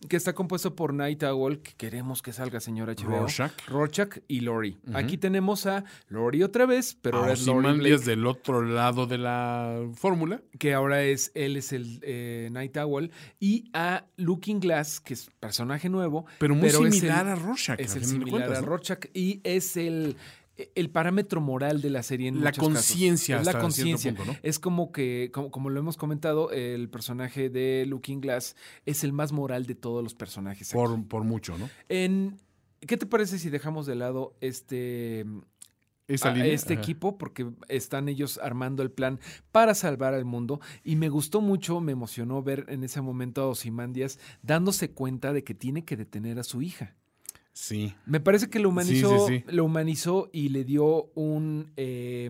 Que 0.07 0.15
está 0.15 0.33
compuesto 0.33 0.75
por 0.75 0.93
Night 0.93 1.23
Owl, 1.23 1.59
que 1.59 1.73
queremos 1.73 2.21
que 2.21 2.31
salga, 2.31 2.59
señor 2.59 2.87
HBO. 2.89 3.21
Rorschach. 3.21 3.51
Rorschach 3.67 4.17
y 4.27 4.41
Lori. 4.41 4.77
Aquí 4.93 5.17
tenemos 5.17 5.65
a 5.65 5.85
Lori 6.09 6.43
otra 6.43 6.67
vez, 6.67 6.95
pero 7.01 7.17
a 7.17 7.21
ahora 7.21 7.33
es 7.33 7.45
Lori 7.47 7.73
Blake, 7.79 7.97
del 8.05 8.27
otro 8.27 8.61
lado 8.61 9.07
de 9.07 9.17
la 9.17 9.81
fórmula. 9.95 10.39
que 10.59 10.75
ahora 10.75 11.03
es, 11.03 11.31
él 11.33 11.57
es 11.57 11.73
el 11.73 11.99
eh, 12.03 12.49
Night 12.51 12.77
Owl, 12.77 13.09
y 13.39 13.71
a 13.73 14.05
Looking 14.17 14.59
Glass, 14.59 14.99
que 14.99 15.15
es 15.15 15.31
personaje 15.39 15.89
nuevo. 15.89 16.25
Pero 16.37 16.53
muy 16.53 16.67
es 16.67 16.75
el- 16.75 16.93
similar 16.93 17.27
a 17.27 17.35
Rorschach. 17.35 17.79
Es 17.79 17.95
el 17.95 18.05
similar 18.05 18.29
cuentas, 18.29 18.57
a 18.59 18.61
¿no? 18.61 18.67
Rorschach 18.67 19.05
y 19.15 19.41
es 19.43 19.77
el, 19.77 20.15
el 20.75 20.89
parámetro 20.89 21.39
moral 21.41 21.81
de 21.81 21.89
la 21.89 22.03
serie 22.03 22.27
en 22.27 22.43
La 22.43 22.51
conciencia 22.51 23.39
Es 23.39 23.45
la 23.45 23.59
conciencia. 23.59 24.11
¿no? 24.11 24.35
Es 24.41 24.59
como 24.59 24.91
que, 24.91 25.29
como, 25.33 25.51
como 25.51 25.69
lo 25.69 25.79
hemos 25.79 25.97
comentado, 25.97 26.51
el 26.51 26.89
personaje 26.89 27.49
de 27.49 27.85
Looking 27.87 28.21
Glass 28.21 28.55
es 28.85 29.03
el 29.03 29.13
más 29.13 29.31
moral 29.31 29.65
de 29.65 29.75
todos 29.75 30.03
los 30.03 30.15
personajes. 30.15 30.69
aquí. 30.69 30.75
Por, 30.77 31.07
por 31.07 31.23
mucho, 31.23 31.57
¿no? 31.57 31.69
En, 31.89 32.37
¿Qué 32.79 32.97
te 32.97 33.05
parece 33.05 33.39
si 33.39 33.49
dejamos 33.49 33.85
de 33.85 33.95
lado 33.95 34.35
este, 34.41 35.25
Esa 36.07 36.29
a 36.29 36.33
línea. 36.33 36.51
este 36.51 36.73
ajá. 36.73 36.81
equipo? 36.81 37.17
Porque 37.17 37.49
están 37.67 38.09
ellos 38.09 38.39
armando 38.41 38.83
el 38.83 38.91
plan 38.91 39.19
para 39.51 39.75
salvar 39.75 40.13
al 40.13 40.25
mundo. 40.25 40.59
Y 40.83 40.95
me 40.95 41.09
gustó 41.09 41.41
mucho, 41.41 41.81
me 41.81 41.91
emocionó 41.91 42.41
ver 42.43 42.65
en 42.69 42.83
ese 42.83 43.01
momento 43.01 43.41
a 43.41 43.47
Ozymandias 43.47 44.19
dándose 44.41 44.91
cuenta 44.91 45.33
de 45.33 45.43
que 45.43 45.53
tiene 45.53 45.85
que 45.85 45.97
detener 45.97 46.39
a 46.39 46.43
su 46.43 46.61
hija. 46.61 46.95
Sí. 47.57 47.91
Me 48.05 48.19
parece 48.19 48.49
que 48.51 48.59
lo 48.59 48.69
humanizó, 48.69 49.27
Sí, 49.27 49.33
sí, 49.39 49.43
sí. 49.47 49.55
lo 49.55 49.65
humanizó 49.65 50.29
y 50.31 50.49
le 50.49 50.63
dio 50.63 51.05
un, 51.15 51.71
eh, 51.75 52.29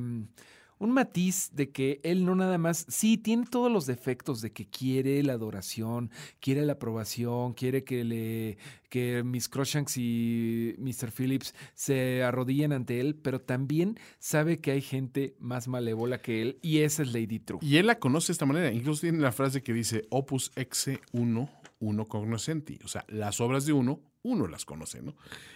un 0.79 0.91
matiz 0.91 1.49
de 1.53 1.69
que 1.69 1.99
él 2.03 2.23
no 2.23 2.33
nada 2.33 2.57
más, 2.57 2.85
sí, 2.87 3.17
tiene 3.17 3.45
todos 3.45 3.69
los 3.69 3.85
defectos 3.87 4.39
de 4.39 4.53
que 4.53 4.67
quiere 4.69 5.21
la 5.23 5.33
adoración, 5.33 6.11
quiere 6.39 6.65
la 6.65 6.73
aprobación, 6.73 7.53
quiere 7.55 7.83
que 7.83 8.05
le 8.05 8.57
que 8.89 9.21
Miss 9.23 9.49
Croshanks 9.49 9.97
y 9.97 10.75
Mr. 10.77 11.11
Phillips 11.11 11.53
se 11.73 12.23
arrodillen 12.23 12.71
ante 12.71 13.01
él, 13.01 13.15
pero 13.15 13.41
también 13.41 13.99
sabe 14.19 14.61
que 14.61 14.71
hay 14.71 14.81
gente 14.81 15.35
más 15.39 15.67
malévola 15.67 16.21
que 16.21 16.41
él 16.41 16.57
y 16.61 16.77
esa 16.79 17.03
es 17.03 17.11
Lady 17.11 17.39
True. 17.39 17.59
Y 17.61 17.75
él 17.75 17.87
la 17.87 17.99
conoce 17.99 18.27
de 18.27 18.33
esta 18.33 18.45
manera. 18.45 18.71
Incluso 18.71 19.01
tiene 19.01 19.17
la 19.19 19.33
frase 19.33 19.61
que 19.61 19.73
dice 19.73 20.05
opus 20.09 20.53
exe 20.55 21.01
uno, 21.11 21.49
uno 21.79 22.05
cognoscenti. 22.05 22.79
O 22.85 22.87
sea, 22.87 23.03
las 23.09 23.41
obras 23.41 23.65
de 23.65 23.73
uno, 23.73 23.99
uno 24.23 24.47
las 24.47 24.65
conoce, 24.65 25.01
¿no? 25.01 25.15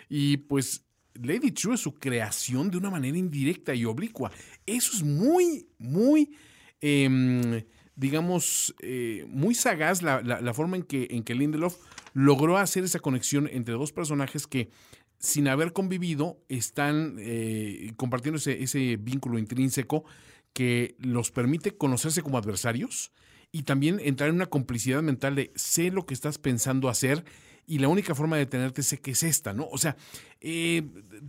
Y 0.10 0.38
pues 0.38 0.86
Lady 1.13 1.52
True 1.52 1.76
es 1.76 1.82
su 1.82 1.95
creación 1.95 2.71
de 2.71 2.78
una 2.78 2.89
manera 2.89 3.17
indirecta 3.17 3.74
y 3.76 3.86
oblicua. 3.86 4.32
Eso 4.65 4.91
es 4.95 5.04
muy, 5.04 5.67
muy, 5.78 6.32
em, 6.80 7.63
digamos, 7.95 8.74
eh, 8.82 9.26
muy 9.30 9.54
sagaz 9.56 10.02
la, 10.02 10.21
la- 10.21 10.41
la 10.41 10.54
forma 10.54 10.78
en 10.78 10.84
que, 10.84 11.08
en 11.12 11.24
que 11.24 11.36
Lindelof 11.36 11.78
logró 12.13 12.58
hacer 12.58 12.84
esa 12.84 13.00
conexión 13.00 13.47
entre 13.52 13.74
dos 13.74 13.91
personajes 13.91 14.47
que 14.47 14.69
sin 15.19 15.47
haber 15.47 15.71
convivido, 15.71 16.39
están 16.50 17.17
eh, 17.19 17.91
compartiendo 17.95 18.38
ese, 18.38 18.63
ese 18.63 18.97
vínculo 18.97 19.38
intrínseco 19.38 20.04
que 20.54 20.95
los 20.97 21.30
permite 21.32 21.78
conocerse 21.78 22.24
como 22.24 22.39
adversarios 22.39 23.12
y 23.52 23.63
también 23.63 24.00
entrar 24.00 24.30
en 24.30 24.36
una 24.36 24.47
complicidad 24.47 25.04
mental 25.04 25.36
de 25.36 25.52
sé 25.56 25.91
lo 25.91 26.06
que 26.08 26.15
estás 26.15 26.39
pensando 26.39 26.89
hacer 26.89 27.24
y 27.65 27.80
la 27.80 27.88
única 27.88 28.15
forma 28.15 28.36
de 28.36 28.45
detenerte 28.45 28.84
sé 28.84 29.00
que 29.00 29.12
es 29.12 29.24
esta, 29.24 29.54
¿no? 29.54 29.67
O 29.71 29.78
sea, 29.78 29.95
eh, 30.39 30.84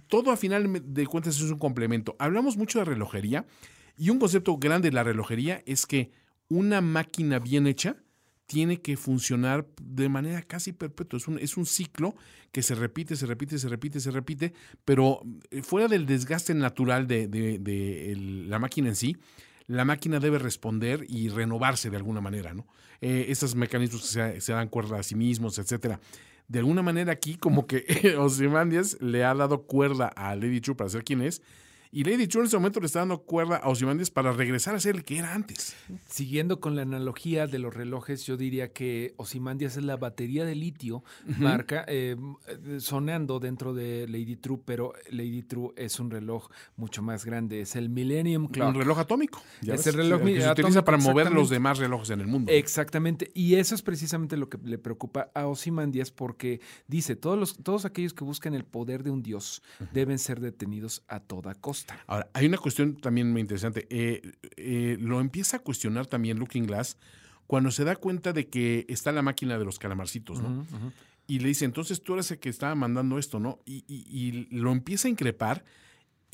todo 0.06 0.30
a 0.30 0.36
final 0.36 0.82
de 0.84 1.06
cuentas 1.06 1.36
es 1.36 1.42
un 1.42 1.58
complemento. 1.58 2.16
Hablamos 2.18 2.56
mucho 2.56 2.78
de 2.78 2.84
relojería 2.84 3.46
y 3.96 4.10
un 4.10 4.18
concepto 4.18 4.56
grande 4.56 4.90
de 4.90 4.94
la 4.94 5.04
relojería 5.04 5.62
es 5.66 5.86
que 5.86 6.10
una 6.48 6.80
máquina 6.80 7.38
bien 7.38 7.66
hecha 7.66 7.96
tiene 8.46 8.82
que 8.82 8.96
funcionar 8.98 9.66
de 9.80 10.08
manera 10.08 10.42
casi 10.42 10.72
perpetua. 10.72 11.16
Es 11.16 11.26
un, 11.26 11.38
es 11.38 11.56
un 11.56 11.64
ciclo 11.64 12.14
que 12.50 12.62
se 12.62 12.74
repite, 12.74 13.16
se 13.16 13.24
repite, 13.24 13.58
se 13.58 13.68
repite, 13.68 13.98
se 13.98 14.10
repite, 14.10 14.52
pero 14.84 15.22
eh, 15.50 15.62
fuera 15.62 15.88
del 15.88 16.04
desgaste 16.04 16.52
natural 16.52 17.06
de, 17.06 18.44
la 18.46 18.58
máquina 18.58 18.88
en 18.88 18.96
sí, 18.96 19.16
la 19.66 19.84
máquina 19.84 20.20
debe 20.20 20.38
responder 20.38 21.04
y 21.08 21.28
renovarse 21.28 21.90
de 21.90 21.96
alguna 21.96 22.20
manera, 22.20 22.54
¿no? 22.54 22.66
Eh, 23.00 23.26
esos 23.28 23.54
mecanismos 23.54 24.02
que 24.14 24.40
se, 24.40 24.52
dan 24.52 24.68
cuerda 24.68 24.98
a 24.98 25.02
sí 25.02 25.14
mismos, 25.14 25.58
etcétera. 25.58 26.00
De 26.48 26.58
alguna 26.58 26.82
manera 26.82 27.12
aquí 27.12 27.36
como 27.36 27.66
que 27.66 28.16
Ozymandias 28.18 29.00
le 29.00 29.24
ha 29.24 29.34
dado 29.34 29.62
cuerda 29.62 30.08
a 30.08 30.34
Lady 30.36 30.60
True 30.60 30.76
para 30.76 30.90
ser 30.90 31.04
quien 31.04 31.22
es 31.22 31.42
y 31.94 32.04
Lady 32.04 32.26
True 32.26 32.40
en 32.40 32.46
ese 32.46 32.56
momento 32.56 32.80
le 32.80 32.86
está 32.86 33.00
dando 33.00 33.18
cuerda 33.18 33.58
a 33.58 33.68
Ozymandias 33.68 34.10
para 34.10 34.32
regresar 34.32 34.74
a 34.74 34.80
ser 34.80 34.96
el 34.96 35.04
que 35.04 35.18
era 35.18 35.34
antes. 35.34 35.76
Siguiendo 36.08 36.58
con 36.58 36.74
la 36.74 36.82
analogía 36.82 37.46
de 37.46 37.58
los 37.58 37.74
relojes, 37.74 38.24
yo 38.24 38.38
diría 38.38 38.72
que 38.72 39.12
Ozymandias 39.18 39.76
es 39.76 39.84
la 39.84 39.98
batería 39.98 40.46
de 40.46 40.54
litio, 40.54 41.04
marca, 41.38 41.84
eh, 41.86 42.16
sonando 42.78 43.40
dentro 43.40 43.74
de 43.74 44.08
Lady 44.08 44.36
True, 44.36 44.58
pero 44.64 44.94
Lady 45.10 45.42
True 45.42 45.74
es 45.76 46.00
un 46.00 46.10
reloj 46.10 46.48
mucho 46.76 47.02
más 47.02 47.26
grande, 47.26 47.60
es 47.60 47.76
el 47.76 47.90
Millennium 47.90 48.48
Clock. 48.48 48.68
Un 48.70 48.74
reloj 48.74 48.98
atómico. 48.98 49.42
ya 49.60 49.74
Es 49.74 49.84
ves, 49.84 49.88
el 49.88 50.00
reloj 50.00 50.22
que 50.22 50.40
se 50.40 50.50
utiliza 50.50 50.82
para 50.82 50.96
mover 50.96 51.30
los 51.30 51.50
demás 51.50 51.76
relojes 51.76 52.08
en 52.08 52.22
el 52.22 52.26
mundo. 52.26 52.50
Exactamente, 52.50 53.30
y 53.34 53.56
eso 53.56 53.74
es 53.74 53.82
precisamente 53.82 54.38
lo 54.38 54.48
que 54.48 54.56
le 54.64 54.78
preocupa 54.78 55.30
a 55.34 55.46
Ozymandias 55.46 56.10
porque 56.10 56.62
dice, 56.88 57.16
todos, 57.16 57.38
los, 57.38 57.58
todos 57.62 57.84
aquellos 57.84 58.14
que 58.14 58.24
buscan 58.24 58.54
el 58.54 58.64
poder 58.64 59.02
de 59.02 59.10
un 59.10 59.22
dios 59.22 59.62
deben 59.92 60.18
ser 60.18 60.40
detenidos 60.40 61.02
a 61.06 61.20
toda 61.20 61.54
costa. 61.54 61.81
Ahora, 62.06 62.28
hay 62.34 62.46
una 62.46 62.58
cuestión 62.58 62.96
también 62.96 63.30
muy 63.32 63.40
interesante. 63.40 63.86
Eh, 63.90 64.22
eh, 64.56 64.96
lo 65.00 65.20
empieza 65.20 65.58
a 65.58 65.60
cuestionar 65.60 66.06
también 66.06 66.38
Looking 66.38 66.66
Glass 66.66 66.96
cuando 67.46 67.70
se 67.70 67.84
da 67.84 67.96
cuenta 67.96 68.32
de 68.32 68.48
que 68.48 68.86
está 68.88 69.12
la 69.12 69.22
máquina 69.22 69.58
de 69.58 69.64
los 69.64 69.78
calamarcitos, 69.78 70.40
¿no? 70.40 70.66
Y 71.26 71.38
le 71.38 71.48
dice, 71.48 71.64
entonces 71.64 72.02
tú 72.02 72.14
eres 72.14 72.30
el 72.30 72.38
que 72.38 72.48
estaba 72.48 72.74
mandando 72.74 73.18
esto, 73.18 73.38
¿no? 73.40 73.58
Y, 73.64 73.84
y- 73.86 74.04
y 74.10 74.46
lo 74.50 74.72
empieza 74.72 75.08
a 75.08 75.10
increpar. 75.10 75.64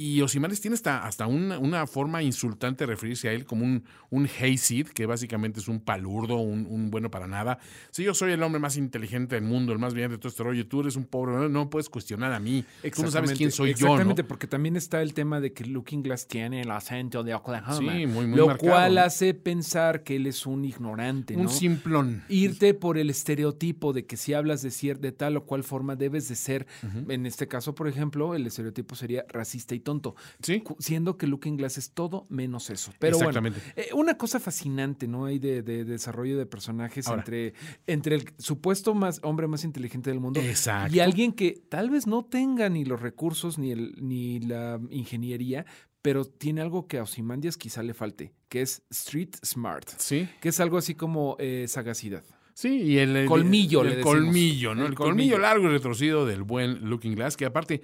Y 0.00 0.20
Osimanes 0.22 0.60
tiene 0.60 0.74
hasta, 0.74 1.04
hasta 1.04 1.26
una, 1.26 1.58
una 1.58 1.84
forma 1.88 2.22
insultante 2.22 2.84
de 2.84 2.92
referirse 2.92 3.28
a 3.28 3.32
él 3.32 3.44
como 3.44 3.64
un, 3.64 3.82
un 4.10 4.28
hayseed, 4.28 4.86
que 4.86 5.06
básicamente 5.06 5.58
es 5.58 5.66
un 5.66 5.80
palurdo, 5.80 6.36
un, 6.36 6.66
un 6.70 6.88
bueno 6.88 7.10
para 7.10 7.26
nada. 7.26 7.58
Si 7.90 8.04
yo 8.04 8.14
soy 8.14 8.30
el 8.30 8.40
hombre 8.44 8.60
más 8.60 8.76
inteligente 8.76 9.34
del 9.34 9.42
mundo, 9.42 9.72
el 9.72 9.80
más 9.80 9.94
brillante 9.94 10.14
de 10.14 10.18
todo 10.20 10.28
este 10.28 10.44
rollo, 10.44 10.68
tú 10.68 10.82
eres 10.82 10.94
un 10.94 11.04
pobre, 11.04 11.32
no, 11.34 11.48
no 11.48 11.68
puedes 11.68 11.88
cuestionar 11.88 12.32
a 12.32 12.38
mí. 12.38 12.64
Tú 12.94 13.02
no 13.02 13.10
sabes 13.10 13.32
quién 13.32 13.50
soy 13.50 13.74
yo, 13.74 13.86
¿no? 13.88 13.92
Exactamente, 13.94 14.22
porque 14.22 14.46
también 14.46 14.76
está 14.76 15.02
el 15.02 15.14
tema 15.14 15.40
de 15.40 15.52
que 15.52 15.64
Looking 15.64 16.04
Glass 16.04 16.28
tiene 16.28 16.60
el 16.60 16.70
acento 16.70 17.24
de 17.24 17.34
Oklahoma. 17.34 17.92
Sí, 17.92 18.06
muy, 18.06 18.28
muy 18.28 18.36
Lo 18.38 18.46
marcado, 18.46 18.70
cual 18.70 18.94
¿no? 18.94 19.00
hace 19.00 19.34
pensar 19.34 20.04
que 20.04 20.14
él 20.14 20.28
es 20.28 20.46
un 20.46 20.64
ignorante, 20.64 21.34
Un 21.36 21.48
simplón. 21.48 22.22
Irte 22.28 22.72
por 22.72 22.98
el 22.98 23.10
estereotipo 23.10 23.92
de 23.92 24.06
que 24.06 24.16
si 24.16 24.32
hablas 24.32 24.62
de, 24.62 24.68
cier- 24.68 25.00
de 25.00 25.10
tal 25.10 25.36
o 25.38 25.44
cual 25.44 25.64
forma 25.64 25.96
debes 25.96 26.28
de 26.28 26.36
ser, 26.36 26.68
en 27.08 27.26
este 27.26 27.48
caso, 27.48 27.74
por 27.74 27.88
ejemplo, 27.88 28.36
el 28.36 28.46
estereotipo 28.46 28.94
sería 28.94 29.24
racista 29.28 29.74
y 29.74 29.80
tonto. 29.88 30.14
Sí. 30.42 30.62
Siendo 30.78 31.16
que 31.16 31.26
Looking 31.26 31.56
Glass 31.56 31.78
es 31.78 31.92
todo 31.92 32.26
menos 32.28 32.68
eso. 32.68 32.92
Pero 32.98 33.16
Exactamente. 33.16 33.60
bueno, 33.74 33.88
eh, 33.88 33.94
una 33.94 34.18
cosa 34.18 34.38
fascinante, 34.38 35.08
¿no? 35.08 35.24
Hay 35.24 35.38
de, 35.38 35.62
de 35.62 35.86
desarrollo 35.86 36.36
de 36.36 36.44
personajes 36.44 37.06
Ahora. 37.08 37.22
entre, 37.22 37.54
entre 37.86 38.16
el 38.16 38.24
supuesto 38.36 38.92
más 38.94 39.20
hombre 39.22 39.46
más 39.46 39.64
inteligente 39.64 40.10
del 40.10 40.20
mundo 40.20 40.40
Exacto. 40.40 40.94
y 40.94 41.00
alguien 41.00 41.32
que 41.32 41.62
tal 41.70 41.88
vez 41.88 42.06
no 42.06 42.26
tenga 42.26 42.68
ni 42.68 42.84
los 42.84 43.00
recursos 43.00 43.56
ni, 43.58 43.70
el, 43.72 43.94
ni 43.98 44.40
la 44.40 44.78
ingeniería, 44.90 45.64
pero 46.02 46.26
tiene 46.26 46.60
algo 46.60 46.86
que 46.86 46.98
a 46.98 47.04
Ozymandias 47.04 47.56
quizá 47.56 47.82
le 47.82 47.94
falte, 47.94 48.34
que 48.50 48.60
es 48.60 48.82
street 48.90 49.30
smart, 49.42 49.88
Sí. 49.96 50.28
que 50.42 50.50
es 50.50 50.60
algo 50.60 50.76
así 50.76 50.94
como 50.94 51.36
eh, 51.38 51.64
sagacidad. 51.66 52.24
Sí, 52.54 52.82
y 52.82 52.98
el, 52.98 53.24
Colmillo, 53.26 53.82
el 53.82 53.98
le 53.98 54.00
colmillo, 54.00 54.74
¿no? 54.74 54.82
El 54.82 54.88
El, 54.88 54.94
colmillo. 54.96 55.36
colmillo. 55.36 55.38
largo 55.38 55.64
y 55.66 55.68
retorcido 55.68 56.26
del 56.26 56.42
buen 56.42 56.90
Looking 56.90 57.14
Glass, 57.14 57.36
que 57.36 57.44
aparte 57.46 57.82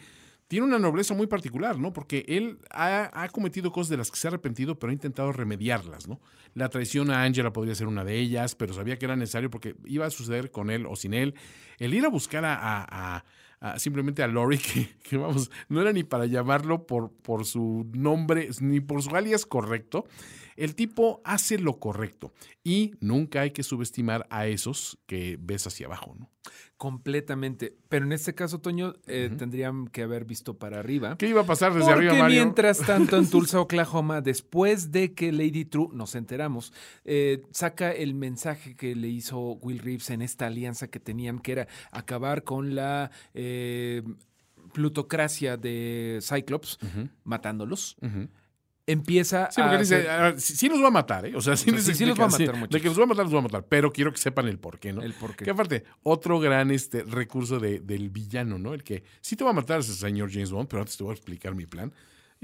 tiene 0.49 0.67
una 0.67 0.79
nobleza 0.79 1.15
muy 1.15 1.27
particular, 1.27 1.79
¿no? 1.79 1.93
Porque 1.93 2.25
él 2.29 2.59
ha, 2.71 3.29
cometido 3.33 3.73
cosas 3.73 3.89
de 3.91 3.97
las 3.97 4.11
que 4.11 4.17
se 4.17 4.27
ha 4.27 4.31
arrepentido, 4.31 4.79
pero 4.79 4.91
ha 4.91 4.95
intentado 4.95 5.33
remediarlas, 5.33 6.07
¿no? 6.07 6.21
La 6.55 6.69
traición 6.69 7.11
a 7.11 7.23
Angela 7.23 7.53
podría 7.53 7.75
ser 7.75 7.87
una 7.87 8.05
de 8.05 8.19
ellas, 8.19 8.55
pero 8.55 8.75
sabía 8.75 8.99
que 8.99 9.07
era 9.07 9.17
necesario 9.17 9.51
porque 9.51 9.75
iba 9.85 10.07
a 10.07 10.11
suceder 10.11 10.51
con 10.51 10.71
él 10.71 10.87
o 10.87 10.97
sin 10.97 11.15
él. 11.15 11.35
El 11.79 11.95
ir 11.95 12.05
a 12.05 12.09
buscar 12.09 12.45
a, 12.47 13.25
simplemente 13.79 14.23
a 14.23 14.29
Lori, 14.29 14.59
que, 14.59 14.89
que, 15.03 15.17
vamos, 15.17 15.51
no 15.69 15.81
era 15.81 15.93
ni 15.93 16.05
para 16.05 16.27
llamarlo 16.27 16.87
por, 16.87 17.11
por 17.11 17.47
su 17.47 17.91
nombre, 17.93 18.51
ni 18.61 18.81
por 18.81 19.03
su 19.03 19.17
alias 19.17 19.47
correcto. 19.47 20.05
El 20.57 20.75
tipo 20.75 21.21
hace 21.25 21.59
lo 21.59 21.81
correcto 21.81 22.33
y 22.63 22.93
nunca 23.01 23.41
hay 23.41 23.51
que 23.51 23.65
subestimar 23.65 24.27
a 24.31 24.47
esos 24.47 24.99
que 25.07 25.37
ves 25.41 25.67
hacia 25.67 25.87
abajo, 25.87 26.15
¿no? 26.17 26.31
Completamente. 26.77 27.77
Pero 27.89 28.05
en 28.05 28.13
este 28.13 28.35
caso, 28.35 28.61
Toño, 28.61 28.95
eh, 29.07 29.31
tendrían 29.39 29.87
que 29.87 30.03
haber 30.03 30.25
visto 30.25 30.59
para 30.59 30.81
arriba. 30.81 31.17
¿Qué 31.17 31.29
iba 31.29 31.43
a 31.43 31.47
pasar 31.47 31.73
desde 31.73 31.91
arriba, 31.91 32.15
Mario? 32.15 32.43
mientras 32.43 32.79
tanto, 32.87 33.17
en 33.17 33.31
Tulsa, 33.31 33.61
Oklahoma, 33.61 34.21
después 34.21 34.91
de 34.91 35.15
que 35.15 35.31
Lady 35.33 35.65
True, 35.65 35.89
nos 35.93 36.15
enteramos, 36.15 36.73
eh, 37.05 37.43
saca 37.53 37.93
el 37.93 38.15
mensaje 38.15 38.75
que 38.75 38.97
le 38.97 39.09
hizo 39.09 39.39
Will 39.55 39.79
Reeves 39.79 40.11
en 40.11 40.23
esta 40.23 40.47
alianza 40.47 40.89
que 40.89 41.01
tenían, 41.01 41.39
que 41.39 41.53
era 41.53 41.69
acabar 41.91 42.43
con 42.43 42.75
la... 42.75 43.11
Eh, 43.35 44.03
plutocracia 44.73 45.57
de 45.57 46.19
Cyclops, 46.21 46.79
matándolos 47.23 47.97
empieza 48.87 49.51
sí, 49.51 49.61
porque 49.61 49.77
a. 49.77 50.33
Dice, 50.33 50.57
sí, 50.57 50.69
los 50.69 50.83
va 50.83 50.89
a 50.89 50.91
matar, 50.91 51.27
¿eh? 51.27 51.37
O 51.37 51.41
sea, 51.41 51.57
sí, 51.57 51.71
los 51.71 52.19
va 52.19 52.25
a 52.25 52.29
matar 52.29 52.69
De 52.69 52.81
que 52.81 52.89
los 52.89 52.99
va 52.99 53.05
a 53.05 53.07
matar, 53.07 53.25
los 53.25 53.35
va 53.35 53.39
a 53.39 53.43
matar. 53.43 53.67
Pero 53.69 53.93
quiero 53.93 54.13
que 54.13 54.19
sepan 54.19 54.49
el 54.49 54.59
por 54.59 54.79
qué, 54.79 54.93
¿no? 54.93 55.03
El 55.03 55.15
por 55.15 55.37
qué. 55.37 55.45
Que 55.45 55.51
aparte, 55.51 55.85
otro 56.03 56.41
gran 56.41 56.71
este, 56.71 57.03
recurso 57.03 57.59
de, 57.59 57.81
del 57.81 58.11
villano, 58.11 58.59
¿no? 58.59 58.75
El 58.75 58.85
que 58.85 59.03
sí 59.21 59.37
te 59.37 59.45
va 59.45 59.51
a 59.51 59.55
matar 59.55 59.81
ese 59.81 59.95
señor 59.95 60.31
James 60.31 60.51
Bond, 60.51 60.69
pero 60.69 60.83
antes 60.83 60.97
te 60.97 61.05
voy 61.05 61.13
a 61.13 61.15
explicar 61.15 61.55
mi 61.55 61.67
plan. 61.67 61.93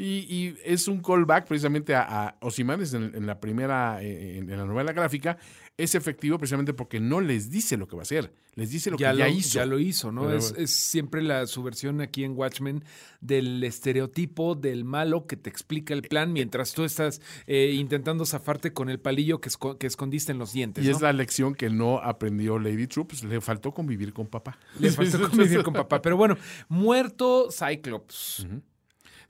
Y, 0.02 0.56
es 0.64 0.88
un 0.88 1.02
callback 1.02 1.46
precisamente 1.46 1.94
a, 1.94 2.28
a 2.28 2.36
Ozymandias 2.40 2.94
en, 2.94 3.26
la 3.26 3.38
primera, 3.38 4.02
eh, 4.02 4.38
en, 4.38 4.48
la 4.48 4.64
novela 4.64 4.92
gráfica. 4.92 5.36
Es 5.76 5.94
efectivo 5.94 6.38
precisamente 6.38 6.72
porque 6.72 7.00
no 7.00 7.20
les 7.20 7.50
dice 7.50 7.76
lo 7.76 7.86
que 7.86 7.96
va 7.96 8.02
a 8.02 8.04
hacer, 8.04 8.32
les 8.54 8.70
dice 8.70 8.90
lo 8.90 8.96
que 8.96 9.04
ya 9.04 9.28
hizo. 9.28 9.58
Ya 9.58 9.66
lo 9.66 9.78
hizo, 9.78 10.12
¿no? 10.12 10.30
es, 10.32 10.52
siempre 10.70 11.22
la 11.22 11.46
subversión 11.46 12.00
aquí 12.00 12.24
en 12.24 12.36
Watchmen 12.36 12.84
del 13.20 13.62
estereotipo 13.64 14.54
del 14.54 14.84
malo 14.84 15.26
que 15.26 15.36
te 15.36 15.48
explica 15.48 15.94
el 15.94 16.02
plan 16.02 16.32
mientras 16.32 16.74
tú 16.74 16.84
estás 16.84 17.22
eh, 17.46 17.72
intentando 17.74 18.26
zafarte 18.26 18.72
con 18.72 18.90
el 18.90 19.00
palillo 19.00 19.40
que, 19.40 19.50
que, 19.78 19.86
escondiste 19.86 20.32
en 20.32 20.38
los 20.38 20.52
dientes. 20.52 20.84
Y 20.84 20.90
es 20.90 21.00
la 21.00 21.12
lección 21.12 21.54
que 21.54 21.70
no 21.70 21.98
aprendió 21.98 22.58
Lady 22.58 22.86
Troops, 22.86 23.24
le 23.24 23.40
faltó 23.40 23.72
convivir 23.72 24.12
con 24.12 24.26
papá. 24.26 24.58
Le 24.78 24.90
faltó 24.90 25.20
convivir 25.30 25.62
con 25.62 25.72
papá. 25.72 26.02
Pero 26.02 26.16
bueno, 26.16 26.36
muerto 26.68 27.48
Cyclops. 27.50 28.46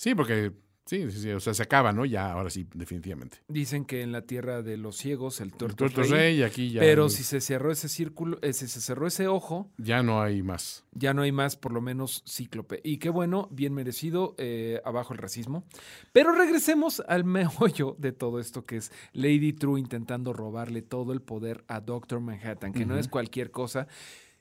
Sí, 0.01 0.15
porque 0.15 0.51
Sí, 0.87 1.09
sí, 1.11 1.21
sí, 1.21 1.31
o 1.31 1.39
sea, 1.39 1.55
se 1.55 1.63
acaba, 1.63 1.93
¿no? 1.93 2.05
Ya, 2.05 2.33
ahora 2.33 2.51
sí, 2.51 2.67
definitivamente. 2.75 3.37
Dicen 3.47 3.85
que 3.85 4.03
en 4.03 4.11
la 4.11 4.23
tierra 4.23 4.61
de 4.61 4.77
los 4.77 4.97
ciegos 4.97 5.41
el 5.41 5.53
tuerto, 5.53 5.85
el 5.85 5.93
tuerto 5.93 6.13
rey, 6.13 6.43
aquí 6.43 6.73
ya. 6.73 6.81
Pero 6.81 7.09
si 7.09 7.23
se 7.23 7.41
cerró 7.41 7.71
ese 7.71 7.89
círculo, 7.89 8.39
eh, 8.43 8.53
si 8.53 8.67
se 8.67 8.81
cerró 8.81 9.07
ese 9.07 9.29
ojo, 9.29 9.71
ya 9.77 10.03
no 10.03 10.21
hay 10.21 10.43
más. 10.43 10.85
Ya 10.91 11.15
no 11.15 11.23
hay 11.23 11.31
más, 11.31 11.55
por 11.55 11.73
lo 11.73 11.81
menos 11.81 12.25
cíclope. 12.27 12.81
Y 12.83 12.97
qué 12.97 13.09
bueno, 13.09 13.47
bien 13.53 13.73
merecido, 13.73 14.35
eh, 14.39 14.81
abajo 14.85 15.13
el 15.13 15.21
racismo. 15.21 15.65
Pero 16.13 16.33
regresemos 16.33 17.05
al 17.07 17.23
meollo 17.25 17.95
de 17.99 18.11
todo 18.11 18.41
esto 18.41 18.65
que 18.65 18.79
es 18.79 18.91
Lady 19.13 19.53
True 19.53 19.79
intentando 19.79 20.33
robarle 20.33 20.83
todo 20.83 21.13
el 21.13 21.23
poder 21.23 21.63
a 21.69 21.79
Doctor 21.79 22.19
Manhattan, 22.19 22.73
que 22.73 22.85
no 22.85 22.99
es 22.99 23.07
cualquier 23.07 23.53
cosa 23.53 23.87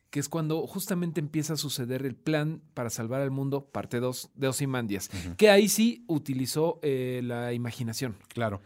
que 0.09 0.19
es 0.19 0.29
cuando 0.29 0.65
justamente 0.67 1.19
empieza 1.19 1.53
a 1.53 1.57
suceder 1.57 2.05
el 2.05 2.15
plan 2.15 2.61
para 2.73 2.89
salvar 2.89 3.21
al 3.21 3.31
mundo, 3.31 3.65
parte 3.65 3.99
2 3.99 4.31
de 4.35 4.47
Osimandias, 4.47 5.09
que 5.37 5.49
ahí 5.49 5.69
sí 5.69 6.03
utilizó 6.07 6.79
eh, 6.81 7.21
la 7.23 7.53
imaginación. 7.53 8.15
Claro 8.27 8.61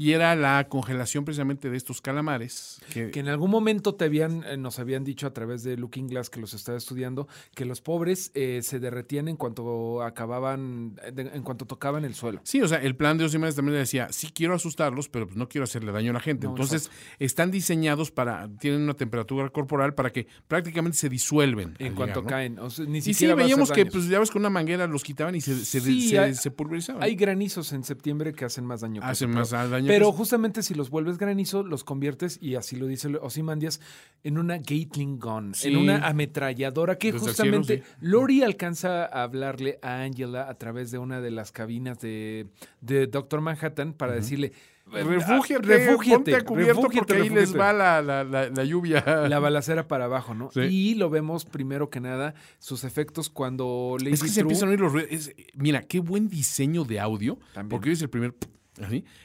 y 0.00 0.14
era 0.14 0.34
la 0.34 0.66
congelación 0.66 1.26
precisamente 1.26 1.68
de 1.68 1.76
estos 1.76 2.00
calamares. 2.00 2.80
Que, 2.90 3.10
en 3.12 3.28
algún 3.28 3.50
momento 3.50 3.96
te 3.96 4.06
habían, 4.06 4.44
eh, 4.44 4.56
nos 4.56 4.78
habían 4.78 5.04
dicho 5.04 5.26
a 5.26 5.34
través 5.34 5.62
de 5.62 5.76
Looking 5.76 6.06
Glass 6.06 6.30
que 6.30 6.40
los 6.40 6.54
estaba 6.54 6.78
estudiando, 6.78 7.28
que 7.54 7.66
los 7.66 7.82
pobres 7.82 8.30
eh, 8.32 8.60
se 8.62 8.80
derretían 8.80 9.28
en 9.28 9.36
cuanto 9.36 10.02
acababan, 10.02 10.98
en 11.04 11.42
cuanto 11.42 11.66
tocaban 11.66 12.06
el 12.06 12.14
suelo. 12.14 12.40
Sí, 12.44 12.62
o 12.62 12.66
sea, 12.66 12.78
el 12.78 12.96
plan 12.96 13.18
de 13.18 13.26
Osimanes 13.26 13.56
también 13.56 13.76
decía, 13.76 14.08
sí 14.10 14.30
quiero 14.32 14.54
asustarlos, 14.54 15.10
pero 15.10 15.26
pues 15.26 15.36
no 15.36 15.50
quiero 15.50 15.64
hacerle 15.64 15.92
daño 15.92 16.12
a 16.12 16.14
la 16.14 16.20
gente. 16.20 16.46
Entonces, 16.46 16.90
están 17.18 17.50
diseñados 17.50 18.10
para, 18.10 18.48
tienen 18.58 18.80
una 18.80 18.94
temperatura 18.94 19.50
corporal 19.50 19.92
para 19.92 20.14
que 20.14 20.26
prácticamente 20.48 20.96
se 20.96 21.10
disuelven. 21.10 21.74
En 21.78 21.94
cuanto 21.94 22.24
caen. 22.24 22.58
ni 22.88 23.00
y 23.00 23.02
sí, 23.02 23.26
veíamos 23.26 23.70
que, 23.70 23.84
pues 23.84 24.08
ya 24.08 24.18
ves, 24.18 24.30
con 24.30 24.40
una 24.40 24.48
manguera 24.48 24.86
los 24.86 25.04
quitaban 25.04 25.34
y 25.34 25.42
se, 25.42 25.62
se, 25.62 26.50
pulverizaban. 26.50 27.02
Hay 27.02 27.16
granizos 27.16 27.74
en 27.74 27.84
septiembre 27.84 28.32
que 28.32 28.46
hacen 28.46 28.64
más 28.64 28.80
daño. 28.80 29.02
hacen 29.04 29.28
más 29.32 29.50
daño 29.50 29.89
pero 29.90 30.12
justamente 30.12 30.62
si 30.62 30.74
los 30.74 30.90
vuelves 30.90 31.18
granizo, 31.18 31.62
los 31.62 31.84
conviertes, 31.84 32.38
y 32.40 32.54
así 32.54 32.76
lo 32.76 32.86
dice 32.86 33.08
Osimandias, 33.20 33.80
en 34.22 34.38
una 34.38 34.58
Gatling 34.58 35.18
Gun, 35.18 35.52
en 35.62 35.76
una 35.76 36.06
ametralladora 36.06 36.96
que 36.96 37.12
justamente 37.12 37.82
Lori 38.00 38.42
alcanza 38.42 39.04
a 39.04 39.22
hablarle 39.22 39.78
a 39.82 40.02
Angela 40.02 40.48
a 40.48 40.54
través 40.54 40.90
de 40.90 40.98
una 40.98 41.20
de 41.20 41.30
las 41.30 41.52
cabinas 41.52 41.98
de, 42.00 42.46
Doctor 42.80 43.40
Manhattan 43.40 43.92
para 43.92 44.12
decirle 44.12 44.52
Refúgiate, 44.92 45.66
refúgiate, 45.66 46.32
ponte 46.32 46.44
cubierto 46.44 46.88
porque 46.92 47.14
ahí 47.14 47.28
les 47.28 47.56
va 47.56 47.72
la, 47.72 48.64
lluvia. 48.64 49.04
La 49.28 49.38
balacera 49.38 49.86
para 49.86 50.06
abajo, 50.06 50.34
¿no? 50.34 50.50
Y 50.54 50.94
lo 50.94 51.10
vemos 51.10 51.44
primero 51.44 51.90
que 51.90 52.00
nada, 52.00 52.34
sus 52.58 52.84
efectos 52.84 53.30
cuando 53.30 53.96
Lady 53.98 54.14
Es 54.14 54.22
que 54.22 54.28
se 54.28 54.40
empiezan 54.40 54.68
a 54.68 54.70
oír 54.72 54.80
los 54.80 54.92
ruidos. 54.92 55.30
Mira, 55.54 55.82
qué 55.82 56.00
buen 56.00 56.28
diseño 56.28 56.84
de 56.84 57.00
audio. 57.00 57.38
Porque 57.68 57.92
es 57.92 58.02
el 58.02 58.10
primer 58.10 58.34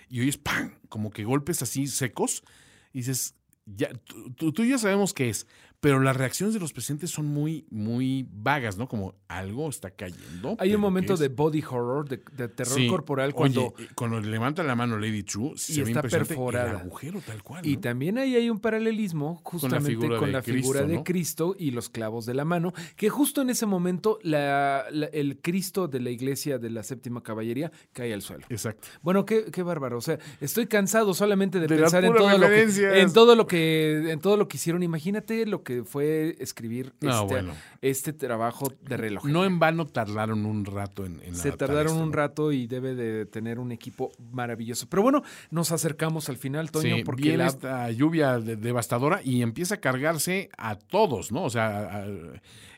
y 0.09 0.19
oyes 0.19 0.37
¡pam! 0.37 0.75
como 0.89 1.11
que 1.11 1.23
golpes 1.23 1.61
así 1.61 1.87
secos, 1.87 2.43
y 2.93 2.99
dices, 2.99 3.35
ya, 3.65 3.89
tú, 4.35 4.51
tú, 4.51 4.63
ya 4.63 4.77
sabemos 4.77 5.13
qué 5.13 5.29
es, 5.29 5.47
pero 5.85 5.99
las 5.99 6.17
reacciones 6.17 6.55
de 6.55 6.59
los 6.59 6.73
presentes 6.73 7.11
son 7.11 7.27
muy, 7.27 7.67
muy 7.69 8.27
vagas, 8.33 8.75
¿no? 8.75 8.87
Como 8.87 9.13
algo 9.27 9.69
está 9.69 9.91
cayendo. 9.91 10.55
Hay 10.57 10.73
un 10.73 10.81
momento 10.81 11.15
de 11.15 11.27
body 11.27 11.61
horror, 11.61 12.09
de, 12.09 12.17
terror 12.47 12.87
corporal, 12.89 13.35
cuando, 13.35 13.71
cuando 13.93 14.19
levanta 14.19 14.63
la 14.63 14.73
mano 14.73 14.97
Lady 14.97 15.21
True, 15.21 15.51
se 15.55 15.83
ve 15.83 15.91
está 15.91 16.01
perforada. 16.01 16.71
El 16.71 16.77
agujero 16.77 17.21
tal 17.21 17.43
cual. 17.43 17.63
Y 17.67 17.77
también 17.77 18.17
ahí 18.17 18.35
hay 18.35 18.49
un 18.49 18.59
paralelismo 18.59 19.39
justamente 19.43 19.95
con 19.95 20.31
la 20.31 20.41
figura, 20.41 20.81
de, 20.81 21.03
Cristo, 21.03 21.55
y 21.55 21.69
los 21.69 21.89
clavos 21.89 22.25
de 22.25 22.33
la 22.33 22.45
mano, 22.45 22.73
que 22.95 23.09
justo 23.09 23.43
en 23.43 23.51
ese 23.51 23.67
momento 23.67 24.17
la, 24.23 24.85
el 24.89 25.39
Cristo 25.39 25.87
de 25.87 25.99
la 25.99 26.09
iglesia 26.09 26.57
de 26.57 26.71
la 26.71 26.81
séptima 26.81 27.21
caballería 27.21 27.71
cae 27.93 28.11
al 28.11 28.23
suelo. 28.23 28.47
Exacto. 28.49 28.87
Bueno, 29.03 29.23
qué, 29.23 29.51
qué 29.51 29.61
bárbaro. 29.61 29.99
O 29.99 30.01
sea, 30.01 30.17
estoy 30.41 30.65
cansado 30.65 31.13
solamente 31.13 31.59
de, 31.59 31.67
pensar 31.67 32.03
en 32.05 32.15
todo, 32.15 32.35
lo 32.39 32.49
que, 32.49 33.01
en 33.01 33.13
todo 33.13 33.35
lo 33.35 33.45
que 33.45 34.09
en 34.09 34.19
todo 34.19 34.35
lo 34.35 34.47
que 34.47 34.57
hicieron. 34.57 34.81
Imagínate 34.81 35.45
lo 35.45 35.61
que 35.61 35.74
fue 35.83 36.35
escribir 36.39 36.93
este, 37.01 37.43
este, 37.81 38.13
trabajo 38.13 38.71
de 38.81 38.97
reloj. 38.97 39.25
No 39.25 39.45
en 39.45 39.59
vano 39.59 39.85
tardaron 39.87 40.45
un 40.45 40.65
rato 40.65 41.05
en, 41.05 41.21
en 41.23 41.35
Se 41.35 41.51
tardaron 41.51 41.97
un 41.97 42.13
rato 42.13 42.51
y 42.51 42.67
debe 42.67 42.95
de 42.95 43.25
tener 43.25 43.59
un 43.59 43.71
equipo 43.71 44.11
maravilloso. 44.31 44.87
Pero 44.89 45.03
bueno, 45.03 45.23
nos 45.51 45.71
acercamos 45.71 46.29
al 46.29 46.37
final, 46.37 46.71
Toño, 46.71 46.97
porque 47.05 47.23
viene 47.23 47.45
esta 47.45 47.89
lluvia 47.91 48.39
devastadora 48.39 49.21
y 49.23 49.41
empieza 49.41 49.75
a 49.75 49.77
cargarse 49.79 50.49
a 50.57 50.75
todos, 50.75 51.31
¿no? 51.31 51.43
O 51.43 51.49
sea, 51.49 52.05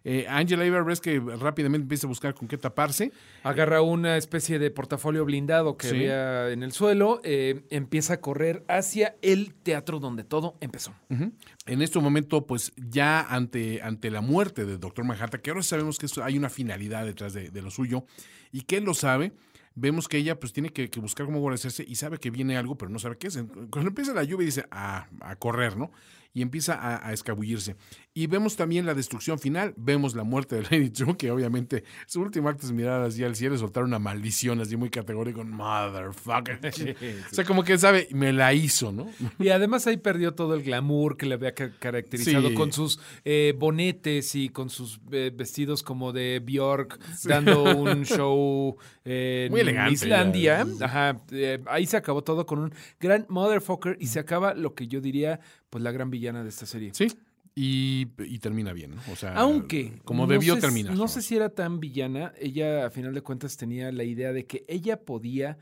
eh, 0.10 0.26
Angela 0.30 0.66
Iverres 0.66 1.02
que 1.02 1.20
rápidamente 1.20 1.84
empieza 1.84 2.08
a 2.08 2.10
buscar 2.10 2.34
con 2.34 2.48
qué 2.48 2.58
taparse. 2.58 3.12
Agarra 3.44 3.82
una 3.82 4.16
especie 4.16 4.58
de 4.58 4.72
portafolio 4.72 5.26
blindado 5.26 5.76
que 5.76 5.90
había 5.90 6.50
en 6.50 6.64
el 6.64 6.72
suelo, 6.72 7.20
eh, 7.26 7.66
empieza 7.72 8.14
a 8.14 8.22
correr 8.22 8.64
hacia 8.70 9.18
el 9.22 9.54
teatro 9.54 10.00
donde 10.00 10.24
todo 10.24 10.56
empezó. 10.62 10.94
En 11.10 11.82
este 11.82 12.00
momento, 12.00 12.48
pues 12.48 12.72
ya 12.78 13.20
ante, 13.20 13.82
ante 13.82 14.10
la 14.10 14.22
muerte 14.22 14.64
del 14.64 14.80
doctor 14.80 15.04
Manhattan, 15.04 15.42
que 15.42 15.50
ahora 15.50 15.62
sabemos 15.62 16.00
que 16.00 16.08
hay 16.24 16.38
una 16.38 16.50
finalidad 16.50 17.06
detrás 17.06 17.34
de, 17.34 17.52
lo 17.62 17.70
suyo 17.70 18.06
y 18.54 18.62
que 18.62 18.78
él 18.78 18.86
lo 18.86 18.94
sabe, 18.94 19.34
vemos 19.76 20.08
que 20.08 20.16
ella 20.16 20.40
pues 20.40 20.54
tiene 20.54 20.70
que, 20.70 20.88
buscar 21.02 21.26
cómo 21.26 21.42
guarecerse 21.42 21.84
y 21.86 21.96
sabe 21.96 22.18
que 22.18 22.32
viene 22.32 22.56
algo, 22.56 22.78
pero 22.78 22.90
no 22.90 23.00
sabe 23.00 23.18
qué 23.18 23.28
es. 23.28 23.36
Cuando 23.72 23.90
empieza 23.90 24.14
la 24.14 24.24
lluvia 24.24 24.46
dice, 24.46 24.66
a, 24.72 25.10
a 25.20 25.36
correr, 25.36 25.76
¿no? 25.76 25.92
Y 26.34 26.42
empieza 26.42 27.06
a, 27.06 27.14
escabullirse. 27.14 27.76
Y 28.14 28.28
vemos 28.28 28.56
también 28.56 28.86
la 28.86 28.94
destrucción 28.94 29.38
final, 29.38 29.74
vemos 29.78 30.16
la 30.16 30.24
muerte 30.24 30.56
de 30.56 30.64
Lady 30.64 30.90
True, 30.90 31.16
que 31.16 31.30
obviamente 31.30 31.84
su 32.08 32.22
último 32.22 32.50
acto 32.50 32.66
es 32.66 32.72
mirar 32.72 33.02
así 33.02 33.24
al 33.24 33.36
cielo 33.36 33.56
y 33.56 33.60
soltar 33.60 33.84
una 33.84 34.00
maldición 34.00 34.60
así 34.60 34.76
muy 34.76 34.90
categórica, 34.90 35.44
motherfucker. 35.44 36.60
o 37.32 37.36
sea, 37.36 37.44
como 37.44 37.64
que 37.64 37.78
sabe, 37.78 38.08
me 38.12 38.34
la 38.34 38.54
hizo, 38.54 38.92
¿no? 38.92 39.08
Y 39.40 39.50
además 39.50 39.86
ahí 39.88 39.98
perdió 39.98 40.34
todo 40.34 40.56
el 40.56 40.64
glamour 40.64 41.16
que 41.16 41.26
le 41.26 41.36
había 41.36 41.54
caracterizado 41.54 42.54
con 42.54 42.72
sus 42.72 43.00
eh, 43.24 43.54
bonetes 43.58 44.36
y 44.36 44.50
con 44.50 44.70
sus 44.70 45.00
eh, 45.12 45.32
vestidos 45.34 45.84
como 45.84 46.12
de 46.12 46.42
Bjork, 46.44 47.00
dando 47.24 47.76
un 47.76 48.04
show 48.06 48.78
en 49.06 49.52
muy 49.52 49.62
elegante, 49.62 49.94
Islandia. 49.94 50.66
Ajá, 50.82 51.22
eh, 51.32 51.62
ahí 51.68 51.86
se 51.86 51.98
acabó 51.98 52.24
todo 52.24 52.46
con 52.46 52.60
un 52.60 52.74
gran 53.00 53.26
motherfucker 53.30 53.98
y 54.00 54.08
se 54.08 54.20
acaba 54.20 54.54
lo 54.54 54.74
que 54.74 54.88
yo 54.88 55.02
diría 55.02 55.40
pues 55.78 55.84
la 55.84 55.92
gran 55.92 56.10
villana 56.10 56.42
de 56.44 56.50
esta 56.50 56.66
serie. 56.66 56.92
Sí. 56.94 57.08
Y, 57.54 58.06
termina 58.40 58.74
bien, 58.74 58.96
¿no? 58.96 59.02
O 59.12 59.16
sea, 59.16 59.36
aunque 59.36 60.00
como 60.04 60.26
debió 60.26 60.58
terminar. 60.58 60.96
No, 60.96 61.08
sé 61.08 61.22
si 61.22 61.36
era 61.36 61.50
tan 61.50 61.80
villana, 61.80 62.34
ella 62.40 62.88
a 62.88 62.90
final 62.90 63.14
de 63.14 63.22
cuentas 63.22 63.58
tenía 63.58 63.92
la 63.92 64.04
idea 64.04 64.34
de 64.34 64.46
que 64.46 64.66
ella 64.68 65.06
podía 65.06 65.58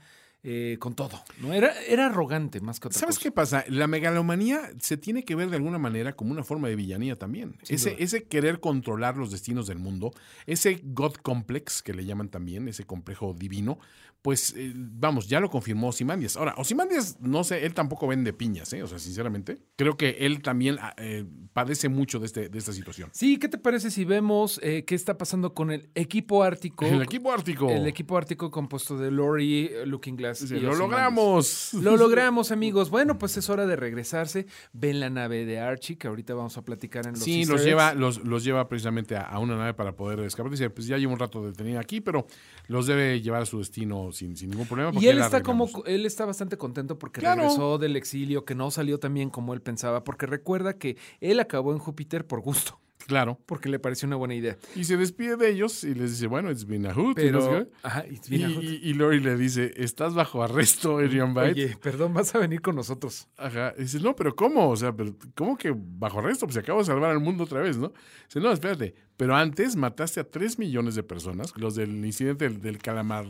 eh, 0.48 0.78
con 0.78 0.94
todo. 0.94 1.24
¿no? 1.40 1.54
Era, 1.54 1.74
era 1.88 2.06
arrogante 2.06 2.62
más 2.62 2.80
que 2.80 2.90
otra 2.90 3.00
¿Sabes 3.00 3.16
cosa. 3.16 3.24
qué 3.24 3.32
pasa? 3.32 3.66
La 3.68 3.88
megalomanía 3.88 4.70
se 4.80 4.96
tiene 4.96 5.26
que 5.26 5.34
ver 5.34 5.50
de 5.50 5.56
alguna 5.56 5.80
manera 5.80 6.16
como 6.16 6.32
una 6.32 6.44
forma 6.44 6.68
de 6.68 6.76
villanía 6.76 7.16
también. 7.18 7.58
Ese, 7.68 7.96
ese 7.98 8.26
querer 8.26 8.60
controlar 8.60 9.18
los 9.18 9.32
destinos 9.32 9.66
del 9.66 9.80
mundo, 9.80 10.12
ese 10.46 10.82
God 10.84 11.14
Complex, 11.16 11.82
que 11.82 11.96
le 11.96 12.06
llaman 12.06 12.30
también, 12.30 12.68
ese 12.68 12.86
complejo 12.86 13.34
divino, 13.34 13.80
pues 14.26 14.56
eh, 14.58 14.74
vamos, 14.76 15.28
ya 15.28 15.40
lo 15.40 15.52
confirmó 15.52 15.90
Osimandias. 15.90 16.36
Ahora, 16.36 16.56
Osimandias, 16.58 17.20
no 17.22 17.44
sé, 17.44 17.64
él 17.64 17.76
tampoco 17.76 18.08
vende 18.08 18.34
piñas, 18.34 18.74
¿eh? 18.74 18.82
O 18.82 18.88
sea, 18.88 18.98
sinceramente, 18.98 19.60
creo 19.76 19.98
que 19.98 20.18
él 20.22 20.42
también 20.42 20.78
ah, 20.82 20.96
eh, 20.98 21.26
padece 21.54 21.90
mucho 21.90 22.18
de, 22.18 22.26
este, 22.26 22.50
de 22.50 22.58
esta 22.58 22.74
situación. 22.74 23.12
Sí, 23.14 23.38
¿qué 23.38 23.50
te 23.50 23.60
parece 23.60 23.92
si 23.92 24.04
vemos 24.04 24.60
eh, 24.64 24.84
qué 24.84 24.96
está 24.96 25.20
pasando 25.20 25.54
con 25.54 25.70
el 25.70 25.92
equipo 25.94 26.42
ártico? 26.42 26.86
El 26.86 27.04
equipo 27.04 27.32
ártico. 27.32 27.70
El 27.70 27.86
equipo 27.86 28.18
ártico 28.18 28.50
compuesto 28.50 28.98
de 28.98 29.12
Lori, 29.12 29.70
Looking 29.86 30.16
Glass. 30.16 30.35
Lo 30.42 30.76
logramos. 30.76 31.74
Lo 31.74 31.98
logramos, 31.98 32.52
amigos. 32.52 32.90
Bueno, 32.90 33.18
pues 33.18 33.38
es 33.38 33.50
hora 33.50 33.66
de 33.66 33.76
regresarse. 33.76 34.46
Ven 34.74 35.00
la 35.00 35.10
nave 35.10 35.46
de 35.46 35.60
Archie, 35.60 35.98
que 35.98 36.08
ahorita 36.08 36.34
vamos 36.34 36.58
a 36.58 36.64
platicar 36.64 37.06
en 37.06 37.14
los 37.14 37.22
Sí, 37.24 37.46
los 37.46 37.64
lleva, 37.64 37.94
los, 37.94 38.24
los 38.24 38.44
lleva 38.44 38.68
precisamente 38.68 39.16
a, 39.16 39.22
a 39.24 39.40
una 39.40 39.56
nave 39.58 39.74
para 39.74 39.96
poder 39.96 40.20
escapar. 40.22 40.52
Dice, 40.52 40.70
pues 40.70 40.88
ya 40.88 40.98
llevo 40.98 41.14
un 41.14 41.20
rato 41.20 41.46
detenido 41.46 41.80
aquí, 41.80 42.02
pero 42.02 42.28
los 42.68 42.88
debe 42.88 43.22
llevar 43.22 43.42
a 43.42 43.46
su 43.46 43.60
destino 43.60 44.12
sin, 44.12 44.36
sin 44.38 44.50
ningún 44.50 44.68
problema. 44.68 44.92
Y 44.94 45.08
él 45.08 45.20
está 45.20 45.42
como, 45.44 45.70
él 45.86 46.06
está 46.06 46.26
bastante 46.26 46.58
contento 46.58 46.98
porque 47.00 47.20
Claro. 47.22 47.42
regresó 47.42 47.78
del 47.78 47.96
exilio, 47.96 48.46
que 48.46 48.56
no 48.56 48.72
salió 48.72 49.00
tan 49.00 49.14
bien 49.14 49.30
como 49.30 49.54
él 49.54 49.62
pensaba, 49.62 50.04
porque 50.04 50.26
recuerda 50.26 50.78
que 50.78 50.98
él 51.22 51.40
acabó 51.40 51.72
en 51.74 51.80
Júpiter 51.80 52.26
por 52.26 52.42
gusto, 52.42 52.80
Claro. 53.08 53.40
porque 53.46 53.70
le 53.70 53.80
pareció 53.80 54.08
una 54.08 54.16
buena 54.16 54.34
idea. 54.36 54.58
Y 54.76 54.84
se 54.86 54.98
despide 54.98 55.36
de 55.38 55.50
ellos 55.50 55.84
y 55.84 55.94
les 55.94 56.12
dice, 56.12 56.28
bueno, 56.28 56.50
it's 56.52 56.66
been 56.66 56.86
a 56.86 56.94
hoot. 56.94 57.12
y 57.20 57.22
Pero, 57.22 57.40
no 57.40 57.46
sé 57.46 57.66
qué. 57.66 57.72
ajá, 57.84 58.06
it's 58.08 58.30
Y, 58.32 58.44
a 58.44 58.50
y- 58.50 58.80
y 58.84 58.94
Lori 58.94 59.20
le 59.20 59.38
dice, 59.38 59.74
estás 59.78 60.14
bajo 60.14 60.44
arresto, 60.44 60.98
Adrian 60.98 61.34
Byte. 61.34 61.52
Oye, 61.54 61.78
perdón, 61.82 62.14
vas 62.14 62.34
a 62.36 62.40
venir 62.40 62.62
con 62.62 62.76
nosotros. 62.76 63.28
Ajá. 63.38 63.74
Y 63.78 63.84
dice, 63.84 64.00
no, 64.00 64.16
pero 64.16 64.36
¿cómo? 64.36 64.70
O 64.70 64.76
sea, 64.76 64.92
pero 64.96 65.16
¿cómo 65.36 65.58
que 65.58 65.74
bajo 65.76 66.20
arresto? 66.20 66.46
Pues 66.46 66.56
se 66.56 66.60
acabo 66.62 66.80
de 66.80 66.86
salvar 66.86 67.12
al 67.12 67.20
mundo 67.20 67.44
otra 67.44 67.62
vez, 67.62 67.78
¿no? 67.78 67.94
Dice, 68.28 68.40
no, 68.40 68.52
espérate. 68.52 68.96
Pero 69.18 69.36
antes 69.36 69.76
mataste 69.76 70.20
a 70.20 70.30
3 70.30 70.60
millones 70.60 70.96
de 70.96 71.04
personas, 71.04 71.54
los 71.58 71.76
del 71.76 72.04
incidente 72.06 72.50
del, 72.50 72.60
del 72.62 72.78
calamar... 72.80 73.26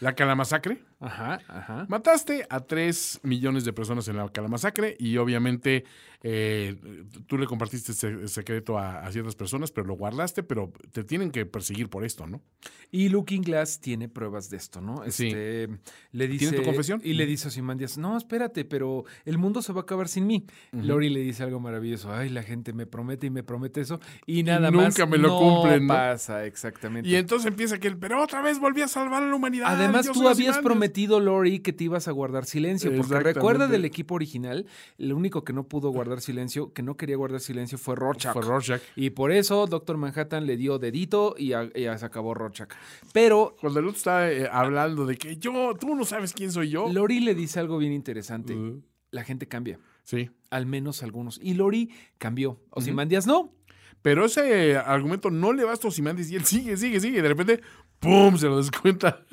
La 0.00 0.14
calamasacre. 0.14 0.82
Ajá, 0.98 1.40
ajá. 1.48 1.86
Mataste 1.88 2.46
a 2.48 2.60
3 2.60 3.20
millones 3.22 3.64
de 3.64 3.72
personas 3.72 4.08
en 4.08 4.16
la 4.16 4.28
calamasacre 4.30 4.96
y 4.98 5.18
obviamente 5.18 5.84
eh, 6.22 6.76
tú 7.26 7.38
le 7.38 7.46
compartiste 7.46 7.92
ese 7.92 8.26
secreto 8.28 8.78
a, 8.78 9.06
a 9.06 9.12
ciertas 9.12 9.36
personas, 9.36 9.70
pero 9.70 9.86
lo 9.86 9.94
guardaste, 9.94 10.42
pero 10.42 10.72
te 10.92 11.04
tienen 11.04 11.30
que 11.30 11.44
perseguir 11.46 11.90
por 11.90 12.04
esto, 12.04 12.26
¿no? 12.26 12.42
Y 12.90 13.10
Looking 13.10 13.42
Glass 13.42 13.80
tiene 13.80 14.08
pruebas 14.08 14.48
de 14.48 14.56
esto, 14.56 14.80
¿no? 14.80 15.02
Sí. 15.10 15.26
Este, 15.28 15.68
le 16.12 16.28
dice, 16.28 16.48
¿Tiene 16.48 16.58
tu 16.58 16.64
confesión? 16.64 17.00
Y 17.04 17.12
le 17.14 17.26
dice 17.26 17.46
a 17.46 17.48
Ozymandias, 17.48 17.98
no, 17.98 18.16
espérate, 18.16 18.64
pero 18.64 19.04
el 19.24 19.38
mundo 19.38 19.60
se 19.62 19.72
va 19.72 19.80
a 19.80 19.82
acabar 19.82 20.08
sin 20.08 20.26
mí. 20.26 20.46
Lori 20.72 21.10
le 21.10 21.20
dice 21.20 21.42
algo 21.42 21.60
maravilloso, 21.60 22.12
ay, 22.12 22.30
la 22.30 22.42
gente 22.42 22.72
me 22.72 22.86
promete 22.86 23.26
y 23.26 23.30
me 23.30 23.42
promete 23.42 23.80
eso, 23.82 24.00
y 24.24 24.42
nada 24.42 24.70
más 24.70 24.98
nunca 24.98 25.06
me 25.06 25.18
lo 25.18 25.28
no 25.28 25.38
cumplen, 25.38 25.86
¿no? 25.86 25.94
pasa, 25.94 26.46
exactamente. 26.46 27.08
Y 27.08 27.16
entonces 27.16 27.46
empieza 27.46 27.78
que 27.78 27.88
él, 27.88 27.98
pero 27.98 28.22
otra 28.22 28.40
vez 28.40 28.58
volví 28.58 28.82
a 28.82 28.88
salvar 28.88 29.22
a 29.22 29.26
la 29.26 29.34
humanidad. 29.34 29.66
Además, 29.68 30.06
tú 30.06 30.20
habías 30.20 30.56
Ozymandias". 30.56 30.58
Prometido, 30.86 31.20
Lori, 31.20 31.60
que 31.60 31.72
te 31.72 31.84
ibas 31.84 32.08
a 32.08 32.12
guardar 32.12 32.44
silencio. 32.44 32.94
Porque 32.94 33.18
recuerda 33.20 33.66
del 33.66 33.84
equipo 33.84 34.14
original, 34.14 34.66
el 34.98 35.12
único 35.12 35.44
que 35.44 35.52
no 35.52 35.64
pudo 35.64 35.90
guardar 35.90 36.20
silencio, 36.20 36.72
que 36.72 36.82
no 36.82 36.96
quería 36.96 37.16
guardar 37.16 37.40
silencio, 37.40 37.78
fue 37.78 37.96
Rorschach. 37.96 38.32
Fue 38.32 38.42
Rorschach. 38.42 38.80
Y 38.94 39.10
por 39.10 39.32
eso 39.32 39.66
Doctor 39.66 39.96
Manhattan 39.96 40.46
le 40.46 40.56
dio 40.56 40.78
dedito 40.78 41.34
y 41.36 41.48
ya, 41.48 41.98
se 41.98 42.04
acabó 42.04 42.34
Rorschach. 42.34 42.70
Pero 43.12 43.56
Cuando 43.60 43.80
el 43.80 43.86
otro 43.86 43.96
está 43.96 44.30
eh, 44.30 44.48
hablando 44.50 45.06
de 45.06 45.16
que 45.16 45.36
yo, 45.36 45.74
tú 45.78 45.94
no 45.94 46.04
sabes 46.04 46.32
quién 46.32 46.52
soy 46.52 46.70
yo. 46.70 46.88
Lori 46.92 47.20
le 47.20 47.34
dice 47.34 47.60
algo 47.60 47.78
bien 47.78 47.92
interesante. 47.92 48.54
Uh, 48.54 48.82
La 49.10 49.24
gente 49.24 49.48
cambia, 49.48 49.78
sí. 50.04 50.30
al 50.50 50.66
menos 50.66 51.02
algunos. 51.02 51.38
Y 51.42 51.54
Lori 51.54 51.90
cambió. 52.18 52.60
Ozymandias 52.70 53.26
no. 53.26 53.52
Pero 54.02 54.26
ese 54.26 54.76
argumento 54.76 55.30
no 55.30 55.52
le 55.52 55.64
basta 55.64 55.88
a 55.88 55.90
Ozymandias 55.90 56.30
y 56.30 56.36
él 56.36 56.44
sigue, 56.44 56.76
sigue, 56.76 57.00
sigue. 57.00 57.18
Y 57.18 57.22
de 57.22 57.28
repente, 57.28 57.60
¡pum! 57.98 58.36
Se 58.36 58.46
lo 58.46 58.58
descuenta 58.58 59.24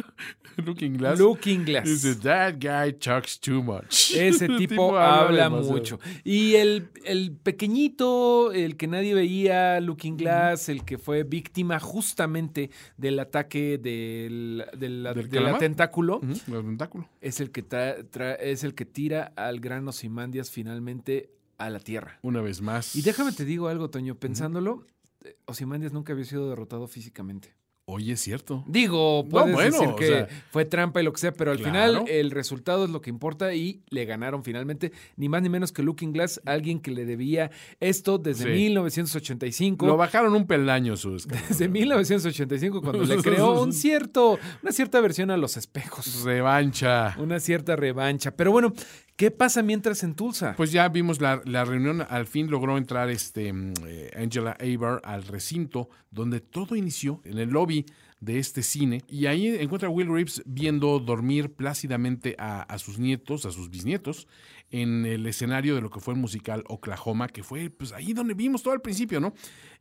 Looking 0.65 0.97
Glass. 0.97 1.19
Looking 1.19 1.63
Glass. 1.65 1.85
Dice, 1.85 2.15
that 2.21 2.55
guy 2.59 2.91
talks 2.93 3.39
too 3.39 3.61
much. 3.63 4.11
Ese 4.15 4.47
tipo, 4.57 4.97
habla 4.97 5.49
mucho. 5.49 5.99
Y 6.23 6.55
el, 6.55 6.89
el 7.05 7.31
pequeñito, 7.31 8.51
el 8.51 8.77
que 8.77 8.87
nadie 8.87 9.13
veía, 9.13 9.79
Looking 9.79 10.17
Glass, 10.17 10.69
el 10.69 10.83
que 10.85 10.97
fue 10.97 11.23
víctima 11.23 11.79
justamente 11.79 12.69
del 12.97 13.19
ataque 13.19 13.77
del, 13.77 14.65
del, 14.77 15.03
¿Del 15.03 15.13
del 15.15 15.29
calamar? 15.29 15.59
tentáculo, 15.59 16.21
el 16.23 16.39
tentáculo. 16.43 17.09
es, 17.21 17.39
el 17.39 17.51
que 17.51 17.67
tra- 17.67 18.09
tra- 18.09 18.37
es 18.39 18.63
el 18.63 18.75
que 18.75 18.85
tira 18.85 19.33
al 19.35 19.59
gran 19.59 19.87
Ozymandias 19.87 20.49
finalmente 20.51 21.29
a 21.57 21.69
la 21.69 21.79
tierra. 21.79 22.19
Una 22.21 22.41
vez 22.41 22.61
más. 22.61 22.95
Y 22.95 23.01
déjame 23.01 23.31
te 23.31 23.45
digo 23.45 23.67
algo, 23.67 23.89
Toño, 23.89 24.15
pensándolo, 24.15 24.85
eh, 25.23 25.35
Ozymandias 25.45 25.93
nunca 25.93 26.13
había 26.13 26.25
sido 26.25 26.49
derrotado 26.49 26.87
físicamente. 26.87 27.53
Oye, 27.85 28.13
es 28.13 28.21
cierto. 28.21 28.63
Digo, 28.65 29.23
No, 29.25 29.29
puedes 29.29 29.53
bueno, 29.53 29.71
decir 29.71 29.87
o 29.89 29.95
que 29.97 30.07
sea, 30.07 30.27
fue 30.51 30.63
trampa 30.63 31.01
y 31.01 31.03
lo 31.03 31.11
que 31.11 31.19
sea, 31.19 31.33
pero 31.33 31.51
al 31.51 31.57
claro. 31.57 31.71
final 32.05 32.09
el 32.09 32.31
resultado 32.31 32.85
es 32.85 32.89
lo 32.89 33.01
que 33.01 33.09
importa 33.09 33.53
y 33.53 33.81
le 33.89 34.05
ganaron 34.05 34.41
finalmente, 34.45 34.93
ni 35.17 35.27
más 35.27 35.41
ni 35.41 35.49
menos 35.49 35.73
que 35.73 35.83
Looking 35.83 36.13
Glass, 36.13 36.39
alguien 36.45 36.79
que 36.79 36.91
le 36.91 37.03
debía 37.05 37.51
esto 37.81 38.17
desde 38.19 38.45
Sí. 38.45 38.49
1985. 38.51 39.85
Lo 39.85 39.97
bajaron 39.97 40.33
un 40.33 40.47
peldaño 40.47 40.95
su 40.95 41.13
escándalo. 41.17 41.47
desde 41.49 41.67
1985 41.67 42.81
cuando 42.81 43.03
le 43.03 43.17
creó 43.17 43.61
un 43.61 43.73
cierto, 43.73 44.39
una 44.61 44.71
cierta 44.71 45.01
versión 45.01 45.29
a 45.31 45.35
los 45.35 45.57
espejos, 45.57 46.23
Revancha. 46.23 47.15
una 47.19 47.39
cierta 47.41 47.75
revancha. 47.75 48.31
Pero 48.35 48.51
bueno, 48.51 48.73
¿qué 49.15 49.31
pasa 49.31 49.61
mientras 49.61 50.03
en 50.03 50.15
Tulsa? 50.15 50.55
Pues 50.55 50.71
ya 50.71 50.87
vimos 50.89 51.21
la, 51.21 51.41
la 51.45 51.65
reunión, 51.65 52.05
al 52.09 52.27
fin 52.27 52.49
logró 52.49 52.77
entrar 52.77 53.09
este 53.09 53.51
mm, 53.51 53.73
eh, 53.87 54.11
Angela 54.15 54.57
Abar 54.59 55.01
al 55.03 55.23
recinto 55.23 55.89
donde 56.11 56.39
todo 56.39 56.75
inició, 56.75 57.21
en 57.23 57.39
el 57.39 57.49
lobby 57.49 57.85
de 58.19 58.39
este 58.39 58.63
cine, 58.63 59.03
y 59.07 59.25
ahí 59.25 59.47
encuentra 59.47 59.89
a 59.89 59.91
Will 59.91 60.07
Reeves 60.07 60.41
viendo 60.45 60.99
dormir 60.99 61.53
plácidamente 61.53 62.35
a, 62.37 62.61
a 62.61 62.77
sus 62.79 62.97
nietos, 62.97 63.45
a 63.45 63.51
sus 63.51 63.69
bisnietos, 63.69 64.27
en 64.73 65.05
el 65.05 65.25
escenario 65.27 65.75
de 65.75 65.81
lo 65.81 65.91
que 65.91 65.99
fue 65.99 66.15
el 66.15 66.19
musical 66.19 66.63
Oklahoma, 66.67 67.27
que 67.27 67.43
fue 67.43 67.69
pues 67.69 67.91
ahí 67.93 68.11
donde 68.13 68.33
vimos 68.33 68.63
todo 68.63 68.73
al 68.73 68.81
principio, 68.81 69.19
¿no? 69.19 69.33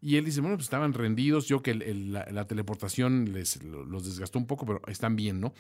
Y 0.03 0.17
él 0.17 0.25
dice, 0.27 0.41
bueno, 0.43 0.57
pues 0.57 0.67
estaban 0.67 0.93
rendidos, 0.93 1.49
yo 1.49 1.63
que 1.63 1.71
el- 1.71 2.13
la, 2.13 2.45
teleportación 2.47 3.33
les, 3.33 3.63
lo- 3.65 3.85
los 3.87 4.05
desgastó 4.05 4.39
un 4.39 4.47
poco, 4.47 4.67
pero 4.67 4.83
están 4.89 5.17
bien, 5.17 5.41
¿no? 5.41 5.55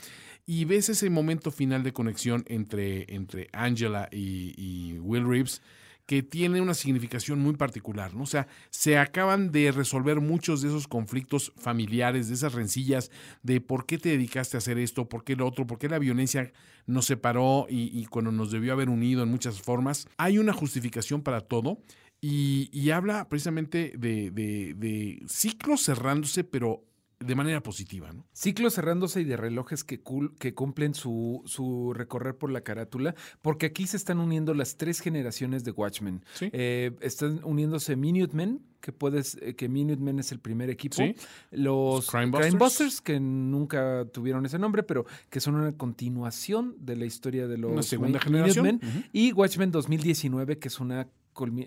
Y 0.45 0.66
ves 0.66 0.91
ese 0.91 1.09
momento 1.09 1.51
final 1.51 1.83
de 1.83 1.93
conexión 1.95 2.45
entre, 2.47 3.07
entre 3.14 3.49
Angela 3.53 4.09
y 4.12 4.99
Will 4.99 5.26
Reeves, 5.26 5.62
que 6.07 6.23
tiene 6.23 6.61
una 6.61 6.75
significación 6.75 7.39
muy 7.41 7.55
particular, 7.55 8.15
¿no? 8.15 8.25
O 8.25 8.27
sea, 8.27 8.49
se 8.71 8.99
acaban 8.99 9.53
de 9.53 9.71
resolver 9.73 10.21
muchos 10.21 10.61
de 10.61 10.69
esos 10.69 10.89
conflictos 10.89 11.53
familiares, 11.57 12.29
de 12.29 12.35
esas 12.35 12.55
rencillas, 12.55 13.11
de 13.43 13.61
por 13.61 13.87
qué 13.87 13.99
te 13.99 14.09
dedicaste 14.11 14.57
a 14.57 14.59
hacer 14.59 14.79
esto, 14.79 15.09
por 15.09 15.25
qué 15.25 15.37
lo 15.37 15.47
otro, 15.47 15.67
por 15.67 15.79
qué 15.79 15.89
la 15.89 15.99
violencia 15.99 16.53
nos 16.87 17.07
separó 17.07 17.67
y, 17.71 17.97
y 17.99 18.07
cuando 18.07 18.33
nos 18.33 18.51
debió 18.51 18.73
haber 18.73 18.89
unido 18.91 19.23
en 19.23 19.29
muchas 19.31 19.63
formas. 19.63 20.09
Hay 20.17 20.39
una 20.39 20.53
justificación 20.53 21.23
para 21.23 21.41
todo 21.41 21.79
y, 22.21 22.69
y 22.73 22.91
habla 22.91 23.29
precisamente 23.29 23.93
de, 23.97 24.31
de- 24.31 24.75
de 24.75 25.23
ciclos 25.29 25.85
cerrándose, 25.85 26.45
pero 26.45 26.85
de 27.23 27.35
manera 27.35 27.62
positiva, 27.62 28.12
¿no? 28.12 28.25
Ciclos 28.33 28.75
cerrándose 28.75 29.20
y 29.20 29.25
de 29.25 29.37
relojes 29.37 29.85
que, 29.85 30.03
cul- 30.03 30.35
que 30.39 30.55
cumplen 30.55 30.95
su, 30.95 31.43
su 31.47 31.93
recorrer 31.95 32.37
por 32.37 32.51
la 32.51 32.62
carátula, 32.62 33.14
porque 33.41 33.66
aquí 33.66 33.87
se 33.87 33.97
están 33.97 34.18
uniendo 34.18 34.55
las 34.55 34.77
tres 34.77 35.01
generaciones 35.01 35.64
de 35.64 35.70
Watchmen. 35.70 36.25
Sí. 36.35 36.51
Eh, 36.53 36.93
están 37.01 37.41
uniéndose 37.45 37.97
Minutemen, 37.97 38.61
que 38.81 38.91
puedes, 38.93 39.37
eh, 39.41 39.55
que 39.55 39.68
Minutemen 39.68 40.18
es 40.18 40.33
el 40.33 40.41
primer 40.41 40.68
equipo. 40.70 40.97
Sí. 40.97 41.14
Los 41.53 42.11
Crime 42.11 42.33
Crime 42.33 42.51
Busters. 42.51 42.59
Busters, 42.59 43.01
que 43.01 43.20
nunca 43.20 44.05
tuvieron 44.12 44.45
ese 44.45 44.59
nombre, 44.59 44.83
pero 44.83 45.07
que 45.31 45.41
son 45.41 45.55
una 45.55 45.73
continuación 45.77 46.75
de 46.81 46.97
la 46.97 47.05
historia 47.05 47.47
de 47.47 47.59
los 47.59 47.70
Una 47.73 47.83
segunda 47.83 48.18
generación. 48.20 48.81
Y 49.12 49.33
Watchmen 49.33 49.70
2019, 49.70 50.59
que 50.59 50.68
es 50.68 50.81
una 50.81 51.09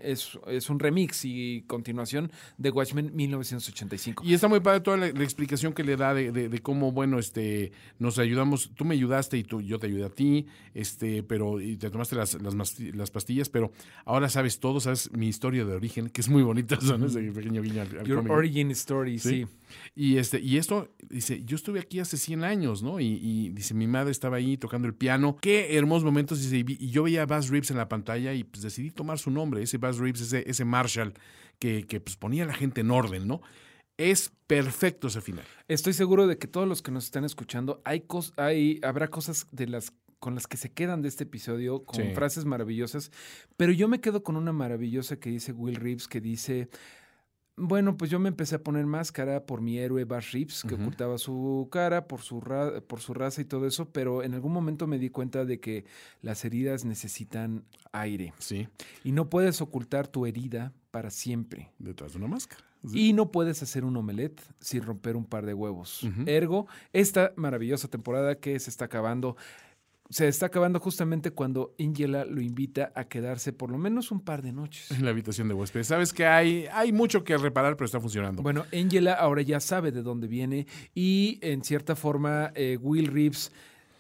es, 0.02 0.38
es 0.48 0.70
un 0.70 0.80
remix 0.80 1.26
y 1.26 1.64
continuación 1.68 2.32
de 2.58 2.70
Watchmen 2.70 3.12
1985. 3.16 4.24
Y 4.26 4.34
está 4.34 4.48
muy 4.48 4.60
padre 4.60 4.80
toda 4.82 4.98
la, 4.98 5.12
la 5.12 5.24
explicación 5.24 5.74
que 5.74 5.84
le 5.84 5.96
da 5.98 6.14
de, 6.14 6.32
de- 6.32 6.50
de 6.50 6.60
cómo, 6.60 6.92
bueno, 6.92 7.20
este, 7.20 7.72
nos 8.00 8.20
ayudamos, 8.20 8.72
tú 8.76 8.86
me 8.86 8.96
ayudaste 8.96 9.38
y 9.38 9.44
tú, 9.44 9.62
yo 9.62 9.80
te 9.80 9.88
ayudé 9.88 10.06
a 10.06 10.10
ti, 10.10 10.46
este, 10.74 11.24
pero, 11.24 11.60
y 11.62 11.78
te 11.78 11.90
tomaste 11.90 12.16
las, 12.16 12.38
las, 12.42 13.12
pastillas, 13.12 13.50
pero 13.50 13.72
ahora 14.06 14.30
sabes 14.30 14.60
todo, 14.60 14.80
sabes 14.80 15.12
mi 15.14 15.28
historia 15.28 15.66
de 15.66 15.74
origen, 15.76 16.10
que 16.10 16.22
es 16.22 16.30
muy 16.30 16.44
bonita, 16.44 16.78
¿no? 16.98 17.06
Ese 17.06 17.22
pequeño 17.32 17.62
guiño 17.62 17.82
al, 17.82 18.00
al 18.00 18.06
Your. 18.06 18.30
Origin 18.32 18.72
Story, 18.72 19.20
sí. 19.20 19.46
Sí. 19.46 19.48
Y 19.96 20.18
este, 20.18 20.40
y 20.40 20.58
esto, 20.58 20.90
dice, 21.10 21.44
yo 21.44 21.56
estuve 21.56 21.80
aquí 21.80 22.00
hace 22.00 22.18
100 22.18 22.44
años, 22.44 22.84
¿no? 22.84 23.00
Y, 23.00 23.20
y 23.22 23.50
dice, 23.50 23.74
mi 23.74 23.88
madre 23.88 24.12
estaba 24.12 24.38
ahí 24.38 24.58
tocando 24.58 24.88
el 24.88 24.94
piano. 24.94 25.38
Qué 25.42 25.76
hermosos 25.76 26.04
momentos. 26.06 26.40
Dice, 26.42 26.58
y, 26.60 26.64
vi- 26.64 26.78
y 26.80 26.90
yo 26.92 27.04
veía 27.04 27.24
a 27.24 27.26
Buzz 27.26 27.50
Reeves 27.50 27.72
en 27.72 27.78
la 27.78 27.90
pantalla 27.90 28.34
y 28.34 28.44
pues 28.44 28.62
decidí 28.62 28.92
tomar 28.92 29.18
su 29.18 29.32
nombre, 29.32 29.55
ese 29.64 29.78
Buzz 29.78 29.98
Reeves, 29.98 30.22
ese, 30.22 30.44
ese 30.50 30.66
Marshall 30.66 31.14
que, 31.60 31.86
que 31.88 32.00
pues 32.00 32.16
ponía 32.18 32.44
a 32.44 32.48
la 32.48 32.54
gente 32.54 32.82
en 32.82 32.92
orden, 32.92 33.28
¿no? 33.28 33.42
Es 33.98 34.32
perfecto 34.48 35.08
ese 35.08 35.22
final. 35.22 35.46
Estoy 35.70 35.94
seguro 35.94 36.28
de 36.28 36.38
que 36.38 36.48
todos 36.48 36.68
los 36.68 36.82
que 36.82 36.92
nos 36.92 37.06
están 37.06 37.24
escuchando, 37.24 37.82
hay, 37.86 38.02
cos 38.02 38.34
hay 38.38 38.80
habrá 38.84 39.08
cosas 39.08 39.48
de 39.52 39.68
las 39.68 39.94
con 40.20 40.34
las 40.34 40.48
que 40.48 40.58
se 40.58 40.72
quedan 40.72 41.02
de 41.04 41.08
este 41.10 41.24
episodio, 41.26 41.86
con 41.86 42.04
Sí. 42.04 42.12
frases 42.16 42.46
maravillosas, 42.46 43.12
pero 43.58 43.72
yo 43.72 43.88
me 43.88 44.02
quedo 44.02 44.24
con 44.24 44.38
una 44.38 44.52
maravillosa 44.54 45.18
que 45.20 45.30
dice 45.30 45.52
Will 45.52 45.76
Reeves, 45.76 46.08
que 46.08 46.20
dice, 46.20 46.68
bueno, 47.58 47.96
pues 47.98 48.12
yo 48.12 48.20
me 48.20 48.30
empecé 48.30 48.56
a 48.56 48.64
poner 48.64 48.86
máscara 48.86 49.46
por 49.46 49.62
mi 49.62 49.78
héroe 49.78 50.04
Bash 50.04 50.34
Reeves, 50.34 50.64
que 50.68 50.76
ocultaba 50.76 51.18
su 51.18 51.70
cara, 51.72 52.08
por 52.08 52.22
su, 52.22 52.42
ra- 52.42 52.82
por 52.82 53.00
su 53.00 53.14
raza 53.14 53.42
y 53.42 53.46
todo 53.46 53.66
eso, 53.66 53.90
pero 53.92 54.24
en 54.24 54.34
algún 54.34 54.52
momento 54.52 54.88
me 54.88 55.00
di 55.00 55.10
cuenta 55.10 55.46
de 55.46 55.60
que 55.60 55.86
las 56.22 56.44
heridas 56.44 56.84
necesitan 56.84 57.64
aire 57.94 58.34
Sí, 58.40 58.68
y 59.04 59.12
no 59.14 59.30
puedes 59.30 59.62
ocultar 59.62 60.08
tu 60.08 60.26
herida 60.26 60.74
para 60.92 61.10
siempre. 61.10 61.72
detrás 61.80 62.12
de 62.14 62.18
una 62.20 62.28
máscara. 62.28 62.64
Sí. 62.88 63.10
Y 63.10 63.14
no 63.14 63.32
puedes 63.32 63.64
hacer 63.64 63.84
un 63.84 63.98
omelette 63.98 64.42
sin 64.60 64.84
romper 64.84 65.16
un 65.16 65.26
par 65.26 65.46
de 65.48 65.56
huevos. 65.56 66.02
Ergo, 66.28 66.68
esta 66.94 67.34
maravillosa 67.36 67.88
temporada 67.88 68.36
que 68.36 68.60
se 68.60 68.70
está 68.70 68.86
acabando, 68.86 69.38
se 70.10 70.28
está 70.28 70.48
acabando 70.48 70.80
justamente 70.80 71.32
cuando 71.32 71.74
Angela 71.80 72.26
lo 72.26 72.42
invita 72.42 72.92
a 72.96 73.06
quedarse 73.06 73.54
por 73.54 73.72
lo 73.72 73.78
menos 73.78 74.12
un 74.12 74.22
par 74.22 74.42
de 74.42 74.52
noches. 74.52 74.92
En 74.92 75.04
la 75.04 75.12
habitación 75.12 75.48
de 75.48 75.54
huéspedes. 75.54 75.88
Sabes 75.88 76.14
que 76.14 76.26
hay, 76.26 76.68
hay 76.72 76.92
mucho 76.92 77.24
que 77.24 77.38
reparar, 77.38 77.76
pero 77.76 77.86
está 77.86 78.00
funcionando. 78.00 78.44
Bueno, 78.44 78.66
Angela 78.74 79.14
ahora 79.14 79.42
ya 79.42 79.60
sabe 79.60 79.92
de 79.92 80.04
dónde 80.04 80.28
viene 80.28 80.68
y 80.94 81.40
en 81.42 81.64
cierta 81.64 81.96
forma 81.96 82.52
eh, 82.56 82.78
Will 82.82 83.08
Reeves 83.08 83.52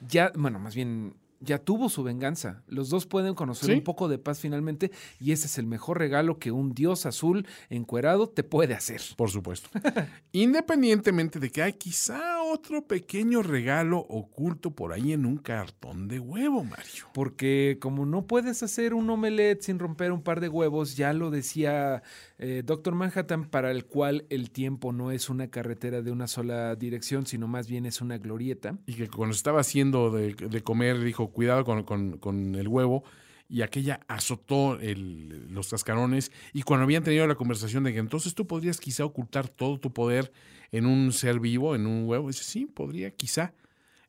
ya, 0.08 0.32
bueno, 0.36 0.60
más 0.60 0.76
bien 0.76 1.16
ya 1.46 1.60
tuvo 1.60 1.90
su 1.90 2.04
venganza. 2.04 2.64
Los 2.68 2.90
dos 2.90 3.06
pueden 3.06 3.36
conocer 3.36 3.70
¿Sí? 3.70 3.76
un 3.76 3.84
poco 3.84 4.08
de 4.08 4.18
paz 4.18 4.40
finalmente 4.40 4.92
y 5.20 5.32
ese 5.32 5.48
es 5.48 5.58
el 5.58 5.66
mejor 5.66 6.00
regalo 6.00 6.40
que 6.40 6.52
un 6.52 6.74
dios 6.74 7.06
azul 7.06 7.48
encuerado 7.70 8.28
te 8.28 8.44
puede 8.44 8.74
hacer. 8.74 9.02
Por 9.16 9.30
supuesto. 9.30 9.70
Independientemente 10.32 11.40
de 11.40 11.50
que 11.50 11.62
hay 11.62 11.74
quizá 11.74 12.42
otro 12.44 12.86
pequeño 12.86 13.42
regalo 13.42 14.00
oculto 14.00 14.72
por 14.72 14.94
ahí 14.94 15.14
en 15.14 15.26
un 15.26 15.38
cartón 15.38 16.08
de 16.08 16.20
huevo, 16.20 16.64
Mario. 16.64 17.06
Porque 17.14 17.78
como 17.80 18.06
no 18.06 18.28
puedes 18.28 18.64
hacer 18.64 18.94
un 18.94 19.10
omelette 19.10 19.62
sin 19.62 19.80
romper 19.80 20.12
un 20.12 20.22
par 20.22 20.42
de 20.42 20.50
huevos, 20.50 20.96
ya 20.96 21.14
lo 21.14 21.30
decía 21.30 22.04
eh, 22.38 22.64
Doctor 22.66 22.96
Manhattan, 22.96 23.46
para 23.46 23.72
el 23.72 23.86
cual 23.86 24.26
el 24.30 24.52
tiempo 24.52 24.92
no 24.92 25.12
es 25.12 25.30
una 25.30 25.50
carretera 25.50 26.02
de 26.02 26.12
una 26.12 26.28
sola 26.28 26.76
dirección, 26.76 27.26
sino 27.26 27.48
más 27.48 27.68
bien 27.68 27.86
es 27.86 28.02
una 28.02 28.18
glorieta. 28.18 28.78
Y 28.86 28.96
que 28.96 29.08
cuando 29.08 29.36
estaba 29.36 29.62
haciendo 29.62 30.12
de, 30.12 30.34
de 30.34 30.64
comer 30.64 31.00
dijo, 31.00 31.32
cuidado 31.36 31.64
con, 31.64 31.84
con- 31.84 32.18
con 32.18 32.56
el 32.56 32.68
huevo. 32.68 33.04
Y 33.48 33.62
aquella 33.62 34.00
azotó 34.08 34.80
el- 34.80 35.54
los 35.54 35.70
cascarones. 35.70 36.32
Y 36.52 36.64
cuando 36.64 36.86
habían 36.86 37.04
tenido 37.04 37.28
la 37.28 37.36
conversación 37.36 37.84
de 37.84 37.94
que 37.94 38.00
entonces 38.00 38.34
tú 38.34 38.48
podrías 38.48 38.80
quizá 38.80 39.06
ocultar 39.06 39.48
todo 39.50 39.80
tu 39.80 39.94
poder 39.94 40.32
en 40.72 40.88
un 40.88 41.14
ser 41.14 41.40
vivo, 41.40 41.76
en 41.76 41.86
un 41.86 42.08
huevo. 42.08 42.28
Dice, 42.30 42.44
sí, 42.44 42.66
podría, 42.66 43.12
quizá. 43.12 43.54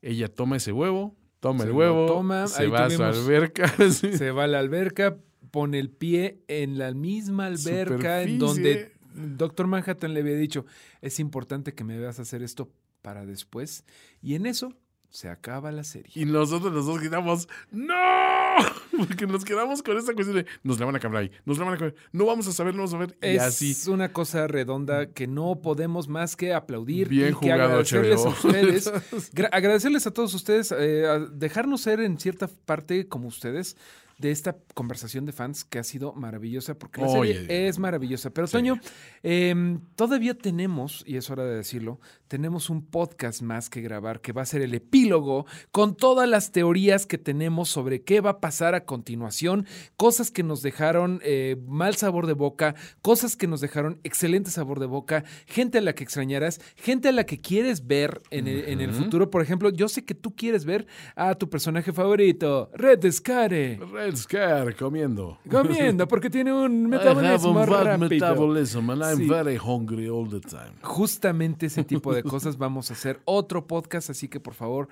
Ella 0.00 0.28
toma 0.32 0.56
ese 0.56 0.72
huevo, 0.72 1.14
toma 1.40 1.64
Se 1.64 1.66
el 1.70 1.74
huevo, 1.76 2.06
toma, 2.06 2.46
se 2.46 2.66
va 2.68 2.86
a 2.86 2.90
su 2.90 2.96
tuvimos- 2.96 3.16
alberca. 3.24 3.68
Se 3.90 4.30
va 4.30 4.44
a 4.44 4.46
la 4.46 4.58
alberca, 4.58 5.18
pone 5.50 5.78
el 5.80 5.90
pie 5.90 6.40
en 6.48 6.78
la 6.78 6.92
misma 6.94 7.46
alberca 7.46 8.22
en 8.22 8.38
donde 8.38 8.92
Doctor 9.14 9.66
Manhattan 9.66 10.14
le 10.14 10.20
había 10.20 10.36
dicho, 10.36 10.64
es 11.02 11.20
importante 11.20 11.74
que 11.74 11.84
me 11.84 11.98
veas 11.98 12.18
hacer 12.20 12.42
esto 12.42 12.70
para 13.02 13.24
después. 13.26 13.84
Y 14.22 14.34
en 14.34 14.46
eso 14.46 14.72
se 15.16 15.30
acaba 15.30 15.72
la 15.72 15.82
serie. 15.82 16.12
Y 16.14 16.26
nosotros 16.26 16.70
los 16.74 16.84
dos 16.84 17.00
gritamos, 17.00 17.48
¡No! 17.70 17.94
Porque 18.98 19.26
nos 19.26 19.44
quedamos 19.46 19.82
con 19.82 19.96
esta 19.96 20.12
cuestión 20.12 20.36
de, 20.36 20.46
nos 20.62 20.78
la 20.78 20.84
van 20.86 20.96
a 20.96 21.00
cambiar 21.00 21.22
ahí, 21.24 21.30
nos 21.46 21.56
la 21.58 21.64
van 21.64 21.74
a 21.74 21.78
cambiar, 21.78 22.02
no 22.12 22.26
vamos 22.26 22.46
a 22.48 22.52
saber, 22.52 22.74
no 22.74 22.80
vamos 22.82 22.94
a 22.94 22.98
ver. 22.98 23.16
Y 23.22 23.36
Es 23.36 23.42
así. 23.42 23.90
una 23.90 24.12
cosa 24.12 24.46
redonda 24.46 25.06
que 25.06 25.26
no 25.26 25.60
podemos 25.62 26.06
más 26.08 26.36
que 26.36 26.52
aplaudir 26.52 27.08
Bien 27.08 27.24
y 27.24 27.28
que 27.28 27.32
jugado, 27.32 27.62
agradecerles 27.62 28.24
a 28.24 28.28
ustedes, 28.28 28.92
gra- 29.34 29.48
agradecerles 29.52 30.06
a 30.06 30.10
todos 30.10 30.34
ustedes, 30.34 30.70
eh, 30.72 31.06
a 31.06 31.18
dejarnos 31.18 31.80
ser 31.80 32.00
en 32.00 32.18
cierta 32.18 32.48
parte 32.66 33.08
como 33.08 33.28
ustedes 33.28 33.76
de 34.18 34.30
esta 34.30 34.56
conversación 34.74 35.26
de 35.26 35.32
fans 35.32 35.64
que 35.64 35.78
ha 35.78 35.84
sido 35.84 36.14
maravillosa 36.14 36.78
porque 36.78 37.02
la 37.02 37.08
Oye. 37.08 37.34
serie 37.34 37.68
es 37.68 37.78
maravillosa. 37.78 38.30
Pero 38.30 38.48
Toño, 38.48 38.80
em, 39.22 39.80
todavía 39.94 40.34
tenemos, 40.34 41.04
y 41.06 41.16
es 41.16 41.28
hora 41.30 41.44
de 41.44 41.54
decirlo, 41.56 42.00
tenemos 42.28 42.70
un 42.70 42.84
podcast 42.84 43.42
más 43.42 43.68
que 43.68 43.82
grabar 43.82 44.20
que 44.20 44.32
va 44.32 44.42
a 44.42 44.46
ser 44.46 44.62
el 44.62 44.74
epílogo 44.74 45.46
con 45.70 45.96
todas 45.96 46.28
las 46.28 46.50
teorías 46.50 47.06
que 47.06 47.18
tenemos 47.18 47.68
sobre 47.68 48.02
qué 48.02 48.20
va 48.20 48.30
a 48.30 48.40
pasar 48.40 48.74
a 48.74 48.84
continuación, 48.84 49.66
cosas 49.96 50.30
que 50.30 50.42
nos 50.42 50.62
dejaron 50.62 51.20
eh, 51.22 51.56
mal 51.66 51.96
sabor 51.96 52.26
de 52.26 52.32
boca, 52.32 52.74
cosas 53.02 53.36
que 53.36 53.46
nos 53.46 53.60
dejaron 53.60 54.00
excelente 54.02 54.50
sabor 54.50 54.80
de 54.80 54.86
boca, 54.86 55.24
gente 55.46 55.78
a 55.78 55.80
la 55.82 55.94
que 55.94 56.04
extrañarás, 56.04 56.60
gente 56.76 57.08
a 57.08 57.12
la 57.12 57.24
que 57.24 57.40
quieres 57.40 57.86
ver 57.86 58.22
en 58.30 58.48
el, 58.48 58.64
en 58.68 58.80
el 58.80 58.92
futuro. 58.92 59.30
Por 59.30 59.42
ejemplo, 59.42 59.70
yo 59.70 59.88
sé 59.88 60.04
que 60.04 60.14
tú 60.14 60.34
quieres 60.34 60.64
ver 60.64 60.86
a 61.14 61.34
tu 61.34 61.50
personaje 61.50 61.92
favorito, 61.92 62.70
Red 62.74 63.10
Scare. 63.10 63.78
Red 63.92 64.05
Scare 64.14 64.74
comiendo. 64.76 65.38
Comiendo, 65.50 66.06
porque 66.06 66.28
tiene 66.30 66.52
un 66.52 66.92
I 66.92 66.96
have 66.96 67.14
metabolismo 67.14 67.58
a 67.60 67.66
bad 67.66 67.84
rápido. 67.84 68.08
metabolism 68.10 68.90
and 68.90 69.02
I'm 69.02 69.18
Sí. 69.18 69.28
very 69.28 69.56
hungry 69.56 70.08
all 70.08 70.28
the 70.28 70.40
time. 70.40 70.72
Justamente 70.82 71.66
ese 71.66 71.82
tipo 71.84 72.12
de 72.14 72.22
cosas 72.24 72.58
vamos 72.58 72.90
a 72.90 72.94
hacer 72.94 73.20
otro 73.24 73.66
podcast, 73.66 74.10
así 74.10 74.28
que 74.28 74.38
por 74.40 74.54
favor, 74.54 74.88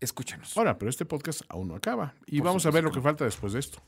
escúchanos. 0.00 0.56
Ahora, 0.56 0.78
pero 0.78 0.88
este 0.90 1.04
podcast 1.04 1.42
aún 1.48 1.68
no 1.68 1.74
acaba. 1.74 2.14
Y 2.26 2.38
Por 2.38 2.46
vamos 2.46 2.64
a 2.66 2.70
ver 2.70 2.82
lo 2.84 2.90
que 2.90 3.00
falta 3.00 3.24
después 3.24 3.52
de 3.52 3.60
esto. 3.60 3.78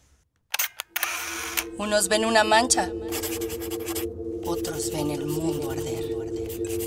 Unos 1.79 2.09
ven 2.09 2.25
una 2.27 2.45
mancha, 2.45 2.91
otros 4.45 4.93
ven 4.93 5.11
el 5.11 5.27
mundo 5.27 5.71
arder. 5.71 6.05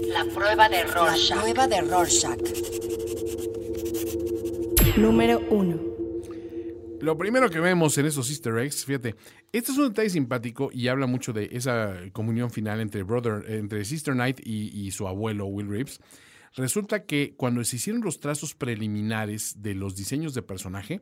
La 0.08 0.24
prueba 0.34 0.70
de 0.70 0.86
La 0.86 0.94
Rorschach. 0.94 1.40
prueba 1.42 1.68
de 1.68 1.82
Rorschach. 1.82 2.40
Número 4.98 5.42
1. 5.50 5.95
Lo 7.06 7.20
primero 7.20 7.52
que 7.52 7.60
vemos 7.60 7.96
en 8.00 8.08
esos 8.08 8.32
easter 8.32 8.58
eggs, 8.58 8.84
fíjate, 8.84 9.16
este 9.52 9.72
es 9.72 9.78
un 9.78 9.90
detalle 9.90 10.10
simpático 10.10 10.72
y 10.74 10.88
habla 10.88 11.06
mucho 11.06 11.34
de 11.34 11.50
esa 11.52 11.98
comunión 12.14 12.50
final 12.50 12.80
entre, 12.80 13.04
brother, 13.04 13.46
entre 13.48 13.86
Sister 13.86 14.16
Knight 14.16 14.40
y, 14.44 14.90
su 14.90 15.08
abuelo 15.08 15.46
Will 15.46 15.68
Reeves. 15.68 16.02
Resulta 16.56 17.04
que 17.04 17.36
cuando 17.38 17.64
se 17.64 17.76
hicieron 17.76 18.02
los 18.02 18.20
trazos 18.20 18.56
preliminares 18.56 19.62
de 19.62 19.76
los 19.76 19.96
diseños 19.96 20.34
de 20.34 20.42
personaje, 20.42 21.02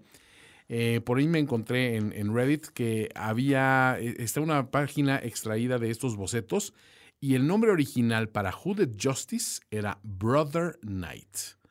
eh, 0.67 0.99
por 1.05 1.19
ahí 1.19 1.27
me 1.29 1.39
encontré 1.39 1.95
en, 1.95 2.11
en 2.11 2.35
Reddit 2.35 2.65
que 2.65 3.07
había, 3.15 3.95
eh, 3.97 4.15
está 4.19 4.41
una 4.41 4.71
página 4.71 5.21
extraída 5.23 5.79
de 5.79 5.89
estos 5.89 6.17
bocetos 6.17 6.73
y 7.21 7.35
el 7.35 7.47
nombre 7.47 7.71
original 7.71 8.27
para 8.27 8.51
Hooded 8.51 8.89
Justice 9.01 9.61
era 9.71 9.99
Brother 10.03 10.77
Knight. 10.81 11.62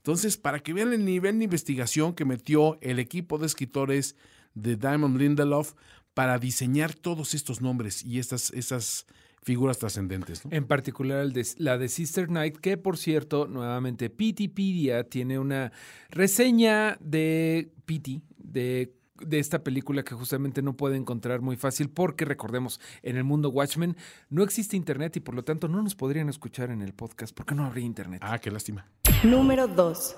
Entonces, 0.00 0.36
para 0.36 0.58
que 0.60 0.72
vean 0.72 0.92
el 0.92 1.04
nivel 1.04 1.38
de 1.38 1.44
investigación 1.44 2.14
que 2.14 2.24
metió 2.24 2.78
el 2.80 2.98
equipo 2.98 3.38
de 3.38 3.46
escritores 3.46 4.16
de 4.54 4.76
Diamond 4.76 5.16
Lindelof 5.18 5.74
para 6.14 6.38
diseñar 6.38 6.94
todos 6.94 7.34
estos 7.34 7.60
nombres 7.60 8.04
y 8.04 8.18
estas, 8.18 8.50
esas 8.50 9.06
figuras 9.42 9.78
trascendentes. 9.78 10.44
¿no? 10.44 10.50
En 10.52 10.66
particular 10.66 11.20
el 11.20 11.32
de- 11.32 11.46
la 11.58 11.78
de 11.78 11.88
Sister 11.88 12.26
Knight, 12.26 12.56
que 12.58 12.76
por 12.76 12.96
cierto, 12.98 13.46
nuevamente 13.46 14.10
Pitipedia 14.10 15.04
tiene 15.04 15.38
una 15.38 15.70
reseña 16.10 16.96
de 17.00 17.70
Pity, 17.86 18.22
de, 18.38 18.92
de 19.24 19.38
esta 19.38 19.62
película 19.62 20.02
que 20.02 20.14
justamente 20.14 20.62
no 20.62 20.76
puede 20.76 20.96
encontrar 20.96 21.40
muy 21.42 21.56
fácil 21.56 21.88
porque 21.90 22.24
recordemos, 22.24 22.80
en 23.02 23.16
el 23.16 23.24
mundo 23.24 23.50
Watchmen 23.50 23.96
no 24.30 24.42
existe 24.42 24.76
internet 24.76 25.16
y 25.16 25.20
por 25.20 25.34
lo 25.34 25.44
tanto 25.44 25.68
no 25.68 25.82
nos 25.82 25.94
podrían 25.94 26.28
escuchar 26.28 26.70
en 26.70 26.82
el 26.82 26.92
podcast 26.92 27.34
porque 27.34 27.54
no 27.54 27.64
habría 27.64 27.84
internet. 27.84 28.20
Ah, 28.24 28.38
qué 28.38 28.50
lástima. 28.50 28.86
Número 29.24 29.68
2. 29.68 30.16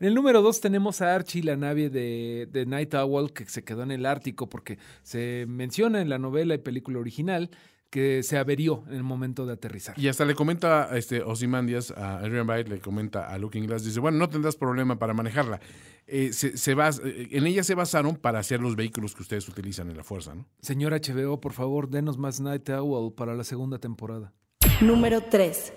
En 0.00 0.06
el 0.08 0.14
número 0.14 0.42
dos 0.42 0.60
tenemos 0.60 1.00
a 1.00 1.14
Archie, 1.14 1.42
la 1.42 1.56
nave 1.56 1.88
de, 1.88 2.48
de 2.50 2.66
Night 2.66 2.94
Owl, 2.94 3.32
que 3.32 3.46
se 3.46 3.64
quedó 3.64 3.82
en 3.82 3.90
el 3.90 4.06
Ártico 4.06 4.48
porque 4.48 4.78
se 5.02 5.46
menciona 5.48 6.00
en 6.00 6.08
la 6.08 6.18
novela 6.18 6.54
y 6.54 6.58
película 6.58 6.98
original 6.98 7.50
que 7.90 8.22
se 8.24 8.36
averió 8.36 8.82
en 8.88 8.94
el 8.96 9.02
momento 9.04 9.46
de 9.46 9.52
aterrizar. 9.52 9.98
Y 9.98 10.08
hasta 10.08 10.24
le 10.24 10.34
comenta 10.34 10.90
este, 10.96 11.22
Ozymandias 11.22 11.92
a 11.92 12.18
Adrian 12.18 12.46
Byte, 12.46 12.68
le 12.68 12.80
comenta 12.80 13.28
a 13.32 13.38
Looking 13.38 13.66
Glass, 13.66 13.84
dice, 13.84 14.00
bueno, 14.00 14.18
no 14.18 14.28
tendrás 14.28 14.56
problema 14.56 14.98
para 14.98 15.14
manejarla. 15.14 15.60
Eh, 16.06 16.32
se, 16.32 16.56
se 16.58 16.74
bas- 16.76 17.00
eh, 17.04 17.28
en 17.30 17.46
ella 17.46 17.62
se 17.62 17.74
basaron 17.76 18.16
para 18.16 18.40
hacer 18.40 18.60
los 18.60 18.74
vehículos 18.76 19.14
que 19.14 19.22
ustedes 19.22 19.48
utilizan 19.48 19.90
en 19.90 19.96
la 19.96 20.02
fuerza, 20.04 20.34
¿no? 20.34 20.44
Señor 20.60 20.92
HBO, 20.92 21.40
por 21.40 21.52
favor, 21.52 21.88
denos 21.88 22.18
más 22.18 22.40
Night 22.40 22.68
Owl 22.70 23.14
para 23.14 23.34
la 23.34 23.44
segunda 23.44 23.78
temporada. 23.78 24.32
Número 24.80 25.20
3. 25.22 25.72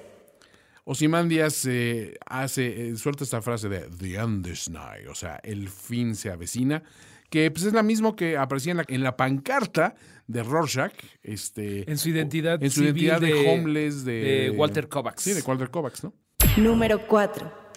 Ozymandias 0.90 1.66
eh, 1.66 2.18
hace, 2.26 2.90
eh, 2.92 2.96
suelta 2.96 3.26
esta 3.26 3.42
frase 3.42 3.68
de 3.68 3.82
The 3.90 4.16
end 4.16 4.48
is 4.48 4.70
nigh, 4.70 5.06
o 5.08 5.16
sea, 5.16 5.36
el 5.44 5.68
fin 5.68 6.16
se 6.16 6.32
avecina, 6.32 6.82
que 7.30 7.52
pues 7.52 7.66
es 7.66 7.74
la 7.74 7.84
misma 7.84 8.16
que 8.16 8.38
aparecía 8.38 8.72
en 8.72 8.78
la, 8.78 8.86
en 8.88 9.04
la 9.04 9.18
pancarta 9.18 9.96
de 10.28 10.44
Rorschach, 10.44 10.94
este, 11.24 11.90
En 11.92 11.98
su 11.98 12.08
identidad 12.08 12.64
en 12.64 12.72
su 12.72 12.80
civil 12.86 13.04
identidad 13.04 13.20
de, 13.20 13.34
de- 13.34 13.50
homeless 13.54 14.06
de, 14.06 14.14
de 14.14 14.50
Walter 14.52 14.88
Kovacs. 14.88 15.24
Sí, 15.24 15.34
de 15.34 15.42
Walter 15.42 15.70
Kovacs, 15.70 16.06
¿no? 16.06 16.14
Número 16.56 17.06
4. 17.06 17.68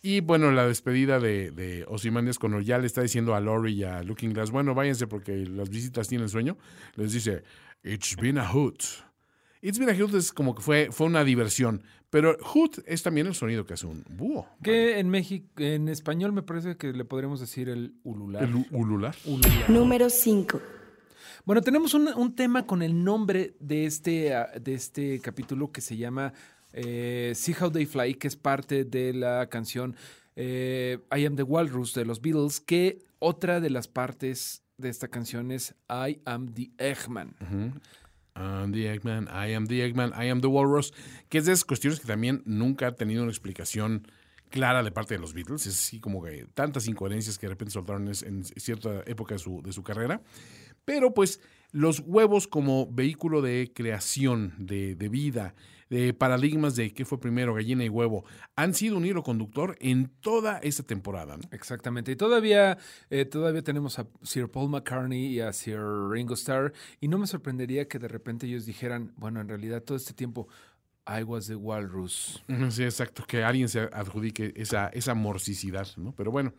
Y 0.00 0.20
bueno, 0.20 0.50
la 0.50 0.66
despedida 0.66 1.20
de, 1.20 1.50
de 1.50 1.84
Ozymandias 1.88 2.38
cuando 2.38 2.60
ya 2.60 2.78
le 2.78 2.86
está 2.86 3.02
diciendo 3.02 3.34
a 3.34 3.40
Lori 3.40 3.74
y 3.74 3.84
a 3.84 4.02
Looking 4.02 4.32
Glass, 4.32 4.50
bueno, 4.50 4.74
váyanse 4.74 5.06
porque 5.06 5.44
las 5.44 5.68
visitas 5.68 6.08
tienen 6.08 6.30
sueño, 6.30 6.56
les 6.94 7.12
dice, 7.12 7.42
It's 7.84 8.16
been 8.16 8.38
a 8.38 8.48
hoot. 8.50 8.82
It's 9.62 9.78
Been 9.78 9.90
a 9.90 9.94
Hoot 9.94 10.14
es 10.14 10.32
como 10.32 10.54
que 10.54 10.62
fue, 10.62 10.88
fue 10.90 11.06
una 11.06 11.24
diversión. 11.24 11.82
Pero 12.10 12.36
Hoot 12.40 12.78
es 12.86 13.02
también 13.02 13.26
el 13.26 13.34
sonido 13.34 13.66
que 13.66 13.74
hace 13.74 13.86
un 13.86 14.04
búho. 14.08 14.46
Que 14.62 14.98
en 14.98 15.08
México, 15.08 15.46
en 15.56 15.88
español 15.88 16.32
me 16.32 16.42
parece 16.42 16.76
que 16.76 16.92
le 16.92 17.04
podríamos 17.04 17.40
decir 17.40 17.68
el 17.68 17.94
ulular. 18.04 18.44
El 18.44 18.66
ulular. 18.70 19.14
Ulular. 19.24 19.70
Número 19.70 20.08
5. 20.08 20.60
Bueno, 21.44 21.62
tenemos 21.62 21.94
un, 21.94 22.08
un 22.08 22.34
tema 22.34 22.66
con 22.66 22.82
el 22.82 23.04
nombre 23.04 23.56
de 23.60 23.86
este, 23.86 24.34
ah, 24.34 24.50
de 24.60 24.74
este 24.74 25.20
capítulo 25.20 25.72
que 25.72 25.80
se 25.80 25.96
llama 25.96 26.32
eh, 26.72 27.32
See 27.34 27.54
How 27.58 27.70
They 27.70 27.86
Fly, 27.86 28.14
que 28.14 28.28
es 28.28 28.36
parte 28.36 28.84
de 28.84 29.12
la 29.12 29.48
canción 29.48 29.96
eh, 30.36 30.98
I 31.16 31.24
Am 31.24 31.36
the 31.36 31.42
Walrus 31.42 31.94
de 31.94 32.04
los 32.04 32.20
Beatles, 32.20 32.60
que 32.60 32.98
otra 33.18 33.60
de 33.60 33.70
las 33.70 33.88
partes 33.88 34.62
de 34.76 34.90
esta 34.90 35.08
canción 35.08 35.50
es 35.50 35.74
I 35.88 36.20
Am 36.26 36.52
the 36.52 36.70
Eggman. 36.78 37.34
I'm 38.36 38.72
the 38.72 38.86
Eggman, 38.86 39.28
I 39.28 39.54
am 39.54 39.66
the 39.66 39.82
Eggman, 39.82 40.12
I 40.12 40.28
am 40.28 40.40
the 40.40 40.46
Walrus, 40.46 40.92
que 41.28 41.38
es 41.38 41.46
de 41.46 41.52
esas 41.52 41.64
cuestiones 41.64 42.00
que 42.00 42.06
también 42.06 42.42
nunca 42.44 42.88
ha 42.88 42.94
tenido 42.94 43.22
una 43.22 43.32
explicación 43.32 44.06
clara 44.50 44.82
de 44.82 44.92
parte 44.92 45.14
de 45.14 45.20
los 45.20 45.32
Beatles. 45.32 45.66
Es 45.66 45.74
así 45.74 46.00
como 46.00 46.22
que 46.22 46.46
tantas 46.54 46.86
incoherencias 46.86 47.38
que 47.38 47.46
de 47.46 47.50
repente 47.50 47.72
soltaron 47.72 48.08
en 48.08 48.44
cierta 48.44 49.02
época 49.06 49.34
de 49.34 49.38
su, 49.38 49.62
de 49.62 49.72
su 49.72 49.82
carrera. 49.82 50.20
Pero 50.84 51.14
pues 51.14 51.40
los 51.72 52.00
huevos 52.06 52.46
como 52.46 52.86
vehículo 52.90 53.42
de 53.42 53.72
creación, 53.74 54.54
de, 54.58 54.94
de 54.94 55.08
vida, 55.08 55.54
de 55.90 56.12
paradigmas 56.14 56.76
de 56.76 56.92
qué 56.92 57.04
fue 57.04 57.20
primero, 57.20 57.54
gallina 57.54 57.84
y 57.84 57.88
huevo, 57.88 58.24
han 58.56 58.74
sido 58.74 58.96
un 58.96 59.04
hilo 59.04 59.22
conductor 59.22 59.76
en 59.80 60.08
toda 60.20 60.58
esta 60.58 60.82
temporada. 60.82 61.36
¿no? 61.36 61.42
Exactamente. 61.52 62.12
Y 62.12 62.16
todavía, 62.16 62.78
eh, 63.10 63.24
todavía 63.24 63.62
tenemos 63.62 63.98
a 63.98 64.06
Sir 64.22 64.50
Paul 64.50 64.70
McCartney 64.70 65.26
y 65.26 65.40
a 65.40 65.52
Sir 65.52 65.80
Ringo 66.10 66.34
Starr. 66.34 66.72
Y 67.00 67.08
no 67.08 67.18
me 67.18 67.26
sorprendería 67.26 67.88
que 67.88 67.98
de 67.98 68.08
repente 68.08 68.46
ellos 68.46 68.66
dijeran, 68.66 69.12
bueno, 69.16 69.40
en 69.40 69.48
realidad 69.48 69.82
todo 69.82 69.96
este 69.96 70.14
tiempo, 70.14 70.48
I 71.06 71.22
was 71.22 71.46
the 71.46 71.54
walrus. 71.54 72.44
Sí, 72.70 72.82
exacto, 72.82 73.24
que 73.26 73.44
alguien 73.44 73.68
se 73.68 73.80
adjudique 73.92 74.52
esa, 74.56 74.88
esa 74.88 75.14
morsicidad, 75.14 75.86
¿no? 75.96 76.12
Pero 76.12 76.32
bueno, 76.32 76.52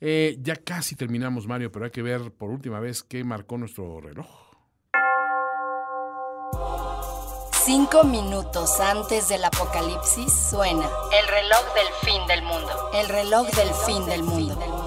eh, 0.00 0.38
ya 0.40 0.56
casi 0.56 0.96
terminamos, 0.96 1.46
Mario, 1.46 1.70
pero 1.70 1.84
hay 1.84 1.90
que 1.90 2.02
ver 2.02 2.32
por 2.32 2.50
última 2.50 2.80
vez 2.80 3.02
qué 3.02 3.22
marcó 3.22 3.58
nuestro 3.58 4.00
reloj. 4.00 4.51
Cinco 7.64 8.02
minutos 8.02 8.80
antes 8.80 9.28
del 9.28 9.44
apocalipsis 9.44 10.32
suena 10.50 10.90
El 11.12 11.28
reloj 11.28 11.74
del 11.74 11.86
fin 12.02 12.26
del 12.26 12.42
mundo. 12.42 12.90
el 12.94 13.08
reloj 13.08 13.46
del 13.50 13.72
fin 13.86 14.04
del 14.06 14.22
mundo. 14.24 14.81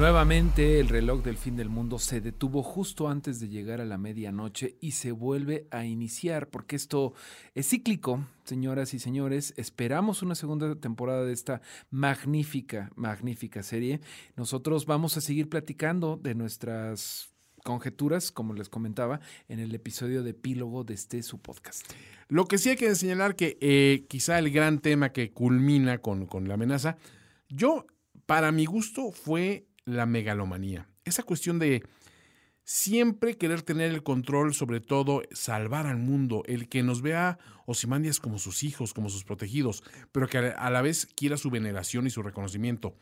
Nuevamente 0.00 0.80
el 0.80 0.88
reloj 0.88 1.22
del 1.22 1.36
fin 1.36 1.56
del 1.56 1.68
mundo 1.68 1.98
se 1.98 2.22
detuvo 2.22 2.62
justo 2.62 3.10
antes 3.10 3.38
de 3.38 3.50
llegar 3.50 3.82
a 3.82 3.84
la 3.84 3.98
medianoche 3.98 4.78
y 4.80 4.92
se 4.92 5.12
vuelve 5.12 5.66
a 5.70 5.84
iniciar 5.84 6.48
porque 6.48 6.74
esto 6.74 7.12
es 7.54 7.68
cíclico, 7.68 8.24
señoras 8.44 8.94
y 8.94 8.98
señores. 8.98 9.52
Esperamos 9.58 10.22
una 10.22 10.34
segunda 10.34 10.74
temporada 10.74 11.26
de 11.26 11.34
esta 11.34 11.60
magnífica, 11.90 12.90
magnífica 12.96 13.62
serie. 13.62 14.00
Nosotros 14.36 14.86
vamos 14.86 15.18
a 15.18 15.20
seguir 15.20 15.50
platicando 15.50 16.16
de 16.16 16.34
nuestras 16.34 17.28
conjeturas, 17.62 18.32
como 18.32 18.54
les 18.54 18.70
comentaba, 18.70 19.20
en 19.48 19.58
el 19.58 19.74
episodio 19.74 20.22
de 20.22 20.30
epílogo 20.30 20.82
de 20.82 20.94
este 20.94 21.22
su 21.22 21.40
podcast. 21.40 21.84
Lo 22.28 22.46
que 22.46 22.56
sí 22.56 22.70
hay 22.70 22.76
que 22.76 22.94
señalar 22.94 23.36
que 23.36 23.58
eh, 23.60 24.06
quizá 24.08 24.38
el 24.38 24.50
gran 24.50 24.78
tema 24.78 25.12
que 25.12 25.30
culmina 25.30 25.98
con, 25.98 26.24
con 26.24 26.48
la 26.48 26.54
amenaza, 26.54 26.96
yo, 27.50 27.84
para 28.24 28.50
mi 28.50 28.64
gusto, 28.64 29.12
fue 29.12 29.66
la 29.96 30.06
megalomanía. 30.06 30.88
Esa 31.04 31.22
cuestión 31.22 31.58
de 31.58 31.82
siempre 32.64 33.36
querer 33.36 33.62
tener 33.62 33.90
el 33.90 34.02
control 34.02 34.54
sobre 34.54 34.80
todo, 34.80 35.22
salvar 35.32 35.86
al 35.86 35.98
mundo, 35.98 36.42
el 36.46 36.68
que 36.68 36.82
nos 36.82 37.02
vea 37.02 37.38
Osimandias 37.66 38.20
como 38.20 38.38
sus 38.38 38.62
hijos, 38.62 38.94
como 38.94 39.08
sus 39.08 39.24
protegidos, 39.24 39.82
pero 40.12 40.28
que 40.28 40.38
a 40.38 40.70
la 40.70 40.82
vez 40.82 41.06
quiera 41.16 41.36
su 41.36 41.50
veneración 41.50 42.06
y 42.06 42.10
su 42.10 42.22
reconocimiento. 42.22 42.94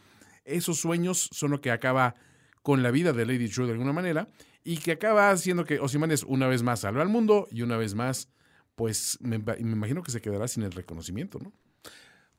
Esos 0.45 0.79
sueños 0.79 1.29
son 1.33 1.51
lo 1.51 1.61
que 1.61 1.71
acaba 1.71 2.15
con 2.63 2.83
la 2.83 2.91
vida 2.91 3.13
de 3.13 3.27
Lady 3.27 3.49
True 3.49 3.67
de 3.67 3.73
alguna 3.73 3.93
manera 3.93 4.29
y 4.65 4.79
que 4.79 4.93
acaba 4.93 5.31
haciendo 5.31 5.65
que 5.65 5.81
Ozymandias 5.81 6.25
una 6.25 6.47
vez 6.49 6.63
más 6.63 6.81
salve 6.81 7.03
al 7.03 7.09
mundo 7.09 7.47
y 7.51 7.63
una 7.63 7.77
vez 7.77 7.95
más, 7.95 8.31
pues 8.75 9.19
me, 9.21 9.39
me 9.39 9.55
imagino 9.59 10.03
que 10.03 10.11
se 10.11 10.21
quedará 10.21 10.49
sin 10.49 10.63
el 10.63 10.73
reconocimiento, 10.73 11.39
¿no? 11.39 11.53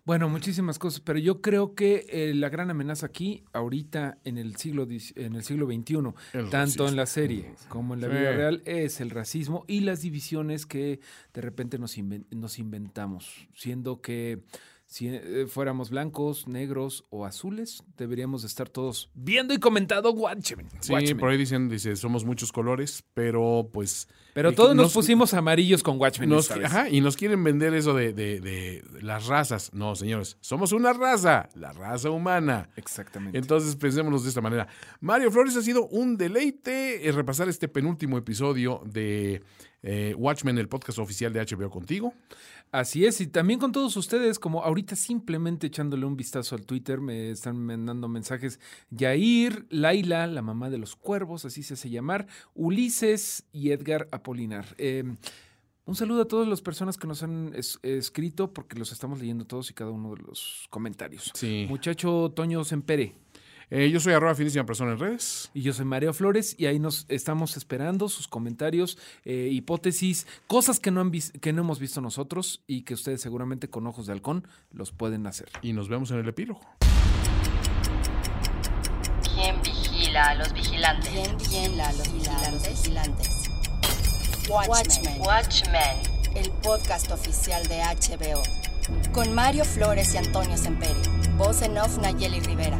Bueno, 0.10 0.28
muchísimas 0.28 0.80
cosas, 0.80 1.01
pero 1.01 1.20
yo 1.20 1.39
creo 1.39 1.76
que 1.76 2.07
eh, 2.10 2.34
la 2.34 2.49
gran 2.49 2.72
amenaza 2.72 3.05
aquí, 3.05 3.43
ahorita 3.53 4.18
en 4.24 4.39
el 4.39 4.55
siglo 4.55 4.88
en 5.16 5.36
el 5.36 5.43
siglo 5.43 5.68
XXI, 5.68 5.97
El 6.34 6.49
tanto 6.49 6.57
racismo. 6.57 6.88
en 6.88 6.95
la 6.95 7.05
serie 7.05 7.51
como 7.68 7.93
en 7.93 8.01
la 8.01 8.07
Sí. 8.07 8.14
vida 8.14 8.32
real, 8.32 8.64
es 8.66 9.01
el 9.01 9.12
racismo 9.12 9.66
y 9.68 9.82
las 9.82 10.01
divisiones 10.01 10.66
que 10.66 10.99
de 11.32 11.41
repente 11.41 11.78
nos, 11.78 11.95
inven- 11.99 12.26
nos 12.32 12.57
inventamos, 12.57 13.47
siendo 13.53 14.01
que 14.01 14.39
si 14.91 15.07
eh, 15.07 15.45
fuéramos 15.47 15.91
blancos, 15.91 16.47
negros 16.47 17.05
o 17.11 17.23
azules, 17.27 17.83
deberíamos 17.95 18.41
de 18.41 18.47
estar 18.47 18.67
todos 18.69 19.11
viendo 19.13 19.53
y 19.53 19.59
comentando 19.59 20.11
Watchmen. 20.11 20.67
Sí, 20.81 20.91
Watchmen. 20.91 21.17
por 21.19 21.29
ahí 21.29 21.37
dicen, 21.37 21.69
dice, 21.69 21.95
somos 21.95 22.25
muchos 22.25 22.51
colores, 22.51 23.03
pero 23.13 23.69
pues... 23.71 24.07
Pero 24.33 24.49
eh, 24.49 24.53
todos 24.55 24.75
nos 24.75 24.85
nos- 24.85 24.93
pusimos 24.93 25.35
amarillos 25.35 25.83
con 25.83 25.99
Watchmen. 25.99 26.29
Nos, 26.29 26.49
ajá, 26.49 26.89
y 26.89 27.01
nos 27.01 27.17
quieren 27.17 27.43
vender 27.43 27.75
eso 27.75 27.93
de, 27.93 28.13
de- 28.13 28.39
de 28.41 28.83
las 29.01 29.27
razas. 29.27 29.71
No, 29.73 29.95
señores, 29.95 30.37
somos 30.41 30.71
una 30.71 30.91
raza, 30.93 31.49
la 31.53 31.71
raza 31.71 32.09
humana. 32.09 32.69
Exactamente. 32.75 33.37
Entonces 33.37 33.75
pensémonos 33.75 34.23
de 34.23 34.29
esta 34.29 34.41
manera. 34.41 34.67
Mario 35.01 35.31
Flores 35.31 35.55
ha 35.55 35.61
sido 35.61 35.85
un 35.87 36.17
deleite 36.17 37.07
eh, 37.07 37.11
repasar 37.11 37.47
este 37.47 37.67
penúltimo 37.67 38.17
episodio 38.17 38.81
de 38.85 39.43
eh, 39.84 40.13
Watchmen, 40.17 40.57
el 40.57 40.67
podcast 40.67 40.99
oficial 40.99 41.32
de 41.34 41.41
HBO 41.45 41.69
contigo. 41.69 42.13
Así 42.71 43.05
es, 43.05 43.19
y 43.21 43.27
también 43.27 43.59
con 43.59 43.71
todos 43.71 43.97
ustedes, 43.97 44.38
como 44.38 44.63
ahorita 44.63 44.95
simplemente 44.95 45.67
echándole 45.67 46.05
un 46.05 46.15
vistazo 46.15 46.55
al 46.55 46.65
Twitter, 46.65 47.01
me 47.01 47.32
están 47.32 47.57
mandando 47.65 48.07
mensajes 48.07 48.59
Yair, 48.91 49.65
Laila, 49.69 50.27
la 50.27 50.41
mamá 50.43 50.69
de 50.69 50.77
los 50.77 50.95
cuervos, 50.95 51.45
así 51.45 51.63
se 51.63 51.73
hace 51.73 51.89
llamar, 51.89 52.27
Ulises 52.53 53.45
y 53.51 53.71
Edgar 53.71 54.07
Apolinar. 54.11 54.65
Eh, 54.77 55.03
un 55.86 55.95
saludo 55.95 56.21
a 56.21 56.27
todas 56.27 56.47
las 56.47 56.61
personas 56.61 56.97
que 56.97 57.07
nos 57.07 57.23
han 57.23 57.51
es- 57.55 57.80
escrito, 57.82 58.53
porque 58.53 58.77
los 58.77 58.91
estamos 58.91 59.19
leyendo 59.19 59.45
todos 59.45 59.71
y 59.71 59.73
cada 59.73 59.89
uno 59.89 60.13
de 60.13 60.21
los 60.21 60.67
comentarios. 60.69 61.32
Sí. 61.34 61.65
Muchacho 61.67 62.32
Toño 62.36 62.63
Sempere. 62.63 63.15
Eh, 63.72 63.89
yo 63.91 63.99
soy 63.99 64.13
arroba 64.13 64.34
finísima 64.34 64.65
persona 64.65 64.93
en 64.93 64.99
redes. 64.99 65.51
Y 65.53 65.61
yo 65.61 65.74
soy 65.74 65.86
Mario 65.86 66.13
Flores 66.13 66.55
y 66.57 66.65
ahí 66.65 66.80
nos 66.80 67.05
estamos 67.09 67.55
esperando 67.57 68.09
sus 68.09 68.28
comentarios, 68.28 68.97
eh, 69.26 69.49
hipótesis, 69.51 70.26
cosas 70.47 70.80
que 70.80 70.91
no, 70.91 71.01
han 71.01 71.11
que 71.11 71.53
no 71.53 71.61
hemos 71.61 71.80
visto 71.80 72.01
nosotros 72.01 72.63
y 72.67 72.84
que 72.84 72.93
ustedes 72.93 73.22
seguramente 73.22 73.70
con 73.70 73.86
ojos 73.88 74.07
de 74.07 74.13
halcón 74.13 74.47
los 74.72 74.91
pueden 74.91 75.28
hacer. 75.28 75.49
Y 75.61 75.74
nos 75.74 75.89
vemos 75.89 76.11
en 76.11 76.20
el 76.20 76.28
epílogo. 76.28 76.61
¿Quién 79.36 79.61
vigila 79.61 80.30
a 80.30 80.36
los 80.36 80.51
vigilantes? 80.53 81.13
Bien, 81.13 81.38
bien, 81.49 81.78
la 81.78 81.91
los 81.93 82.11
vigilantes. 82.13 82.84
vigilantes. 82.84 83.49
Watchmen, 84.49 85.22
Watchmen. 85.22 85.97
el 86.36 86.49
podcast 86.63 87.11
oficial 87.11 87.65
de 87.67 87.82
HBO. 87.82 88.41
Con 89.13 89.34
Mario 89.34 89.63
Flores 89.63 90.15
y 90.15 90.17
Antonio 90.17 90.57
Semperi. 90.57 90.99
Voz 91.38 91.61
en 91.61 91.78
off 91.78 91.97
Nayeli 91.99 92.39
Rivera. 92.39 92.80